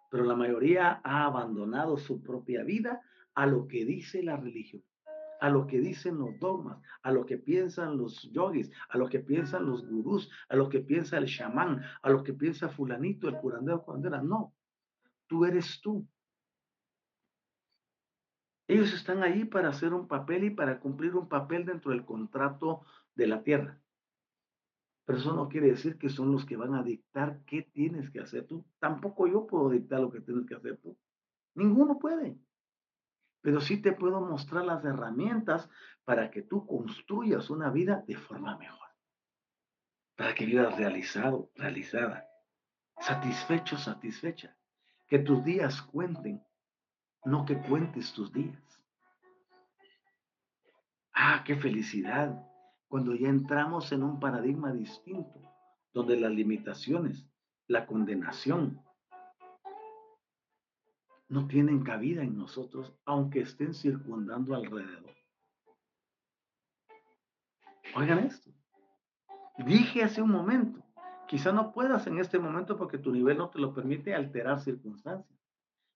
Pero 0.10 0.24
la 0.24 0.36
mayoría 0.36 1.02
ha 1.04 1.26
abandonado 1.26 1.98
su 1.98 2.22
propia 2.22 2.64
vida 2.64 3.02
a 3.34 3.45
lo 3.45 3.68
que 3.68 3.84
dice 3.86 4.24
la 4.24 4.38
religión, 4.38 4.84
a 5.41 5.50
lo 5.50 5.68
que 5.68 5.80
dicen 5.80 6.18
los 6.18 6.39
dogmas, 6.39 6.82
a 7.02 7.12
lo 7.12 7.26
que 7.26 7.38
piensan 7.38 7.98
los 7.98 8.22
yogis, 8.32 8.72
a 8.89 8.98
lo 8.98 9.10
que 9.10 9.20
piensan 9.20 9.66
los 9.66 9.86
gurús, 9.86 10.32
a 10.50 10.56
lo 10.56 10.70
que 10.70 10.80
piensa 10.80 11.18
el 11.18 11.26
chamán, 11.26 11.82
a 12.02 12.10
lo 12.10 12.24
que 12.24 12.34
piensa 12.34 12.70
fulanito, 12.70 13.28
el 13.28 13.38
curandero, 13.38 13.84
era. 14.04 14.22
No, 14.22 14.54
tú 15.28 15.45
eres 15.45 15.82
tú. 15.82 16.08
Ellos 18.68 18.93
están 18.93 19.24
ahí 19.24 19.45
para 19.45 19.70
hacer 19.70 19.93
un 19.93 20.07
papel 20.07 20.43
y 20.43 20.49
para 20.49 20.80
cumplir 20.80 21.15
un 21.15 21.30
papel 21.30 21.65
dentro 21.65 21.91
del 21.91 22.05
contrato 22.05 22.86
de 23.15 23.28
la 23.28 23.41
tierra. 23.41 23.80
Pero 25.05 25.20
eso 25.20 25.34
no 25.34 25.47
quiere 25.47 25.68
decir 25.68 25.97
que 25.97 26.09
son 26.09 26.34
los 26.34 26.45
que 26.45 26.57
van 26.57 26.76
a 26.76 26.84
dictar 26.84 27.39
qué 27.45 27.61
tienes 27.61 28.09
que 28.09 28.20
hacer 28.20 28.45
tú. 28.45 28.65
Tampoco 28.78 29.26
yo 29.26 29.47
puedo 29.47 29.70
dictar 29.70 30.01
lo 30.01 30.11
que 30.11 30.20
tienes 30.20 30.45
que 30.45 30.55
hacer 30.55 30.78
tú. 30.78 30.97
Ninguno 31.55 31.97
puede. 31.97 32.38
Pero 33.41 33.61
sí 33.61 33.82
te 33.82 33.93
puedo 33.93 34.20
mostrar 34.20 34.65
las 34.65 34.84
herramientas 34.84 35.70
para 36.03 36.30
que 36.30 36.41
tú 36.41 36.68
construyas 36.68 37.49
una 37.49 37.70
vida 37.70 38.03
de 38.05 38.18
forma 38.18 38.57
mejor. 38.57 38.89
Para 40.18 40.36
que 40.36 40.45
vivas 40.45 40.76
realizado, 40.76 41.51
realizada, 41.55 42.28
satisfecho, 42.99 43.78
satisfecha. 43.78 44.57
Que 45.07 45.20
tus 45.20 45.41
días 45.45 45.82
cuenten 45.84 46.43
no 47.26 47.45
que 47.45 47.57
cuentes 47.57 48.13
tus 48.13 48.32
días. 48.32 48.82
Ah, 51.13 51.43
qué 51.45 51.55
felicidad 51.55 52.47
cuando 52.88 53.15
ya 53.15 53.28
entramos 53.28 53.91
en 53.91 54.03
un 54.03 54.20
paradigma 54.20 54.72
distinto, 54.72 55.41
donde 55.93 56.18
las 56.20 56.32
limitaciones, 56.32 57.28
la 57.68 57.86
condenación, 57.86 58.82
no 61.28 61.47
tienen 61.47 61.84
cabida 61.84 62.24
en 62.24 62.38
nosotros, 62.38 62.93
aunque 63.05 63.41
estén 63.41 63.74
circundando 63.74 64.55
alrededor. 64.55 65.15
Oigan 67.95 68.20
esto. 68.20 68.51
Dije 69.57 70.03
hace 70.03 70.22
un 70.22 70.30
momento, 70.30 70.84
quizá 71.28 71.51
no 71.51 71.74
puedas 71.74 72.05
en 72.07 72.20
este 72.20 72.38
momento 72.39 72.78
porque 72.78 72.97
tu 72.97 73.11
nivel 73.11 73.38
no 73.38 73.49
te 73.49 73.59
lo 73.59 73.74
permite 73.74 74.13
alterar 74.13 74.61
circunstancias, 74.61 75.39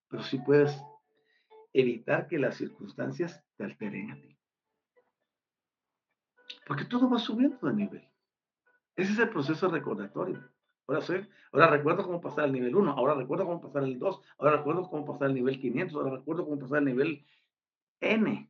pero 0.10 0.24
sí 0.24 0.40
puedes 0.40 0.82
evitar 1.74 2.28
que 2.28 2.40
las 2.40 2.56
circunstancias 2.56 3.44
te 3.56 3.64
alteren 3.64 4.12
a 4.12 4.22
ti. 4.22 4.38
Porque 6.66 6.86
todo 6.86 7.10
va 7.10 7.20
subiendo 7.20 7.58
de 7.62 7.74
nivel. 7.74 8.08
Ese 8.96 9.14
es 9.14 9.20
el 9.20 9.30
proceso 9.30 9.70
recordatorio. 9.70 10.52
Ahora, 10.88 11.02
soy, 11.02 11.30
ahora 11.52 11.68
recuerdo 11.68 12.04
cómo 12.04 12.20
pasar 12.20 12.46
al 12.46 12.52
nivel 12.52 12.76
1, 12.76 12.92
ahora 12.92 13.14
recuerdo 13.14 13.46
cómo 13.46 13.62
pasar 13.62 13.84
al 13.84 13.98
2, 13.98 14.22
ahora 14.38 14.58
recuerdo 14.58 14.90
cómo 14.90 15.06
pasar 15.06 15.28
al 15.28 15.34
nivel 15.34 15.60
500, 15.60 15.96
ahora 15.96 16.18
recuerdo 16.18 16.46
cómo 16.46 16.60
pasar 16.60 16.80
al 16.80 16.86
nivel 16.86 17.26
N. 18.02 18.50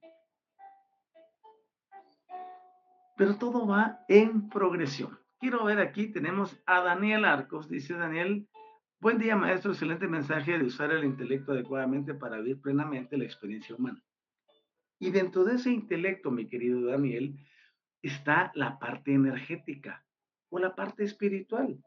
Pero 3.17 3.37
todo 3.37 3.67
va 3.67 4.03
en 4.07 4.49
progresión. 4.49 5.19
Quiero 5.39 5.63
ver 5.65 5.79
aquí, 5.79 6.07
tenemos 6.07 6.59
a 6.65 6.81
Daniel 6.81 7.25
Arcos, 7.25 7.69
dice 7.69 7.93
Daniel, 7.95 8.47
Buen 9.01 9.17
día, 9.17 9.35
maestro. 9.35 9.71
Excelente 9.71 10.07
mensaje 10.07 10.55
de 10.59 10.63
usar 10.63 10.91
el 10.91 11.03
intelecto 11.03 11.53
adecuadamente 11.53 12.13
para 12.13 12.37
vivir 12.37 12.61
plenamente 12.61 13.17
la 13.17 13.23
experiencia 13.23 13.75
humana. 13.75 13.99
Y 14.99 15.09
dentro 15.09 15.43
de 15.43 15.55
ese 15.55 15.71
intelecto, 15.71 16.29
mi 16.29 16.47
querido 16.47 16.85
Daniel, 16.85 17.35
está 18.03 18.51
la 18.53 18.77
parte 18.77 19.11
energética 19.11 20.05
o 20.49 20.59
la 20.59 20.75
parte 20.75 21.03
espiritual. 21.03 21.83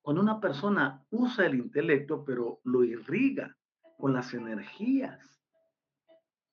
Cuando 0.00 0.22
una 0.22 0.38
persona 0.38 1.04
usa 1.10 1.46
el 1.46 1.56
intelecto, 1.56 2.24
pero 2.24 2.60
lo 2.62 2.84
irriga 2.84 3.58
con 3.98 4.12
las 4.12 4.32
energías 4.32 5.42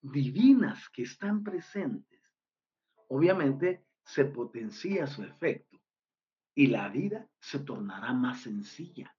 divinas 0.01 0.89
que 0.89 1.03
están 1.03 1.43
presentes, 1.43 2.23
obviamente 3.07 3.85
se 4.03 4.25
potencia 4.25 5.05
su 5.05 5.21
efecto 5.21 5.79
y 6.55 6.65
la 6.65 6.89
vida 6.89 7.29
se 7.39 7.59
tornará 7.59 8.13
más 8.13 8.41
sencilla 8.41 9.13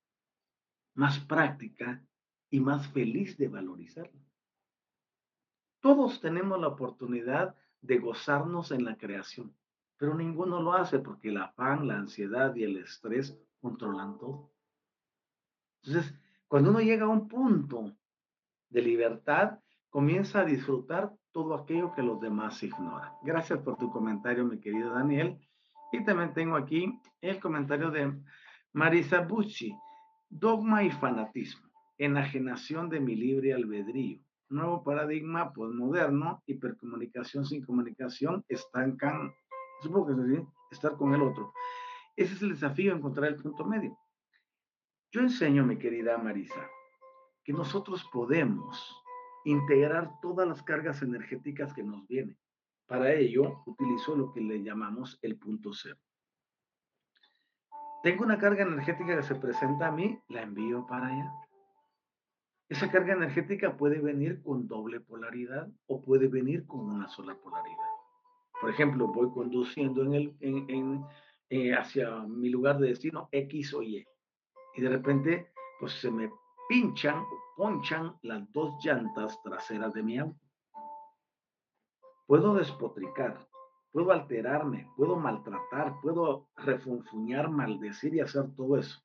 más 0.98 1.20
práctica 1.20 2.04
y 2.50 2.58
más 2.58 2.88
feliz 2.88 3.38
de 3.38 3.46
valorizarlo. 3.46 4.20
Todos 5.80 6.20
tenemos 6.20 6.60
la 6.60 6.66
oportunidad 6.66 7.54
de 7.80 7.98
gozarnos 7.98 8.72
en 8.72 8.84
la 8.84 8.96
creación, 8.96 9.54
pero 9.96 10.16
ninguno 10.16 10.60
lo 10.60 10.72
hace 10.72 10.98
porque 10.98 11.28
el 11.28 11.36
afán, 11.36 11.86
la 11.86 11.98
ansiedad 11.98 12.52
y 12.56 12.64
el 12.64 12.78
estrés 12.78 13.38
controlan 13.60 14.18
todo. 14.18 14.50
Entonces, 15.84 16.12
cuando 16.48 16.70
uno 16.70 16.80
llega 16.80 17.04
a 17.04 17.10
un 17.10 17.28
punto 17.28 17.96
de 18.68 18.82
libertad, 18.82 19.60
comienza 19.90 20.40
a 20.40 20.44
disfrutar 20.44 21.14
todo 21.30 21.54
aquello 21.54 21.92
que 21.94 22.02
los 22.02 22.20
demás 22.20 22.60
ignoran. 22.64 23.12
Gracias 23.22 23.60
por 23.60 23.76
tu 23.78 23.88
comentario, 23.92 24.44
mi 24.44 24.58
querido 24.58 24.90
Daniel. 24.90 25.38
Y 25.92 26.04
también 26.04 26.34
tengo 26.34 26.56
aquí 26.56 27.00
el 27.20 27.38
comentario 27.38 27.92
de 27.92 28.20
Marisa 28.72 29.20
Bucci. 29.20 29.72
Dogma 30.30 30.84
y 30.84 30.90
fanatismo, 30.90 31.70
enajenación 31.96 32.90
de 32.90 33.00
mi 33.00 33.16
libre 33.16 33.54
albedrío, 33.54 34.20
nuevo 34.50 34.84
paradigma 34.84 35.52
postmoderno, 35.54 36.42
hipercomunicación 36.46 37.46
sin 37.46 37.64
comunicación, 37.64 38.44
estancan, 38.48 39.32
supongo 39.82 40.06
que 40.06 40.12
es 40.12 40.18
así, 40.18 40.48
estar 40.70 40.96
con 40.96 41.14
el 41.14 41.22
otro. 41.22 41.52
Ese 42.14 42.34
es 42.34 42.42
el 42.42 42.50
desafío, 42.50 42.94
encontrar 42.94 43.28
el 43.32 43.36
punto 43.36 43.64
medio. 43.64 43.98
Yo 45.12 45.22
enseño, 45.22 45.64
mi 45.64 45.78
querida 45.78 46.18
Marisa, 46.18 46.68
que 47.42 47.54
nosotros 47.54 48.04
podemos 48.12 49.02
integrar 49.46 50.10
todas 50.20 50.46
las 50.46 50.62
cargas 50.62 51.00
energéticas 51.00 51.72
que 51.72 51.82
nos 51.82 52.06
vienen. 52.06 52.36
Para 52.86 53.14
ello, 53.14 53.62
utilizo 53.64 54.14
lo 54.14 54.32
que 54.32 54.42
le 54.42 54.62
llamamos 54.62 55.18
el 55.22 55.38
punto 55.38 55.72
cero. 55.72 55.98
Tengo 58.02 58.24
una 58.24 58.38
carga 58.38 58.62
energética 58.62 59.16
que 59.16 59.22
se 59.22 59.34
presenta 59.34 59.88
a 59.88 59.92
mí, 59.92 60.18
la 60.28 60.42
envío 60.42 60.86
para 60.86 61.08
allá. 61.08 61.32
Esa 62.68 62.90
carga 62.90 63.14
energética 63.14 63.76
puede 63.76 63.98
venir 63.98 64.42
con 64.42 64.68
doble 64.68 65.00
polaridad 65.00 65.68
o 65.86 66.02
puede 66.02 66.28
venir 66.28 66.66
con 66.66 66.80
una 66.80 67.08
sola 67.08 67.34
polaridad. 67.34 67.76
Por 68.60 68.70
ejemplo, 68.70 69.08
voy 69.08 69.30
conduciendo 69.30 70.02
en 70.02 70.14
el, 70.14 71.00
eh, 71.50 71.74
hacia 71.74 72.20
mi 72.22 72.50
lugar 72.50 72.78
de 72.78 72.88
destino 72.88 73.28
X 73.32 73.74
o 73.74 73.82
Y 73.82 74.06
y 74.74 74.80
de 74.80 74.88
repente 74.88 75.52
pues 75.80 75.92
se 75.94 76.10
me 76.10 76.30
pinchan 76.68 77.18
o 77.18 77.38
ponchan 77.56 78.16
las 78.22 78.50
dos 78.52 78.74
llantas 78.84 79.40
traseras 79.42 79.94
de 79.94 80.02
mi 80.02 80.18
auto. 80.18 80.38
Puedo 82.26 82.54
despotricar, 82.54 83.47
puedo 83.92 84.12
alterarme, 84.12 84.90
puedo 84.96 85.16
maltratar, 85.16 85.94
puedo 86.02 86.48
refunfuñar, 86.56 87.50
maldecir 87.50 88.14
y 88.14 88.20
hacer 88.20 88.54
todo 88.54 88.78
eso. 88.78 89.00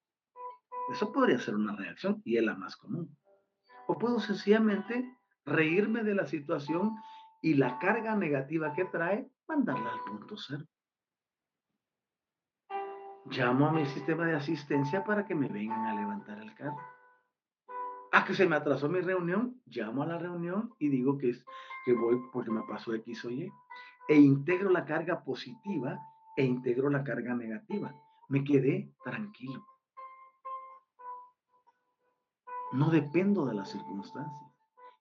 Eso 0.92 1.12
podría 1.12 1.40
ser 1.40 1.56
una 1.56 1.76
reacción 1.76 2.22
y 2.26 2.38
es 2.38 2.44
la 2.44 2.56
más 2.56 2.76
común. 2.76 3.16
O 3.88 3.98
puedo 3.98 4.20
sencillamente 4.20 5.18
reírme 5.46 6.04
de 6.04 6.16
la 6.16 6.26
situación 6.26 6.96
y 7.42 7.56
la 7.56 7.80
carga 7.80 8.16
negativa 8.16 8.74
que 8.74 8.86
trae, 8.86 9.30
mandarla 9.48 9.94
al 9.94 10.00
punto 10.02 10.36
cero. 10.38 10.66
Llamo 13.26 13.68
a 13.68 13.72
mi 13.72 13.86
sistema 13.86 14.26
de 14.26 14.36
asistencia 14.36 15.04
para 15.04 15.26
que 15.26 15.36
me 15.36 15.48
vengan 15.48 15.86
a 15.86 15.96
levantar 15.96 16.40
el 16.40 16.54
carro. 16.56 16.78
Ah, 18.12 18.26
que 18.26 18.34
se 18.34 18.48
me 18.48 18.56
atrasó 18.56 18.88
mi 18.90 19.02
reunión, 19.02 19.62
llamo 19.66 20.04
a 20.04 20.06
la 20.06 20.20
reunión 20.20 20.74
y 20.78 20.90
digo 20.90 21.18
que, 21.18 21.32
es, 21.32 21.44
que 21.86 21.94
voy 21.94 22.22
porque 22.32 22.52
me 22.52 22.62
pasó 22.64 22.94
X 22.94 23.26
o 23.26 23.32
Y. 23.32 23.52
E 24.08 24.16
integro 24.16 24.70
la 24.70 24.86
carga 24.86 25.24
positiva 25.24 26.00
e 26.36 26.44
integro 26.44 26.90
la 26.90 27.04
carga 27.04 27.34
negativa. 27.34 27.94
Me 28.30 28.44
quedé 28.44 28.94
tranquilo. 29.04 29.66
No 32.74 32.90
dependo 32.90 33.46
de 33.46 33.54
las 33.54 33.70
circunstancias, 33.70 34.52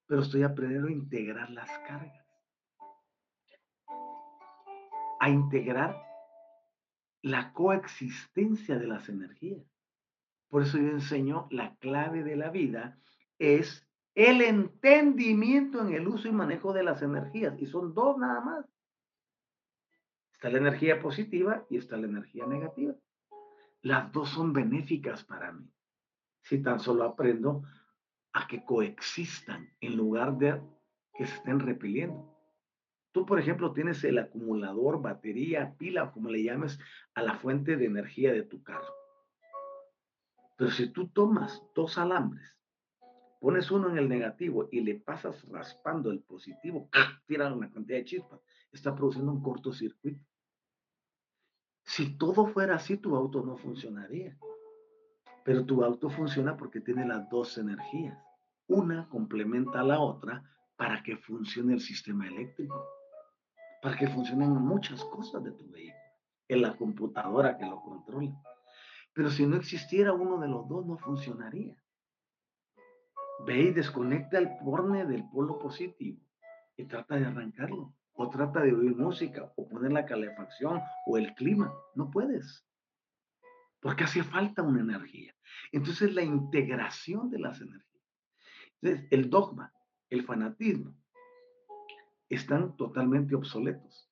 pero 0.07 0.23
estoy 0.23 0.43
aprendiendo 0.43 0.89
a 0.89 0.93
integrar 0.93 1.51
las 1.51 1.71
cargas. 1.87 2.27
A 5.21 5.31
integrar 5.31 6.03
la 7.23 7.53
coexistencia 7.53 8.79
de 8.79 8.87
las 8.87 9.09
energías. 9.09 9.65
Por 10.49 10.63
eso 10.63 10.77
yo 10.77 10.89
enseño 10.89 11.47
la 11.51 11.77
clave 11.77 12.25
de 12.25 12.37
la 12.37 12.51
vida 12.51 12.99
es 13.39 13.89
el 14.15 14.43
entendimiento 14.43 15.81
en 15.81 15.95
el 15.95 16.07
uso 16.07 16.29
y 16.29 16.33
manejo 16.33 16.75
de 16.75 16.83
las 16.83 17.01
energías. 17.01 17.59
Y 17.59 17.67
son 17.67 17.95
dos 17.95 18.19
nada 18.19 18.41
más. 18.41 18.67
Está 20.43 20.51
la 20.51 20.59
energía 20.59 20.99
positiva 20.99 21.65
y 21.71 21.77
está 21.77 21.97
la 21.97 22.09
energía 22.09 22.45
negativa. 22.47 22.97
Las 23.81 24.11
dos 24.11 24.29
son 24.31 24.53
benéficas 24.53 25.23
para 25.23 25.53
mí. 25.53 25.71
Si 26.43 26.61
tan 26.61 26.81
solo 26.81 27.05
aprendo 27.05 27.63
a 28.33 28.49
que 28.49 28.65
coexistan 28.65 29.73
en 29.81 29.97
lugar 29.97 30.37
de 30.39 30.61
que 31.15 31.27
se 31.27 31.37
estén 31.37 31.61
repeliendo. 31.61 32.37
Tú, 33.13 33.25
por 33.25 33.39
ejemplo, 33.39 33.73
tienes 33.73 34.03
el 34.03 34.19
acumulador, 34.19 35.01
batería, 35.01 35.77
pila, 35.79 36.11
como 36.11 36.29
le 36.29 36.43
llames, 36.43 36.77
a 37.15 37.23
la 37.23 37.35
fuente 37.35 37.77
de 37.77 37.85
energía 37.85 38.33
de 38.33 38.43
tu 38.43 38.65
carro. 38.65 38.93
Pero 40.57 40.73
si 40.73 40.89
tú 40.89 41.07
tomas 41.07 41.63
dos 41.73 41.99
alambres, 41.99 42.59
pones 43.39 43.71
uno 43.71 43.91
en 43.91 43.97
el 43.97 44.09
negativo 44.09 44.69
y 44.73 44.81
le 44.81 44.97
pasas 44.97 45.49
raspando 45.49 46.11
el 46.11 46.19
positivo, 46.19 46.91
tira 47.29 47.55
una 47.55 47.71
cantidad 47.71 47.99
de 47.99 48.07
chispas, 48.07 48.41
está 48.73 48.93
produciendo 48.93 49.31
un 49.31 49.41
cortocircuito. 49.41 50.32
Si 51.93 52.17
todo 52.17 52.47
fuera 52.47 52.77
así, 52.77 52.97
tu 52.97 53.15
auto 53.15 53.43
no 53.43 53.59
funcionaría. 53.59 54.39
Pero 55.45 55.67
tu 55.67 55.85
auto 55.85 56.09
funciona 56.09 56.57
porque 56.57 56.81
tiene 56.81 57.07
las 57.07 57.29
dos 57.29 57.59
energías. 57.59 58.19
Una 58.67 59.09
complementa 59.11 59.81
a 59.81 59.85
la 59.85 60.01
otra 60.01 60.43
para 60.77 61.03
que 61.03 61.19
funcione 61.19 61.75
el 61.75 61.81
sistema 61.81 62.27
eléctrico 62.27 62.83
para 63.83 63.97
que 63.97 64.07
funcionen 64.07 64.53
muchas 64.53 65.05
cosas 65.05 65.43
de 65.43 65.51
tu 65.51 65.69
vehículo, 65.69 65.99
en 66.49 66.63
la 66.63 66.77
computadora 66.77 67.59
que 67.59 67.67
lo 67.67 67.83
controla. 67.83 68.33
Pero 69.13 69.29
si 69.29 69.45
no 69.45 69.57
existiera 69.57 70.13
uno 70.13 70.39
de 70.39 70.49
los 70.49 70.69
dos, 70.69 70.87
no 70.87 70.97
funcionaría. 70.99 71.77
Ve 73.45 73.61
y 73.61 73.73
desconecta 73.73 74.39
el 74.39 74.57
porne 74.59 75.05
del 75.05 75.29
polo 75.29 75.59
positivo 75.59 76.21
y 76.77 76.85
trata 76.85 77.17
de 77.17 77.27
arrancarlo. 77.27 77.93
O 78.15 78.29
trata 78.29 78.61
de 78.61 78.73
oír 78.73 78.95
música, 78.95 79.53
o 79.57 79.69
poner 79.69 79.93
la 79.93 80.07
calefacción, 80.07 80.81
o 81.07 81.19
el 81.19 81.35
clima. 81.35 81.75
No 81.95 82.11
puedes. 82.11 82.67
Porque 83.81 84.05
hace 84.05 84.23
falta 84.23 84.63
una 84.63 84.81
energía. 84.81 85.35
Entonces, 85.73 86.15
la 86.15 86.23
integración 86.23 87.31
de 87.31 87.39
las 87.39 87.61
energías. 87.61 88.03
Entonces, 88.81 89.09
el 89.11 89.31
dogma, 89.31 89.73
el 90.11 90.25
fanatismo, 90.25 90.95
están 92.29 92.77
totalmente 92.77 93.35
obsoletos. 93.35 94.11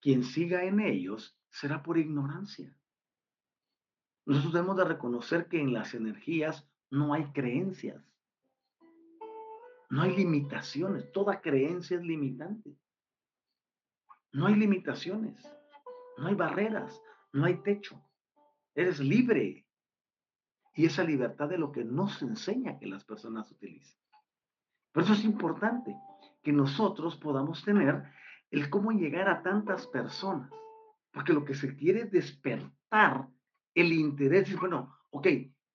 Quien 0.00 0.22
siga 0.22 0.64
en 0.64 0.80
ellos 0.80 1.38
será 1.50 1.82
por 1.82 1.98
ignorancia. 1.98 2.74
Nosotros 4.24 4.52
debemos 4.52 4.76
de 4.76 4.84
reconocer 4.84 5.48
que 5.48 5.60
en 5.60 5.72
las 5.72 5.94
energías 5.94 6.68
no 6.90 7.14
hay 7.14 7.24
creencias. 7.32 8.04
No 9.90 10.02
hay 10.02 10.14
limitaciones. 10.16 11.10
Toda 11.12 11.40
creencia 11.40 11.96
es 11.96 12.02
limitante. 12.02 12.76
No 14.32 14.46
hay 14.46 14.54
limitaciones. 14.54 15.36
No 16.16 16.28
hay 16.28 16.34
barreras. 16.34 17.00
No 17.32 17.44
hay 17.44 17.62
techo. 17.62 18.02
Eres 18.74 19.00
libre. 19.00 19.66
Y 20.74 20.86
esa 20.86 21.02
libertad 21.02 21.48
de 21.48 21.58
lo 21.58 21.72
que 21.72 21.84
no 21.84 22.08
se 22.08 22.24
enseña 22.24 22.78
que 22.78 22.86
las 22.86 23.04
personas 23.04 23.50
utilizan. 23.50 23.98
Por 24.92 25.02
eso 25.02 25.12
es 25.12 25.24
importante 25.24 25.96
que 26.42 26.52
nosotros 26.52 27.16
podamos 27.16 27.64
tener 27.64 28.04
el 28.50 28.70
cómo 28.70 28.92
llegar 28.92 29.28
a 29.28 29.42
tantas 29.42 29.86
personas. 29.86 30.50
Porque 31.12 31.32
lo 31.32 31.44
que 31.44 31.54
se 31.54 31.74
quiere 31.76 32.02
es 32.02 32.10
despertar 32.10 33.28
el 33.74 33.92
interés. 33.92 34.50
Es, 34.50 34.58
bueno, 34.58 34.96
ok, 35.10 35.26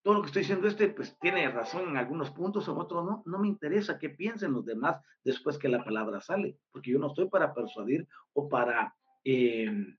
todo 0.03 0.15
lo 0.15 0.21
que 0.21 0.27
estoy 0.27 0.41
diciendo 0.41 0.67
este, 0.67 0.89
pues 0.89 1.17
tiene 1.19 1.49
razón 1.49 1.89
en 1.89 1.97
algunos 1.97 2.29
puntos, 2.31 2.67
en 2.67 2.77
otros 2.77 3.05
no. 3.05 3.23
No 3.25 3.39
me 3.39 3.47
interesa 3.47 3.97
qué 3.97 4.09
piensen 4.09 4.51
los 4.51 4.65
demás 4.65 5.01
después 5.23 5.57
que 5.57 5.69
la 5.69 5.83
palabra 5.83 6.19
sale, 6.19 6.57
porque 6.71 6.91
yo 6.91 6.99
no 6.99 7.07
estoy 7.07 7.29
para 7.29 7.53
persuadir 7.53 8.05
o 8.33 8.49
para 8.49 8.93
em, 9.23 9.97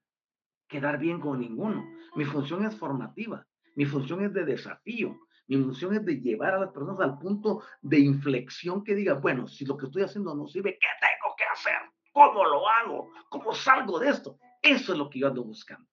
quedar 0.69 0.99
bien 0.99 1.21
con 1.21 1.41
ninguno. 1.41 1.85
Mi 2.17 2.27
función 2.27 2.67
es 2.67 2.77
formativa, 2.77 3.47
mi 3.77 3.87
función 3.87 4.23
es 4.23 4.33
de 4.35 4.45
desafío, 4.45 5.19
mi 5.47 5.57
función 5.57 5.95
es 5.95 6.05
de 6.05 6.21
llevar 6.21 6.55
a 6.55 6.61
las 6.61 6.71
personas 6.71 7.01
al 7.01 7.19
punto 7.19 7.63
de 7.81 7.99
inflexión 7.99 8.85
que 8.85 8.95
diga, 8.95 9.15
bueno, 9.15 9.49
si 9.49 9.65
lo 9.65 9.77
que 9.77 9.87
estoy 9.87 10.03
haciendo 10.03 10.35
no 10.35 10.47
sirve, 10.47 10.79
¿qué 10.79 10.87
tengo 11.01 11.35
que 11.35 11.45
hacer? 11.51 11.81
¿Cómo 12.13 12.45
lo 12.45 12.69
hago? 12.69 13.11
¿Cómo 13.31 13.55
salgo 13.55 13.99
de 13.99 14.11
esto? 14.11 14.39
Eso 14.61 14.93
es 14.93 14.99
lo 14.99 15.09
que 15.09 15.21
yo 15.21 15.29
ando 15.29 15.43
buscando. 15.45 15.89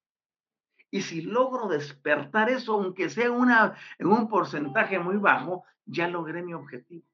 Y 0.91 1.01
si 1.01 1.21
logro 1.21 1.67
despertar 1.67 2.49
eso, 2.49 2.73
aunque 2.73 3.09
sea 3.09 3.31
una, 3.31 3.75
en 3.97 4.07
un 4.07 4.27
porcentaje 4.27 4.99
muy 4.99 5.17
bajo, 5.17 5.63
ya 5.85 6.07
logré 6.07 6.43
mi 6.43 6.53
objetivo. 6.53 7.05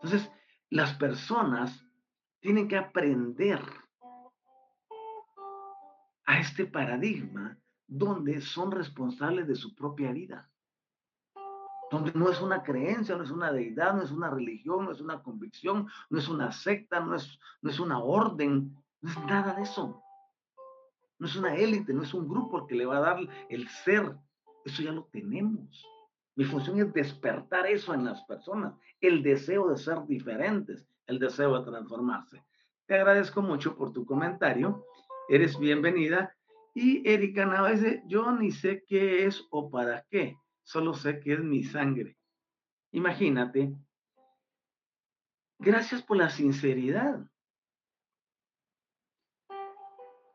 Entonces, 0.00 0.30
las 0.70 0.94
personas 0.94 1.84
tienen 2.40 2.68
que 2.68 2.76
aprender 2.76 3.60
a 6.24 6.38
este 6.38 6.64
paradigma 6.66 7.58
donde 7.86 8.40
son 8.40 8.70
responsables 8.70 9.46
de 9.48 9.56
su 9.56 9.74
propia 9.74 10.12
vida 10.12 10.48
donde 11.92 12.10
no 12.14 12.30
es 12.30 12.40
una 12.40 12.62
creencia, 12.62 13.14
no 13.16 13.22
es 13.22 13.30
una 13.30 13.52
deidad, 13.52 13.94
no 13.94 14.02
es 14.02 14.10
una 14.10 14.30
religión, 14.30 14.86
no 14.86 14.92
es 14.92 15.00
una 15.02 15.22
convicción, 15.22 15.88
no 16.08 16.18
es 16.18 16.26
una 16.26 16.50
secta, 16.50 17.00
no 17.00 17.14
es, 17.14 17.38
no 17.60 17.70
es 17.70 17.78
una 17.78 17.98
orden, 17.98 18.74
no 19.02 19.10
es 19.10 19.18
nada 19.26 19.52
de 19.54 19.62
eso. 19.62 20.02
No 21.22 21.28
es 21.28 21.36
una 21.36 21.54
élite, 21.54 21.94
no 21.94 22.02
es 22.02 22.12
un 22.14 22.28
grupo 22.28 22.66
que 22.66 22.74
le 22.74 22.84
va 22.84 22.96
a 22.96 23.00
dar 23.00 23.20
el 23.48 23.68
ser. 23.68 24.12
Eso 24.64 24.82
ya 24.82 24.90
lo 24.90 25.04
tenemos. 25.04 25.86
Mi 26.34 26.44
función 26.44 26.80
es 26.80 26.92
despertar 26.92 27.64
eso 27.68 27.94
en 27.94 28.04
las 28.04 28.24
personas, 28.24 28.74
el 29.00 29.22
deseo 29.22 29.70
de 29.70 29.76
ser 29.76 30.04
diferentes, 30.08 30.84
el 31.06 31.20
deseo 31.20 31.56
de 31.56 31.70
transformarse. 31.70 32.42
Te 32.86 32.96
agradezco 32.96 33.40
mucho 33.40 33.76
por 33.76 33.92
tu 33.92 34.04
comentario. 34.04 34.84
Eres 35.28 35.56
bienvenida. 35.60 36.34
Y 36.74 37.08
Erika 37.08 37.46
Nava 37.46 37.70
dice, 37.70 38.02
yo 38.08 38.32
ni 38.32 38.50
sé 38.50 38.82
qué 38.88 39.24
es 39.24 39.46
o 39.52 39.70
para 39.70 40.04
qué 40.10 40.36
solo 40.64 40.92
sé 40.92 41.20
que 41.20 41.34
es 41.34 41.38
mi 41.38 41.62
sangre. 41.62 42.16
Imagínate. 42.90 43.72
Gracias 45.60 46.02
por 46.02 46.16
la 46.16 46.30
sinceridad. 46.30 47.24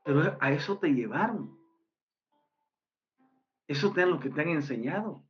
Pero 0.07 0.37
a 0.39 0.51
eso 0.53 0.77
te 0.77 0.87
llevaron. 0.87 1.59
Eso 3.67 3.91
te 3.91 4.05
lo 4.05 4.21
que 4.21 4.29
te 4.29 4.39
han 4.39 4.47
enseñado. 4.47 5.21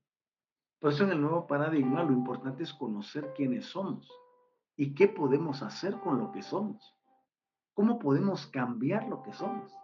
Por 0.78 0.94
eso 0.94 1.04
en 1.04 1.14
el 1.14 1.20
nuevo 1.20 1.48
paradigma 1.48 2.04
lo 2.04 2.14
importante 2.14 2.62
es 2.62 2.72
conocer 2.76 3.34
quiénes 3.36 3.66
somos 3.66 4.08
y 4.76 4.94
qué 4.94 5.08
podemos 5.08 5.64
hacer 5.64 5.96
con 5.96 6.20
lo 6.20 6.32
que 6.32 6.44
somos. 6.44 6.96
¿Cómo 7.74 7.98
podemos 7.98 8.46
cambiar 8.46 9.08
lo 9.08 9.24
que 9.24 9.34
somos? 9.34 9.76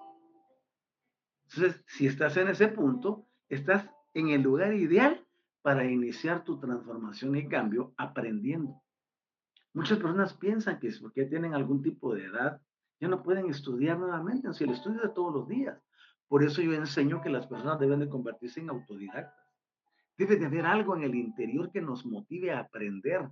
Entonces, 1.45 1.83
si 1.87 2.05
estás 2.05 2.37
en 2.37 2.49
ese 2.49 2.67
punto, 2.67 3.25
estás 3.49 3.89
en 4.13 4.29
el 4.29 4.43
lugar 4.43 4.75
ideal 4.75 5.25
para 5.63 5.85
iniciar 5.85 6.43
tu 6.43 6.59
transformación 6.59 7.35
y 7.35 7.49
cambio 7.49 7.95
aprendiendo. 7.97 8.79
Muchas 9.73 9.97
personas 9.97 10.35
piensan 10.35 10.79
que 10.79 10.89
es 10.89 10.99
porque 10.99 11.25
tienen 11.25 11.55
algún 11.55 11.81
tipo 11.81 12.13
de 12.13 12.25
edad, 12.25 12.61
ya 13.03 13.09
no 13.09 13.21
pueden 13.21 13.49
estudiar 13.49 13.99
nuevamente, 13.99 14.53
si 14.53 14.63
el 14.63 14.69
estudio 14.69 15.01
de 15.01 15.09
todos 15.09 15.33
los 15.33 15.45
días. 15.45 15.77
Por 16.29 16.41
eso 16.41 16.61
yo 16.61 16.71
enseño 16.71 17.21
que 17.21 17.29
las 17.29 17.45
personas 17.47 17.77
deben 17.77 17.99
de 17.99 18.07
convertirse 18.07 18.61
en 18.61 18.69
autodidactas. 18.69 19.45
Debe 20.17 20.37
de 20.37 20.45
haber 20.45 20.65
algo 20.65 20.95
en 20.95 21.03
el 21.03 21.13
interior 21.13 21.69
que 21.69 21.81
nos 21.81 22.05
motive 22.05 22.53
a 22.53 22.59
aprender, 22.59 23.29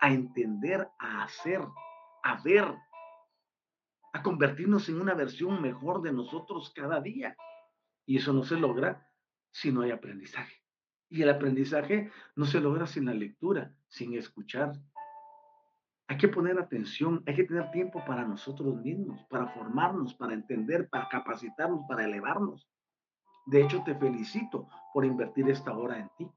a 0.00 0.12
entender, 0.12 0.88
a 0.98 1.22
hacer, 1.22 1.60
a 2.24 2.42
ver, 2.42 2.64
a 4.12 4.20
convertirnos 4.20 4.88
en 4.88 5.00
una 5.00 5.14
versión 5.14 5.62
mejor 5.62 6.02
de 6.02 6.12
nosotros 6.12 6.72
cada 6.74 7.00
día. 7.00 7.36
Y 8.06 8.16
eso 8.16 8.32
no 8.32 8.42
se 8.42 8.56
logra 8.56 9.08
si 9.52 9.70
no 9.70 9.82
hay 9.82 9.92
aprendizaje. 9.92 10.56
Y 11.08 11.22
el 11.22 11.28
aprendizaje 11.28 12.10
no 12.34 12.46
se 12.46 12.58
logra 12.58 12.88
sin 12.88 13.04
la 13.04 13.14
lectura, 13.14 13.72
sin 13.86 14.14
escuchar. 14.14 14.72
Hay 16.06 16.18
que 16.18 16.28
poner 16.28 16.58
atención, 16.58 17.22
hay 17.26 17.34
que 17.34 17.44
tener 17.44 17.70
tiempo 17.70 18.04
para 18.04 18.26
nosotros 18.26 18.76
mismos, 18.76 19.24
para 19.30 19.48
formarnos, 19.48 20.14
para 20.14 20.34
entender, 20.34 20.88
para 20.90 21.08
capacitarnos, 21.08 21.80
para 21.88 22.04
elevarnos. 22.04 22.68
De 23.46 23.62
hecho, 23.62 23.82
te 23.84 23.94
felicito 23.94 24.68
por 24.92 25.04
invertir 25.04 25.48
esta 25.48 25.76
hora 25.76 25.98
en 25.98 26.10
ti. 26.18 26.30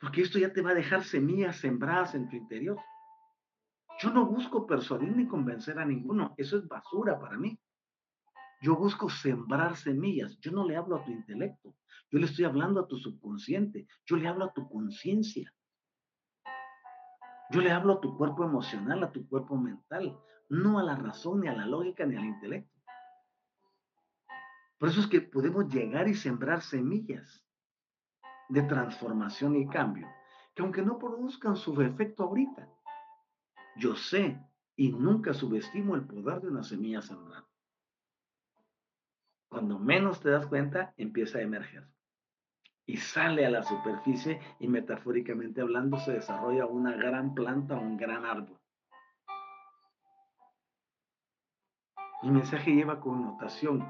Porque 0.00 0.22
esto 0.22 0.38
ya 0.38 0.52
te 0.52 0.62
va 0.62 0.70
a 0.70 0.74
dejar 0.74 1.02
semillas 1.02 1.56
sembradas 1.56 2.14
en 2.14 2.28
tu 2.28 2.36
interior. 2.36 2.78
Yo 3.98 4.10
no 4.10 4.26
busco 4.26 4.66
persuadir 4.66 5.16
ni 5.16 5.26
convencer 5.26 5.78
a 5.78 5.84
ninguno. 5.84 6.34
Eso 6.36 6.58
es 6.58 6.68
basura 6.68 7.18
para 7.18 7.38
mí. 7.38 7.58
Yo 8.60 8.76
busco 8.76 9.08
sembrar 9.08 9.76
semillas. 9.76 10.38
Yo 10.40 10.52
no 10.52 10.66
le 10.66 10.76
hablo 10.76 10.96
a 10.96 11.04
tu 11.04 11.10
intelecto. 11.10 11.74
Yo 12.10 12.18
le 12.18 12.26
estoy 12.26 12.44
hablando 12.44 12.80
a 12.80 12.86
tu 12.86 12.96
subconsciente. 12.98 13.86
Yo 14.04 14.16
le 14.16 14.28
hablo 14.28 14.44
a 14.44 14.52
tu 14.52 14.68
conciencia. 14.68 15.52
Yo 17.50 17.60
le 17.60 17.70
hablo 17.70 17.94
a 17.94 18.00
tu 18.00 18.16
cuerpo 18.16 18.44
emocional, 18.44 19.04
a 19.04 19.12
tu 19.12 19.28
cuerpo 19.28 19.56
mental, 19.56 20.18
no 20.48 20.78
a 20.78 20.82
la 20.82 20.96
razón, 20.96 21.40
ni 21.40 21.48
a 21.48 21.54
la 21.54 21.66
lógica, 21.66 22.04
ni 22.04 22.16
al 22.16 22.24
intelecto. 22.24 22.74
Por 24.78 24.88
eso 24.88 25.00
es 25.00 25.06
que 25.06 25.20
podemos 25.20 25.72
llegar 25.72 26.08
y 26.08 26.14
sembrar 26.14 26.60
semillas 26.60 27.44
de 28.48 28.62
transformación 28.62 29.56
y 29.56 29.68
cambio, 29.68 30.06
que 30.54 30.62
aunque 30.62 30.82
no 30.82 30.98
produzcan 30.98 31.56
su 31.56 31.80
efecto 31.80 32.24
ahorita, 32.24 32.68
yo 33.76 33.94
sé 33.94 34.40
y 34.74 34.92
nunca 34.92 35.32
subestimo 35.32 35.94
el 35.94 36.06
poder 36.06 36.40
de 36.40 36.48
una 36.48 36.62
semilla 36.62 37.00
sembrada. 37.00 37.46
Cuando 39.48 39.78
menos 39.78 40.20
te 40.20 40.30
das 40.30 40.46
cuenta, 40.46 40.92
empieza 40.96 41.38
a 41.38 41.42
emerger 41.42 41.88
y 42.86 42.96
sale 42.96 43.44
a 43.44 43.50
la 43.50 43.62
superficie 43.62 44.40
y 44.60 44.68
metafóricamente 44.68 45.60
hablando 45.60 45.98
se 45.98 46.12
desarrolla 46.12 46.66
una 46.66 46.92
gran 46.92 47.34
planta 47.34 47.76
un 47.76 47.96
gran 47.96 48.24
árbol. 48.24 48.58
Mi 52.22 52.30
mensaje 52.30 52.72
lleva 52.72 53.00
connotación 53.00 53.86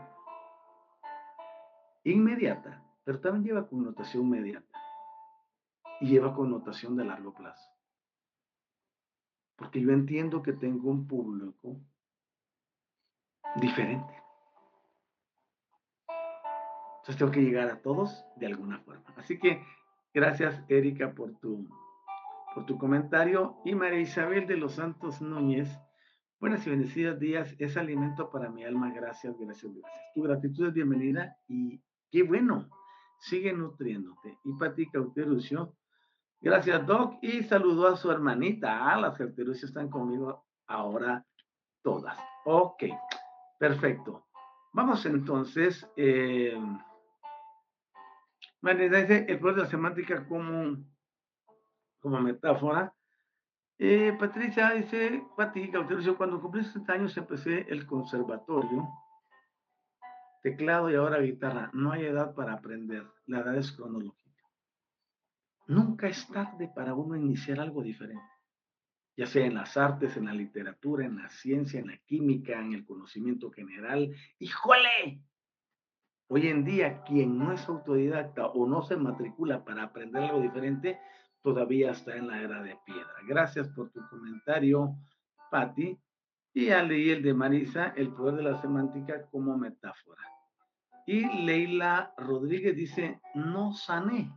inmediata, 2.04 2.82
pero 3.04 3.20
también 3.20 3.44
lleva 3.44 3.68
connotación 3.68 4.24
inmediata 4.24 4.78
y 6.00 6.08
lleva 6.08 6.34
connotación 6.34 6.96
de 6.96 7.04
largo 7.04 7.32
plazo. 7.34 7.70
Porque 9.56 9.80
yo 9.80 9.90
entiendo 9.90 10.42
que 10.42 10.52
tengo 10.52 10.90
un 10.90 11.06
público 11.06 11.80
diferente. 13.56 14.25
Entonces 17.06 17.18
tengo 17.20 17.30
que 17.30 17.42
llegar 17.42 17.70
a 17.70 17.82
todos 17.82 18.24
de 18.34 18.46
alguna 18.46 18.80
forma. 18.80 19.04
Así 19.16 19.38
que 19.38 19.64
gracias, 20.12 20.60
Erika, 20.68 21.12
por 21.12 21.36
tu, 21.36 21.68
por 22.52 22.66
tu 22.66 22.76
comentario. 22.78 23.58
Y 23.64 23.76
María 23.76 24.00
Isabel 24.00 24.48
de 24.48 24.56
los 24.56 24.72
Santos 24.72 25.22
Núñez, 25.22 25.68
buenas 26.40 26.66
y 26.66 26.70
bendecidas 26.70 27.20
días. 27.20 27.54
Es 27.60 27.76
alimento 27.76 28.28
para 28.28 28.50
mi 28.50 28.64
alma. 28.64 28.90
Gracias, 28.92 29.38
gracias, 29.38 29.72
gracias. 29.72 30.02
Tu 30.16 30.22
gratitud 30.22 30.66
es 30.66 30.74
bienvenida 30.74 31.36
y 31.46 31.80
qué 32.10 32.24
bueno. 32.24 32.68
Sigue 33.20 33.52
nutriéndote. 33.52 34.40
Y 34.42 34.54
Pati 34.54 34.90
Cauterucio, 34.90 35.76
gracias, 36.40 36.84
Doc. 36.88 37.18
Y 37.22 37.44
saludó 37.44 37.86
a 37.86 37.96
su 37.96 38.10
hermanita. 38.10 38.92
Ah, 38.92 39.00
las 39.00 39.16
Cauterucio 39.16 39.68
están 39.68 39.88
conmigo 39.88 40.44
ahora 40.66 41.24
todas. 41.82 42.18
Ok, 42.46 42.82
perfecto. 43.60 44.26
Vamos 44.72 45.06
entonces. 45.06 45.88
Eh, 45.96 46.58
el 48.72 49.38
poder 49.38 49.56
de 49.56 49.62
la 49.62 49.68
semántica 49.68 50.26
como, 50.26 50.76
como 52.00 52.20
metáfora. 52.20 52.92
Eh, 53.78 54.16
Patricia 54.18 54.70
dice, 54.70 55.22
Pati 55.36 55.70
cuando 56.16 56.40
cumplí 56.40 56.64
60 56.64 56.92
años 56.92 57.16
empecé 57.16 57.66
el 57.68 57.86
conservatorio, 57.86 58.88
teclado 60.42 60.90
y 60.90 60.94
ahora 60.94 61.18
guitarra. 61.18 61.70
No 61.74 61.92
hay 61.92 62.06
edad 62.06 62.34
para 62.34 62.54
aprender, 62.54 63.06
la 63.26 63.40
edad 63.40 63.56
es 63.56 63.72
cronológica. 63.72 64.42
Nunca 65.66 66.08
es 66.08 66.26
tarde 66.28 66.70
para 66.74 66.94
uno 66.94 67.16
iniciar 67.16 67.60
algo 67.60 67.82
diferente, 67.82 68.22
ya 69.16 69.26
sea 69.26 69.44
en 69.44 69.54
las 69.54 69.76
artes, 69.76 70.16
en 70.16 70.26
la 70.26 70.32
literatura, 70.32 71.04
en 71.04 71.16
la 71.16 71.28
ciencia, 71.28 71.80
en 71.80 71.88
la 71.88 71.98
química, 71.98 72.58
en 72.60 72.72
el 72.72 72.86
conocimiento 72.86 73.50
general. 73.50 74.14
¡Híjole! 74.38 75.20
Hoy 76.28 76.48
en 76.48 76.64
día, 76.64 77.02
quien 77.04 77.38
no 77.38 77.52
es 77.52 77.68
autodidacta 77.68 78.46
o 78.46 78.66
no 78.66 78.82
se 78.82 78.96
matricula 78.96 79.64
para 79.64 79.84
aprender 79.84 80.24
algo 80.24 80.40
diferente, 80.40 80.98
todavía 81.40 81.92
está 81.92 82.16
en 82.16 82.26
la 82.26 82.42
era 82.42 82.62
de 82.64 82.76
piedra. 82.84 83.14
Gracias 83.28 83.68
por 83.68 83.90
tu 83.90 84.00
comentario, 84.10 84.96
Patti. 85.52 85.96
Y 86.52 86.66
ya 86.66 86.82
leí 86.82 87.10
el 87.10 87.22
de 87.22 87.32
Marisa, 87.32 87.92
el 87.96 88.08
poder 88.08 88.36
de 88.36 88.42
la 88.42 88.60
semántica 88.60 89.26
como 89.30 89.56
metáfora. 89.56 90.22
Y 91.06 91.44
Leila 91.44 92.12
Rodríguez 92.16 92.74
dice, 92.74 93.20
no 93.34 93.72
sané. 93.72 94.32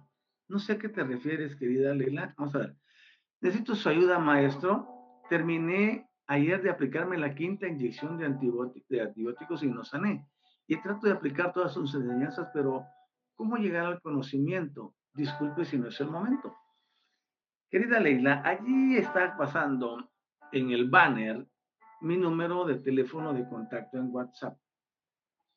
No 0.47 0.59
sé 0.59 0.73
a 0.73 0.77
qué 0.77 0.89
te 0.89 1.03
refieres, 1.03 1.55
querida 1.55 1.95
Leila. 1.95 2.35
Vamos 2.37 2.53
a 2.53 2.59
ver. 2.59 2.75
Necesito 3.41 3.73
su 3.73 3.89
ayuda, 3.89 4.19
maestro. 4.19 4.87
Terminé 5.27 6.07
ayer 6.27 6.61
de 6.61 6.69
aplicarme 6.69 7.17
la 7.17 7.33
quinta 7.33 7.67
inyección 7.67 8.19
de 8.19 8.27
antibióticos 8.27 9.63
y 9.63 9.67
no 9.67 9.83
sané 9.83 10.27
y 10.69 10.79
trato 10.79 11.07
de 11.07 11.13
aplicar 11.13 11.51
todas 11.51 11.73
sus 11.73 11.95
enseñanzas, 11.95 12.47
pero 12.53 12.85
¿cómo 13.35 13.57
llegar 13.57 13.87
al 13.87 14.01
conocimiento? 14.01 14.93
Disculpe 15.15 15.65
si 15.65 15.79
no 15.79 15.87
es 15.87 15.99
el 15.99 16.11
momento. 16.11 16.55
Querida 17.71 17.99
Leila, 17.99 18.43
allí 18.45 18.95
está 18.95 19.35
pasando 19.35 20.11
en 20.51 20.69
el 20.69 20.87
banner 20.87 21.47
mi 22.01 22.17
número 22.17 22.65
de 22.65 22.75
teléfono 22.75 23.33
de 23.33 23.49
contacto 23.49 23.97
en 23.97 24.13
WhatsApp. 24.13 24.59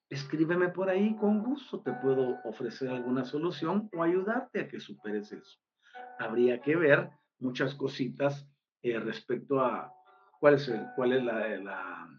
Escríbeme 0.08 0.70
por 0.70 0.88
ahí, 0.88 1.14
con 1.16 1.42
gusto 1.42 1.82
te 1.82 1.92
puedo 1.92 2.38
ofrecer 2.44 2.88
alguna 2.88 3.26
solución 3.26 3.90
o 3.94 4.02
ayudarte 4.02 4.60
a 4.60 4.68
que 4.68 4.80
superes 4.80 5.30
eso. 5.30 5.58
Habría 6.18 6.62
que 6.62 6.74
ver 6.74 7.10
muchas 7.38 7.74
cositas 7.74 8.48
eh, 8.82 8.98
respecto 8.98 9.60
a 9.60 9.92
cuál 10.40 10.54
es 10.54 10.68
el, 10.68 10.86
cuál 10.96 11.12
es 11.12 11.22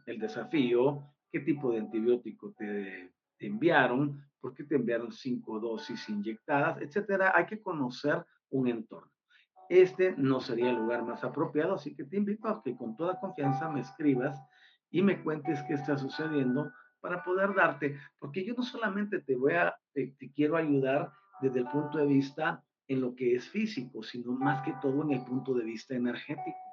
el 0.06 0.20
desafío, 0.20 1.13
qué 1.34 1.40
tipo 1.40 1.72
de 1.72 1.80
antibiótico 1.80 2.54
te, 2.56 3.12
enviaron, 3.40 4.24
por 4.40 4.54
qué 4.54 4.64
te 4.64 4.76
enviaron 4.76 5.12
cinco 5.12 5.60
dosis 5.60 6.08
inyectadas, 6.08 6.80
etcétera. 6.80 7.34
Hay 7.36 7.48
que 7.48 7.60
conocer 7.60 8.24
un 8.52 8.68
entorno. 8.68 9.12
Este 9.68 10.14
no 10.16 10.40
sería 10.40 10.70
el 10.70 10.76
lugar 10.76 11.04
más 11.04 11.24
apropiado, 11.24 11.74
así 11.74 11.96
que 11.96 12.04
te 12.04 12.18
invito 12.18 12.48
a 12.48 12.62
que 12.62 12.78
con 12.78 12.96
toda 12.96 13.20
confianza 13.20 13.68
me 13.68 13.82
escribas 13.82 14.40
y 14.92 15.02
me 15.02 15.24
cuentes 15.24 15.64
qué 15.64 15.74
está 15.74 15.98
sucediendo 15.98 16.72
para 17.02 17.24
poder 17.24 17.56
darte, 17.56 17.98
porque 18.20 18.46
yo 18.46 18.54
no 18.54 18.62
solamente 18.62 19.20
te 19.20 19.36
voy 19.36 19.54
a, 19.54 19.76
te 19.94 20.16
quiero 20.36 20.56
ayudar 20.56 21.12
desde 21.42 21.62
el 21.62 21.66
punto 21.66 21.98
de 21.98 22.06
vista 22.06 22.64
en 22.88 23.02
lo 23.02 23.16
que 23.16 23.36
es 23.36 23.50
físico, 23.50 24.04
sino 24.04 24.34
más 24.34 24.64
que 24.64 24.74
todo 24.82 25.02
en 25.02 25.12
el 25.12 25.26
punto 25.26 25.56
de 25.56 25.64
vista 25.64 25.96
energético. 25.96 26.73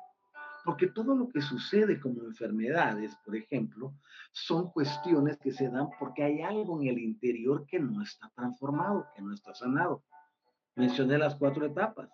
Porque 0.65 0.89
todo 0.89 1.15
lo 1.15 1.29
que 1.29 1.41
sucede 1.41 2.01
como 2.01 2.23
enfermedades, 2.23 3.17
por 3.25 3.37
ejemplo, 3.37 3.95
son 4.33 4.71
cuestiones 4.71 5.39
que 5.39 5.53
se 5.53 5.69
dan 5.69 5.89
porque 5.99 6.23
hay 6.23 6.43
algo 6.43 6.81
en 6.81 6.89
el 6.89 6.99
interior 6.99 7.67
que 7.67 7.79
no 7.79 8.03
está 8.03 8.31
transformado, 8.35 9.07
que 9.15 9.23
no 9.23 9.33
está 9.33 9.55
sanado. 9.55 10.03
Mencioné 10.77 11.19
las 11.19 11.35
cuatro 11.37 11.67
etapas. 11.67 12.11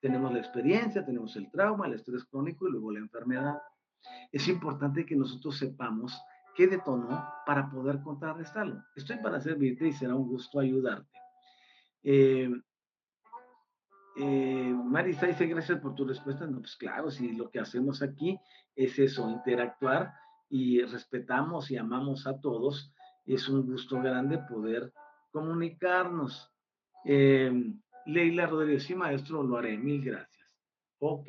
Tenemos 0.00 0.32
la 0.32 0.38
experiencia, 0.38 1.04
tenemos 1.04 1.36
el 1.36 1.50
trauma, 1.50 1.86
el 1.86 1.94
estrés 1.94 2.24
crónico 2.24 2.66
y 2.66 2.72
luego 2.72 2.90
la 2.90 2.98
enfermedad. 2.98 3.62
Es 4.32 4.48
importante 4.48 5.06
que 5.06 5.14
nosotros 5.14 5.58
sepamos 5.58 6.20
qué 6.56 6.66
detonó 6.66 7.24
para 7.46 7.70
poder 7.70 8.02
contrarrestarlo. 8.02 8.82
Estoy 8.96 9.18
para 9.18 9.40
servirte 9.40 9.88
y 9.88 9.92
será 9.92 10.14
un 10.14 10.28
gusto 10.28 10.58
ayudarte. 10.58 11.18
Eh, 12.02 12.50
eh, 14.16 14.74
Marisa 14.74 15.26
dice, 15.26 15.46
gracias 15.46 15.78
por 15.80 15.94
tu 15.94 16.04
respuesta. 16.04 16.46
No, 16.46 16.60
pues 16.60 16.76
claro, 16.76 17.10
si 17.10 17.32
lo 17.32 17.50
que 17.50 17.60
hacemos 17.60 18.02
aquí 18.02 18.38
es 18.76 18.98
eso, 18.98 19.28
interactuar 19.30 20.12
y 20.48 20.82
respetamos 20.82 21.70
y 21.70 21.76
amamos 21.76 22.26
a 22.26 22.40
todos. 22.40 22.92
Es 23.24 23.48
un 23.48 23.64
gusto 23.66 24.00
grande 24.00 24.38
poder 24.38 24.92
comunicarnos. 25.30 26.52
Em, 27.04 27.80
Leila 28.06 28.46
Rodríguez, 28.46 28.84
sí, 28.84 28.94
maestro, 28.94 29.42
lo 29.42 29.56
haré. 29.56 29.78
Mil 29.78 30.04
gracias. 30.04 30.56
Ok. 30.98 31.28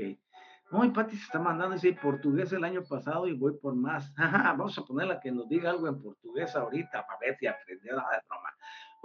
No, 0.71 0.83
y 0.83 0.89
Pati 0.89 1.15
se 1.15 1.25
está 1.25 1.39
mandando 1.39 1.75
ese 1.75 1.93
portugués 1.93 2.51
el 2.51 2.63
año 2.63 2.83
pasado 2.83 3.27
y 3.27 3.33
voy 3.33 3.53
por 3.57 3.75
más. 3.75 4.11
Vamos 4.17 4.77
a 4.77 4.83
ponerla 4.83 5.19
que 5.19 5.31
nos 5.31 5.47
diga 5.47 5.69
algo 5.69 5.87
en 5.87 6.01
portugués 6.01 6.55
ahorita 6.55 7.05
para 7.05 7.19
ver 7.19 7.37
si 7.37 7.45
aprendió 7.45 7.95
nada 7.95 8.09
de 8.09 8.21
broma. 8.27 8.49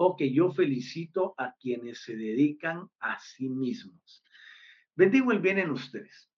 Ok, 0.01 0.22
yo 0.32 0.53
felicito 0.53 1.34
a 1.36 1.57
quienes 1.57 2.05
se 2.05 2.14
dedican 2.14 2.88
a 3.01 3.18
sí 3.18 3.49
mismos. 3.49 4.22
Bendigo 4.94 5.32
el 5.32 5.40
bien 5.40 5.59
en 5.59 5.72
ustedes. 5.72 6.30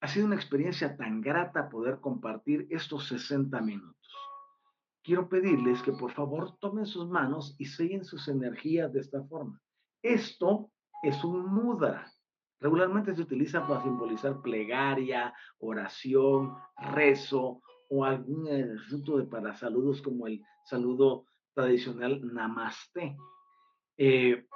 Ha 0.00 0.06
sido 0.06 0.26
una 0.26 0.36
experiencia 0.36 0.96
tan 0.96 1.20
grata 1.20 1.68
poder 1.68 1.98
compartir 1.98 2.68
estos 2.70 3.08
60 3.08 3.60
minutos. 3.60 4.14
Quiero 5.02 5.28
pedirles 5.28 5.82
que 5.82 5.90
por 5.90 6.12
favor 6.12 6.56
tomen 6.60 6.86
sus 6.86 7.08
manos 7.08 7.56
y 7.58 7.64
sellen 7.64 8.04
sus 8.04 8.28
energías 8.28 8.92
de 8.92 9.00
esta 9.00 9.20
forma. 9.24 9.60
Esto 10.00 10.70
es 11.02 11.24
un 11.24 11.52
mudra. 11.52 12.06
Regularmente 12.60 13.16
se 13.16 13.22
utiliza 13.22 13.66
para 13.66 13.82
simbolizar 13.82 14.40
plegaria, 14.42 15.34
oración, 15.58 16.54
rezo 16.94 17.62
o 17.88 18.04
algún 18.04 18.46
asunto 18.48 19.18
de 19.18 19.24
para 19.24 19.56
saludos 19.56 20.00
como 20.02 20.28
el 20.28 20.40
saludo 20.66 21.26
tradicional 21.54 22.20
namaste. 22.32 23.16
Eh, 23.96 24.46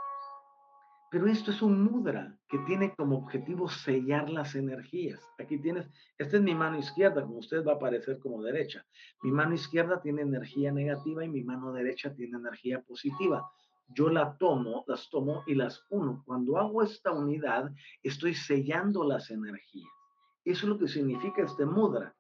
pero 1.11 1.29
esto 1.29 1.53
es 1.53 1.63
un 1.63 1.83
mudra 1.83 2.37
que 2.49 2.59
tiene 2.61 2.95
como 2.95 3.19
objetivo 3.19 3.69
sellar 3.69 4.29
las 4.29 4.55
energías. 4.55 5.21
Aquí 5.39 5.59
tienes, 5.59 5.89
esta 6.19 6.37
es 6.37 6.43
mi 6.43 6.55
mano 6.55 6.79
izquierda, 6.79 7.23
como 7.23 7.39
usted 7.39 7.65
va 7.65 7.73
a 7.73 7.77
aparecer 7.77 8.19
como 8.19 8.43
derecha. 8.43 8.85
Mi 9.23 9.31
mano 9.31 9.55
izquierda 9.55 10.01
tiene 10.03 10.23
energía 10.23 10.73
negativa 10.73 11.25
y 11.25 11.29
mi 11.29 11.45
mano 11.45 11.73
derecha 11.73 12.13
tiene 12.13 12.37
energía 12.37 12.83
positiva. 12.83 13.49
Yo 13.89 14.09
la 14.09 14.37
tomo, 14.37 14.85
las 14.89 15.09
tomo 15.09 15.45
y 15.47 15.55
las 15.55 15.87
uno. 15.91 16.25
Cuando 16.27 16.59
hago 16.59 16.83
esta 16.83 17.13
unidad, 17.13 17.71
estoy 18.03 18.35
sellando 18.35 19.05
las 19.05 19.31
energías. 19.31 19.91
Eso 20.45 20.67
es 20.67 20.69
lo 20.69 20.79
que 20.79 20.89
significa 20.89 21.43
este 21.43 21.67
mudra. 21.67 22.15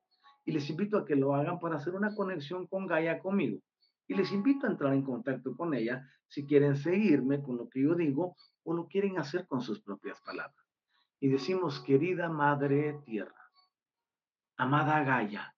Y 0.45 0.53
les 0.53 0.71
invito 0.71 0.97
a 0.97 1.05
que 1.05 1.17
lo 1.17 1.35
hagan 1.35 1.59
para 1.59 1.77
hacer 1.77 1.95
una 1.95 2.15
conexión 2.15 2.69
con 2.69 2.87
Gaia 2.87 3.19
conmigo 3.19 3.61
y 4.09 4.15
les 4.15 4.33
invito 4.33 4.67
a 4.67 4.71
entrar 4.71 4.95
en 4.95 5.03
contacto 5.03 5.57
con 5.57 5.75
ella 5.75 6.09
si 6.29 6.47
quieren 6.47 6.77
seguirme 6.77 7.43
con 7.43 7.57
lo 7.57 7.69
que 7.69 7.83
yo 7.83 7.95
digo 7.95 8.37
o 8.65 8.75
lo 8.75 8.87
quieren 8.87 9.19
hacer 9.19 9.47
con 9.47 9.61
sus 9.61 9.81
propias 9.81 10.21
palabras. 10.21 10.67
Y 11.21 11.29
decimos, 11.29 11.81
querida 11.81 12.29
Madre 12.29 13.01
Tierra, 13.05 13.51
amada 14.57 15.03
Gaia, 15.03 15.55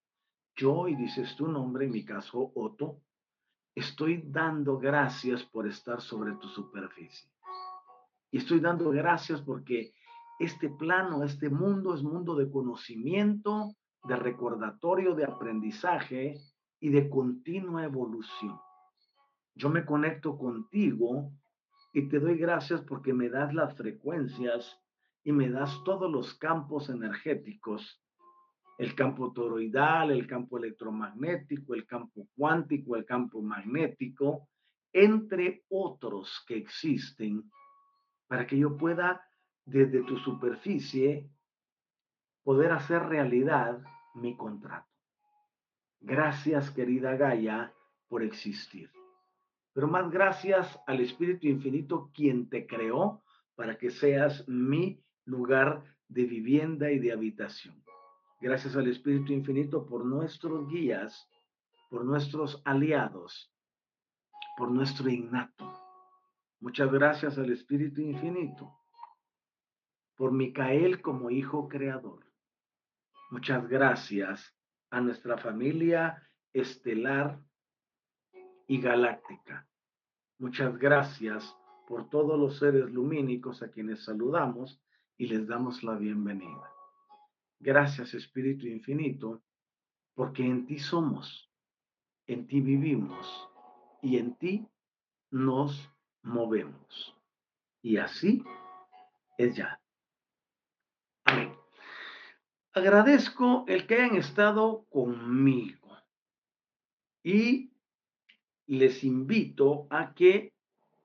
yo, 0.55 0.87
y 0.87 0.95
dices 0.95 1.35
tu 1.35 1.47
nombre, 1.47 1.85
en 1.85 1.91
mi 1.91 2.05
caso 2.05 2.51
Otto, 2.55 3.01
estoy 3.75 4.23
dando 4.25 4.77
gracias 4.77 5.43
por 5.43 5.67
estar 5.67 6.01
sobre 6.01 6.33
tu 6.33 6.47
superficie. 6.49 7.29
Y 8.31 8.37
estoy 8.37 8.59
dando 8.59 8.89
gracias 8.91 9.41
porque 9.41 9.93
este 10.39 10.69
plano, 10.69 11.23
este 11.23 11.49
mundo 11.49 11.93
es 11.93 12.03
mundo 12.03 12.35
de 12.35 12.49
conocimiento, 12.49 13.75
de 14.03 14.15
recordatorio, 14.15 15.15
de 15.15 15.25
aprendizaje, 15.25 16.39
y 16.79 16.89
de 16.89 17.09
continua 17.09 17.83
evolución. 17.83 18.59
Yo 19.55 19.69
me 19.69 19.85
conecto 19.85 20.37
contigo 20.37 21.31
y 21.93 22.07
te 22.07 22.19
doy 22.19 22.37
gracias 22.37 22.81
porque 22.81 23.13
me 23.13 23.29
das 23.29 23.53
las 23.53 23.75
frecuencias 23.75 24.79
y 25.23 25.31
me 25.31 25.49
das 25.49 25.83
todos 25.83 26.09
los 26.09 26.33
campos 26.35 26.89
energéticos, 26.89 28.01
el 28.77 28.95
campo 28.95 29.33
toroidal, 29.33 30.11
el 30.11 30.25
campo 30.25 30.57
electromagnético, 30.57 31.73
el 31.73 31.85
campo 31.85 32.27
cuántico, 32.35 32.95
el 32.95 33.05
campo 33.05 33.41
magnético, 33.41 34.47
entre 34.93 35.65
otros 35.69 36.43
que 36.47 36.55
existen, 36.55 37.51
para 38.27 38.47
que 38.47 38.57
yo 38.57 38.77
pueda 38.77 39.21
desde 39.65 40.01
tu 40.03 40.17
superficie 40.17 41.29
poder 42.43 42.71
hacer 42.71 43.03
realidad 43.03 43.83
mi 44.15 44.35
contrato. 44.35 44.88
Gracias, 46.01 46.71
querida 46.71 47.15
Gaia, 47.15 47.73
por 48.07 48.23
existir. 48.23 48.91
Pero 49.73 49.87
más 49.87 50.09
gracias 50.09 50.79
al 50.87 51.01
Espíritu 51.01 51.47
Infinito, 51.47 52.11
quien 52.13 52.49
te 52.49 52.65
creó 52.65 53.21
para 53.55 53.77
que 53.77 53.91
seas 53.91 54.47
mi 54.47 55.03
lugar 55.25 55.83
de 56.07 56.25
vivienda 56.25 56.91
y 56.91 56.99
de 56.99 57.11
habitación. 57.11 57.83
Gracias 58.41 58.75
al 58.75 58.87
Espíritu 58.87 59.33
Infinito 59.33 59.85
por 59.85 60.05
nuestros 60.05 60.67
guías, 60.69 61.29
por 61.89 62.05
nuestros 62.05 62.61
aliados, 62.65 63.53
por 64.57 64.71
nuestro 64.71 65.09
innato. 65.09 65.71
Muchas 66.59 66.91
gracias 66.91 67.37
al 67.37 67.51
Espíritu 67.51 68.01
Infinito 68.01 68.79
por 70.19 70.33
Micael 70.33 71.01
como 71.01 71.29
hijo 71.29 71.69
creador. 71.69 72.25
Muchas 73.31 73.69
gracias 73.69 74.53
a 74.89 75.01
nuestra 75.01 75.37
familia 75.37 76.29
estelar 76.53 77.39
y 78.67 78.79
galáctica. 78.81 79.67
Muchas 80.37 80.77
gracias 80.77 81.55
por 81.87 82.09
todos 82.09 82.39
los 82.39 82.59
seres 82.59 82.89
lumínicos 82.91 83.61
a 83.61 83.71
quienes 83.71 84.03
saludamos 84.03 84.81
y 85.17 85.27
les 85.27 85.47
damos 85.47 85.83
la 85.83 85.95
bienvenida. 85.95 86.71
Gracias 87.59 88.13
Espíritu 88.13 88.67
Infinito, 88.67 89.41
porque 90.13 90.45
en 90.45 90.65
ti 90.65 90.79
somos, 90.79 91.51
en 92.27 92.47
ti 92.47 92.61
vivimos 92.61 93.49
y 94.01 94.17
en 94.17 94.35
ti 94.35 94.67
nos 95.31 95.91
movemos. 96.21 97.15
Y 97.81 97.97
así 97.97 98.43
es 99.37 99.55
ya. 99.55 99.79
Agradezco 102.79 103.65
el 103.67 103.85
que 103.85 103.95
hayan 103.95 104.15
estado 104.15 104.85
conmigo 104.89 105.97
y 107.21 107.73
les 108.67 109.03
invito 109.03 109.85
a 109.89 110.13
que 110.13 110.53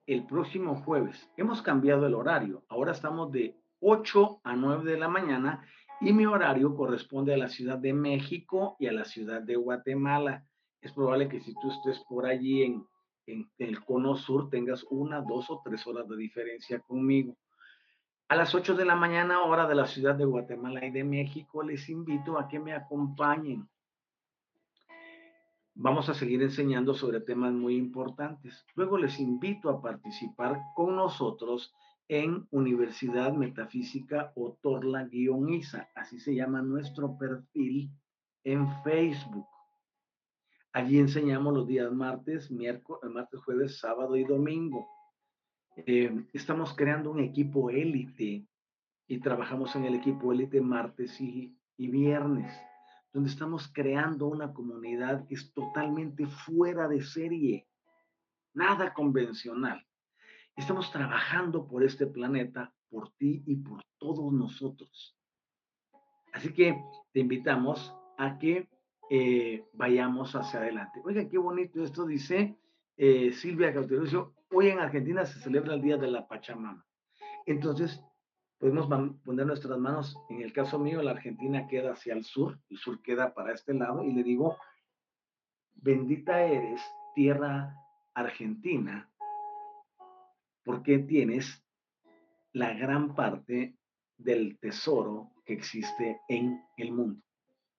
el 0.07 0.25
próximo 0.25 0.77
jueves, 0.77 1.29
hemos 1.37 1.63
cambiado 1.63 2.07
el 2.07 2.15
horario, 2.15 2.63
ahora 2.69 2.93
estamos 2.93 3.33
de 3.33 3.57
8 3.81 4.43
a 4.45 4.55
9 4.55 4.89
de 4.89 4.99
la 5.01 5.09
mañana 5.09 5.67
y 6.01 6.13
mi 6.13 6.27
horario 6.27 6.77
corresponde 6.77 7.35
a 7.35 7.39
la 7.39 7.49
Ciudad 7.49 7.79
de 7.79 7.93
México 7.93 8.77
y 8.79 8.87
a 8.87 8.93
la 8.93 9.05
Ciudad 9.05 9.43
de 9.43 9.57
Guatemala. 9.57 10.47
Es 10.81 10.93
probable 10.93 11.29
que 11.29 11.41
si 11.41 11.55
tú 11.55 11.73
estés 11.73 11.99
por 12.09 12.25
allí 12.25 12.63
en, 12.63 12.87
en 13.27 13.51
el 13.59 13.85
cono 13.85 14.15
sur 14.15 14.49
tengas 14.49 14.85
una, 14.91 15.23
dos 15.23 15.51
o 15.51 15.61
tres 15.65 15.85
horas 15.89 16.09
de 16.09 16.17
diferencia 16.19 16.79
conmigo. 16.79 17.37
A 18.27 18.37
las 18.37 18.55
8 18.55 18.75
de 18.75 18.87
la 18.87 18.97
mañana, 18.97 19.43
hora 19.43 19.67
de 19.67 19.75
la 19.75 19.87
ciudad 19.87 20.15
de 20.15 20.25
Guatemala 20.25 20.85
y 20.87 20.91
de 20.91 21.05
México, 21.05 21.63
les 21.63 21.91
invito 21.91 22.39
a 22.39 22.49
que 22.49 22.59
me 22.59 22.73
acompañen. 22.73 23.69
Vamos 25.75 26.09
a 26.09 26.15
seguir 26.15 26.43
enseñando 26.43 26.95
sobre 26.95 27.21
temas 27.21 27.53
muy 27.53 27.77
importantes. 27.77 28.65
Luego 28.77 28.97
les 28.97 29.21
invito 29.21 29.69
a 29.69 29.83
participar 29.83 30.59
con 30.75 30.97
nosotros 30.97 31.75
en 32.09 32.49
Universidad 32.51 33.35
Metafísica 33.35 34.33
Otorla-ISA, 34.37 35.91
así 35.95 36.19
se 36.19 36.35
llama 36.35 36.63
nuestro 36.63 37.19
perfil 37.19 37.91
en 38.43 38.67
Facebook. 38.83 39.47
Allí 40.73 40.99
enseñamos 40.99 41.53
los 41.53 41.67
días 41.67 41.93
martes, 41.93 42.51
miércoles, 42.51 43.11
martes, 43.11 43.41
jueves, 43.41 43.79
sábado 43.79 44.17
y 44.17 44.25
domingo. 44.25 44.94
Eh, 45.77 46.25
estamos 46.33 46.75
creando 46.75 47.11
un 47.11 47.21
equipo 47.21 47.71
élite 47.71 48.47
y 49.07 49.19
trabajamos 49.19 49.75
en 49.77 49.85
el 49.85 49.95
equipo 49.97 50.33
élite 50.33 50.61
martes 50.61 51.21
y, 51.21 51.57
y 51.77 51.89
viernes, 51.89 52.53
donde 53.13 53.31
estamos 53.31 53.71
creando 53.73 54.27
una 54.27 54.53
comunidad 54.53 55.27
que 55.27 55.35
es 55.35 55.53
totalmente 55.53 56.27
fuera 56.27 56.89
de 56.89 57.03
serie, 57.03 57.67
nada 58.55 58.95
convencional. 58.95 59.85
Estamos 60.57 60.93
trabajando 60.93 61.67
por 61.67 61.83
este 61.83 62.07
planeta, 62.07 62.73
por 62.89 63.11
ti 63.17 63.43
y 63.47 63.57
por 63.57 63.83
todos 63.99 64.33
nosotros. 64.33 65.19
Así 66.33 66.53
que 66.53 66.81
te 67.13 67.21
invitamos 67.21 67.95
a 68.17 68.39
que 68.39 68.69
eh, 69.11 69.65
vayamos 69.73 70.35
hacia 70.35 70.61
adelante. 70.61 71.01
Oiga, 71.05 71.29
qué 71.29 71.39
bonito 71.39 71.83
esto 71.83 72.07
dice 72.07 72.57
eh, 72.97 73.33
Silvia 73.33 73.75
Cauterucio, 73.75 74.35
hoy 74.55 74.69
en 74.69 74.79
Argentina 74.79 75.27
se 75.27 75.41
celebra 75.41 75.75
el 75.75 75.83
Día 75.83 75.97
de 75.97 76.09
la 76.09 76.27
Pachamama. 76.27 76.87
Entonces, 77.47 78.01
podemos 78.59 78.87
poner 79.25 79.47
nuestras 79.47 79.79
manos, 79.79 80.17
en 80.31 80.43
el 80.43 80.53
caso 80.53 80.79
mío, 80.79 81.03
la 81.03 81.11
Argentina 81.11 81.67
queda 81.67 81.93
hacia 81.93 82.15
el 82.15 82.25
sur, 82.25 82.59
el 82.71 82.79
sur 82.79 83.03
queda 83.03 83.35
para 83.35 83.53
este 83.53 83.75
lado, 83.75 84.05
y 84.05 84.13
le 84.13 84.23
digo, 84.23 84.57
bendita 85.75 86.43
eres, 86.43 86.81
tierra 87.15 87.77
argentina, 88.15 89.11
porque 90.65 91.01
tienes 91.01 91.63
la 92.53 92.73
gran 92.75 93.15
parte 93.15 93.77
del 94.17 94.59
tesoro 94.61 95.33
que 95.45 95.55
existe 95.55 96.21
en 96.29 96.65
el 96.77 96.93
mundo. 96.93 97.24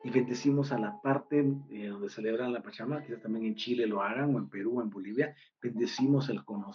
Y 0.05 0.11
bendecimos 0.11 0.71
a 0.71 0.77
la 0.77 1.01
parte 1.01 1.39
eh, 1.71 1.87
donde 1.87 2.09
celebran 2.09 2.53
la 2.53 2.61
Pachamama, 2.61 3.01
quizás 3.01 3.23
también 3.23 3.47
en 3.47 3.55
Chile 3.55 3.87
lo 3.87 4.03
hagan, 4.03 4.35
o 4.35 4.37
en 4.37 4.49
Perú, 4.49 4.77
o 4.77 4.81
en 4.83 4.91
Bolivia, 4.91 5.35
bendecimos 5.59 6.29
el 6.29 6.45
cono 6.45 6.71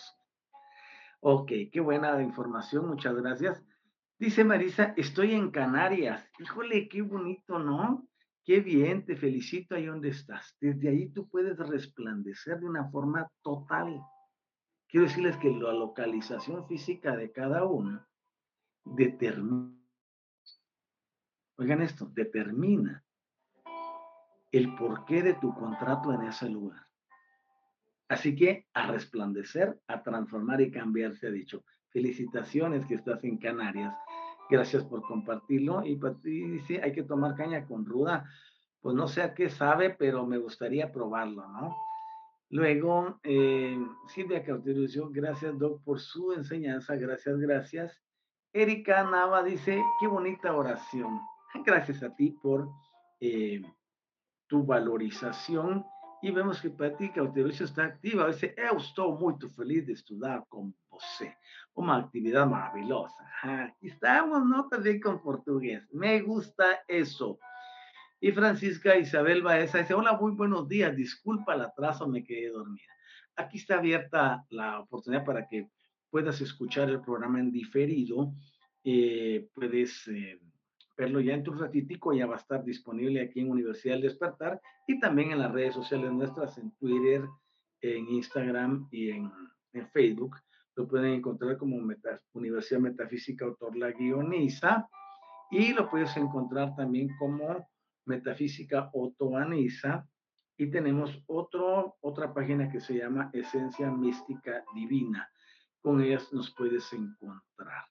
Ok, 1.20 1.52
qué 1.70 1.78
buena 1.78 2.20
información, 2.20 2.88
muchas 2.88 3.14
gracias. 3.14 3.62
Dice 4.18 4.42
Marisa, 4.42 4.94
estoy 4.96 5.34
en 5.34 5.52
Canarias. 5.52 6.28
Híjole, 6.40 6.88
qué 6.88 7.02
bonito, 7.02 7.60
¿no? 7.60 8.08
Qué 8.44 8.58
bien, 8.58 9.06
te 9.06 9.14
felicito 9.14 9.76
ahí 9.76 9.86
donde 9.86 10.08
estás. 10.08 10.56
Desde 10.60 10.88
ahí 10.88 11.10
tú 11.10 11.28
puedes 11.28 11.56
resplandecer 11.56 12.58
de 12.58 12.66
una 12.66 12.90
forma 12.90 13.30
total. 13.42 14.02
Quiero 14.88 15.06
decirles 15.06 15.36
que 15.36 15.50
la 15.52 15.72
localización 15.72 16.66
física 16.66 17.16
de 17.16 17.30
cada 17.30 17.64
uno 17.64 18.04
determina, 18.84 19.72
oigan 21.56 21.82
esto, 21.82 22.06
determina 22.06 23.04
el 24.52 24.74
porqué 24.74 25.22
de 25.22 25.34
tu 25.34 25.54
contrato 25.54 26.12
en 26.12 26.22
ese 26.22 26.48
lugar. 26.48 26.80
Así 28.08 28.34
que 28.34 28.66
a 28.74 28.90
resplandecer, 28.90 29.80
a 29.86 30.02
transformar 30.02 30.60
y 30.60 30.70
cambiar, 30.70 31.14
se 31.14 31.28
ha 31.28 31.30
dicho. 31.30 31.64
Felicitaciones 31.90 32.84
que 32.86 32.94
estás 32.94 33.22
en 33.24 33.38
Canarias. 33.38 33.94
Gracias 34.48 34.84
por 34.84 35.02
compartirlo. 35.02 35.86
Y 35.86 35.96
para 35.96 36.16
ti 36.16 36.42
dice, 36.42 36.80
hay 36.82 36.92
que 36.92 37.04
tomar 37.04 37.36
caña 37.36 37.66
con 37.66 37.86
ruda. 37.86 38.28
Pues 38.80 38.96
no 38.96 39.06
sé 39.06 39.22
a 39.22 39.34
qué 39.34 39.48
sabe, 39.48 39.90
pero 39.90 40.26
me 40.26 40.38
gustaría 40.38 40.90
probarlo, 40.90 41.46
¿no? 41.48 41.76
Luego, 42.48 43.20
eh, 43.22 43.78
Silvia 44.08 44.42
Cauterucio, 44.42 45.08
gracias 45.10 45.56
Doc 45.56 45.84
por 45.84 46.00
su 46.00 46.32
enseñanza, 46.32 46.96
gracias, 46.96 47.38
gracias. 47.38 48.02
Erika 48.52 49.04
Nava 49.04 49.44
dice, 49.44 49.80
qué 50.00 50.08
bonita 50.08 50.52
oración. 50.56 51.20
Gracias 51.64 52.02
a 52.02 52.14
ti 52.14 52.30
por 52.42 52.68
eh, 53.20 53.62
tu 54.50 54.64
valorización 54.64 55.86
e 56.22 56.30
vemos 56.30 56.60
que 56.60 56.68
Prática 56.68 57.14
Cauteruccio 57.14 57.64
está 57.64 57.84
activa. 57.84 58.30
Dice, 58.30 58.52
eu 58.58 58.76
estou 58.76 59.16
muito 59.16 59.48
feliz 59.48 59.86
de 59.86 59.92
estudar 59.92 60.44
com 60.50 60.70
você. 60.90 61.32
Uma 61.74 61.96
atividade 61.96 62.50
maravilhosa. 62.50 63.16
Aqui 63.42 63.86
estamos, 63.86 64.44
¿no? 64.44 64.68
También 64.68 65.00
con 65.00 65.22
portugués. 65.22 65.88
Me 65.92 66.20
gusta 66.20 66.82
eso. 66.88 67.38
Y 68.20 68.32
Francisca 68.32 68.96
Isabel 68.96 69.40
Baeza 69.40 69.78
dice, 69.78 69.94
hola, 69.94 70.18
muy 70.20 70.32
buenos 70.32 70.68
días. 70.68 70.94
Disculpa 70.94 71.54
el 71.54 71.62
atraso, 71.62 72.06
me 72.06 72.22
quedé 72.22 72.50
dormida. 72.50 72.92
Aquí 73.36 73.56
está 73.56 73.78
abierta 73.78 74.44
la 74.50 74.80
oportunidad 74.80 75.24
para 75.24 75.46
que 75.46 75.70
puedas 76.10 76.38
escuchar 76.42 76.90
el 76.90 77.00
programa 77.00 77.38
en 77.40 77.52
diferido. 77.52 78.34
Eh, 78.84 79.48
puedes... 79.54 80.06
Eh, 80.08 80.38
verlo 81.00 81.20
ya 81.20 81.32
en 81.32 81.42
tu 81.42 81.54
ratitico, 81.54 82.12
ya 82.12 82.26
va 82.26 82.34
a 82.34 82.38
estar 82.38 82.62
disponible 82.62 83.22
aquí 83.22 83.40
en 83.40 83.50
Universidad 83.50 83.94
del 83.94 84.02
Despertar 84.02 84.60
y 84.86 85.00
también 85.00 85.30
en 85.30 85.38
las 85.38 85.50
redes 85.50 85.72
sociales 85.74 86.12
nuestras, 86.12 86.58
en 86.58 86.72
Twitter, 86.72 87.24
en 87.80 88.06
Instagram 88.08 88.86
y 88.90 89.10
en, 89.10 89.32
Facebook. 89.94 90.36
Lo 90.74 90.86
pueden 90.86 91.14
encontrar 91.14 91.56
como 91.56 91.76
Universidad 92.34 92.80
Metafísica 92.80 93.46
Autor 93.46 93.76
La 93.76 93.92
Guioniza 93.92 94.88
y 95.50 95.72
lo 95.72 95.88
puedes 95.88 96.14
encontrar 96.16 96.74
también 96.74 97.08
como 97.18 97.66
Metafísica 98.04 98.90
Otoaniza 98.92 100.06
y 100.58 100.70
tenemos 100.70 101.22
otra 101.26 102.34
página 102.34 102.68
que 102.68 102.80
se 102.80 102.98
llama 102.98 103.30
Esencia 103.32 103.90
Mística 103.90 104.64
Divina. 104.74 105.30
Con 105.80 106.02
ellas 106.02 106.30
nos 106.32 106.52
puedes 106.52 106.92
encontrar. 106.92 107.84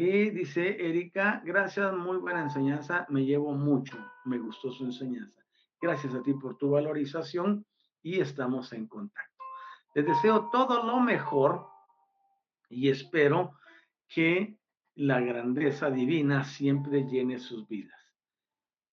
Y 0.00 0.30
dice 0.30 0.76
Erika, 0.78 1.42
gracias, 1.44 1.92
muy 1.92 2.18
buena 2.18 2.42
enseñanza, 2.42 3.04
me 3.08 3.24
llevo 3.24 3.52
mucho, 3.52 3.96
me 4.26 4.38
gustó 4.38 4.70
su 4.70 4.84
enseñanza. 4.84 5.42
Gracias 5.80 6.14
a 6.14 6.22
ti 6.22 6.34
por 6.34 6.56
tu 6.56 6.70
valorización 6.70 7.66
y 8.00 8.20
estamos 8.20 8.72
en 8.72 8.86
contacto. 8.86 9.44
Les 9.96 10.06
deseo 10.06 10.50
todo 10.50 10.84
lo 10.84 11.00
mejor 11.00 11.66
y 12.68 12.90
espero 12.90 13.58
que 14.06 14.56
la 14.94 15.18
grandeza 15.18 15.90
divina 15.90 16.44
siempre 16.44 17.02
llene 17.02 17.40
sus 17.40 17.66
vidas. 17.66 17.98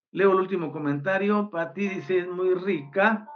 Leo 0.10 0.32
el 0.32 0.39
último 0.39 0.72
comentario. 0.72 1.51
Pati 1.51 1.88
dice, 1.88 2.18
es 2.18 2.28
muy 2.28 2.56
rica, 2.56 3.30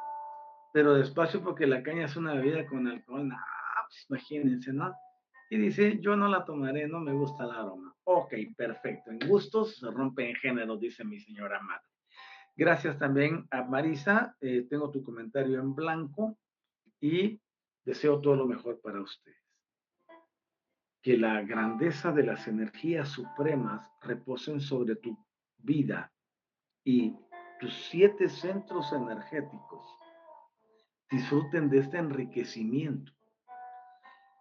pero 0.74 0.96
despacio 0.96 1.44
porque 1.44 1.68
la 1.68 1.84
caña 1.84 2.06
es 2.06 2.16
una 2.16 2.34
bebida 2.34 2.66
con 2.66 2.88
alcohol. 2.88 3.30
pues 3.30 4.06
imagínense, 4.10 4.74
¿no? 4.74 4.92
Y 5.50 5.58
dice, 5.58 6.00
yo 6.00 6.16
no 6.16 6.28
la 6.28 6.46
tomaré, 6.46 6.88
no 6.88 7.00
me 7.00 7.12
gusta 7.12 7.44
el 7.46 7.52
aroma. 7.52 7.96
Ok, 8.04 8.34
perfecto. 8.56 9.10
En 9.10 9.20
gustos 9.28 9.78
se 9.78 9.90
rompe 9.90 10.30
en 10.30 10.36
género, 10.36 10.78
dice 10.78 11.04
mi 11.04 11.20
señora 11.20 11.60
madre. 11.60 11.88
Gracias 12.56 13.00
también 13.00 13.48
a 13.50 13.64
Marisa. 13.64 14.36
Eh, 14.42 14.68
tengo 14.70 14.92
tu 14.92 15.04
comentario 15.04 15.60
en 15.60 15.74
blanco 15.74 16.38
y 17.02 17.42
deseo 17.84 18.22
todo 18.22 18.36
lo 18.36 18.46
mejor 18.46 18.80
para 18.82 19.02
ustedes. 19.02 19.38
Que 21.02 21.18
la 21.18 21.42
grandeza 21.42 22.12
de 22.12 22.24
las 22.24 22.48
energías 22.48 23.10
supremas 23.10 23.90
reposen 24.02 24.62
sobre 24.62 24.98
tu 24.98 25.18
vida 25.58 26.12
y 26.84 27.16
tus 27.60 27.74
siete 27.90 28.30
centros 28.30 28.94
energéticos 28.94 29.86
disfruten 31.10 31.70
de 31.70 31.80
este 31.80 31.98
enriquecimiento 31.98 33.19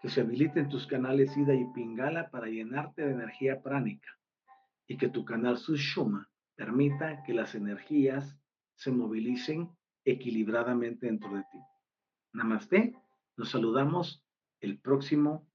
que 0.01 0.09
se 0.09 0.21
habiliten 0.21 0.69
tus 0.69 0.87
canales 0.87 1.37
Ida 1.37 1.55
y 1.55 1.65
Pingala 1.73 2.31
para 2.31 2.47
llenarte 2.47 3.03
de 3.03 3.13
energía 3.13 3.63
pránica 3.63 4.09
y 4.87 4.97
que 4.97 5.09
tu 5.09 5.25
canal 5.25 5.59
Sushuma 5.59 6.31
permita 6.57 7.23
que 7.25 7.35
las 7.35 7.55
energías 7.55 8.39
se 8.75 8.91
movilicen 8.91 9.71
equilibradamente 10.05 11.07
dentro 11.07 11.35
de 11.35 11.43
ti. 11.51 11.59
Namaste, 12.33 12.95
nos 13.37 13.51
saludamos 13.51 14.25
el 14.61 14.79
próximo 14.79 15.49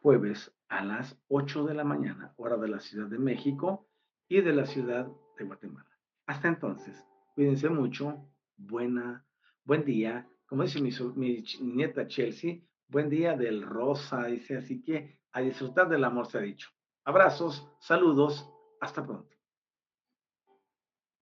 jueves 0.00 0.54
a 0.68 0.84
las 0.84 1.20
8 1.28 1.64
de 1.66 1.74
la 1.74 1.84
mañana, 1.84 2.32
hora 2.36 2.56
de 2.56 2.68
la 2.68 2.80
Ciudad 2.80 3.08
de 3.08 3.18
México 3.18 3.88
y 4.28 4.40
de 4.40 4.52
la 4.52 4.66
Ciudad 4.66 5.10
de 5.36 5.44
Guatemala. 5.44 5.90
Hasta 6.26 6.48
entonces, 6.48 7.04
cuídense 7.34 7.68
mucho, 7.68 8.24
buena, 8.56 9.26
buen 9.64 9.84
día, 9.84 10.28
como 10.50 10.64
dice 10.64 10.80
mi, 11.14 11.44
nieta 11.60 12.08
Chelsea, 12.08 12.58
buen 12.88 13.08
día 13.08 13.36
del 13.36 13.62
rosa, 13.62 14.24
dice, 14.24 14.56
así 14.56 14.82
que 14.82 15.20
a 15.30 15.42
disfrutar 15.42 15.88
del 15.88 16.02
amor 16.02 16.26
se 16.26 16.38
ha 16.38 16.40
dicho. 16.40 16.70
Abrazos, 17.04 17.70
saludos, 17.78 18.50
hasta 18.80 19.06
pronto. 19.06 19.39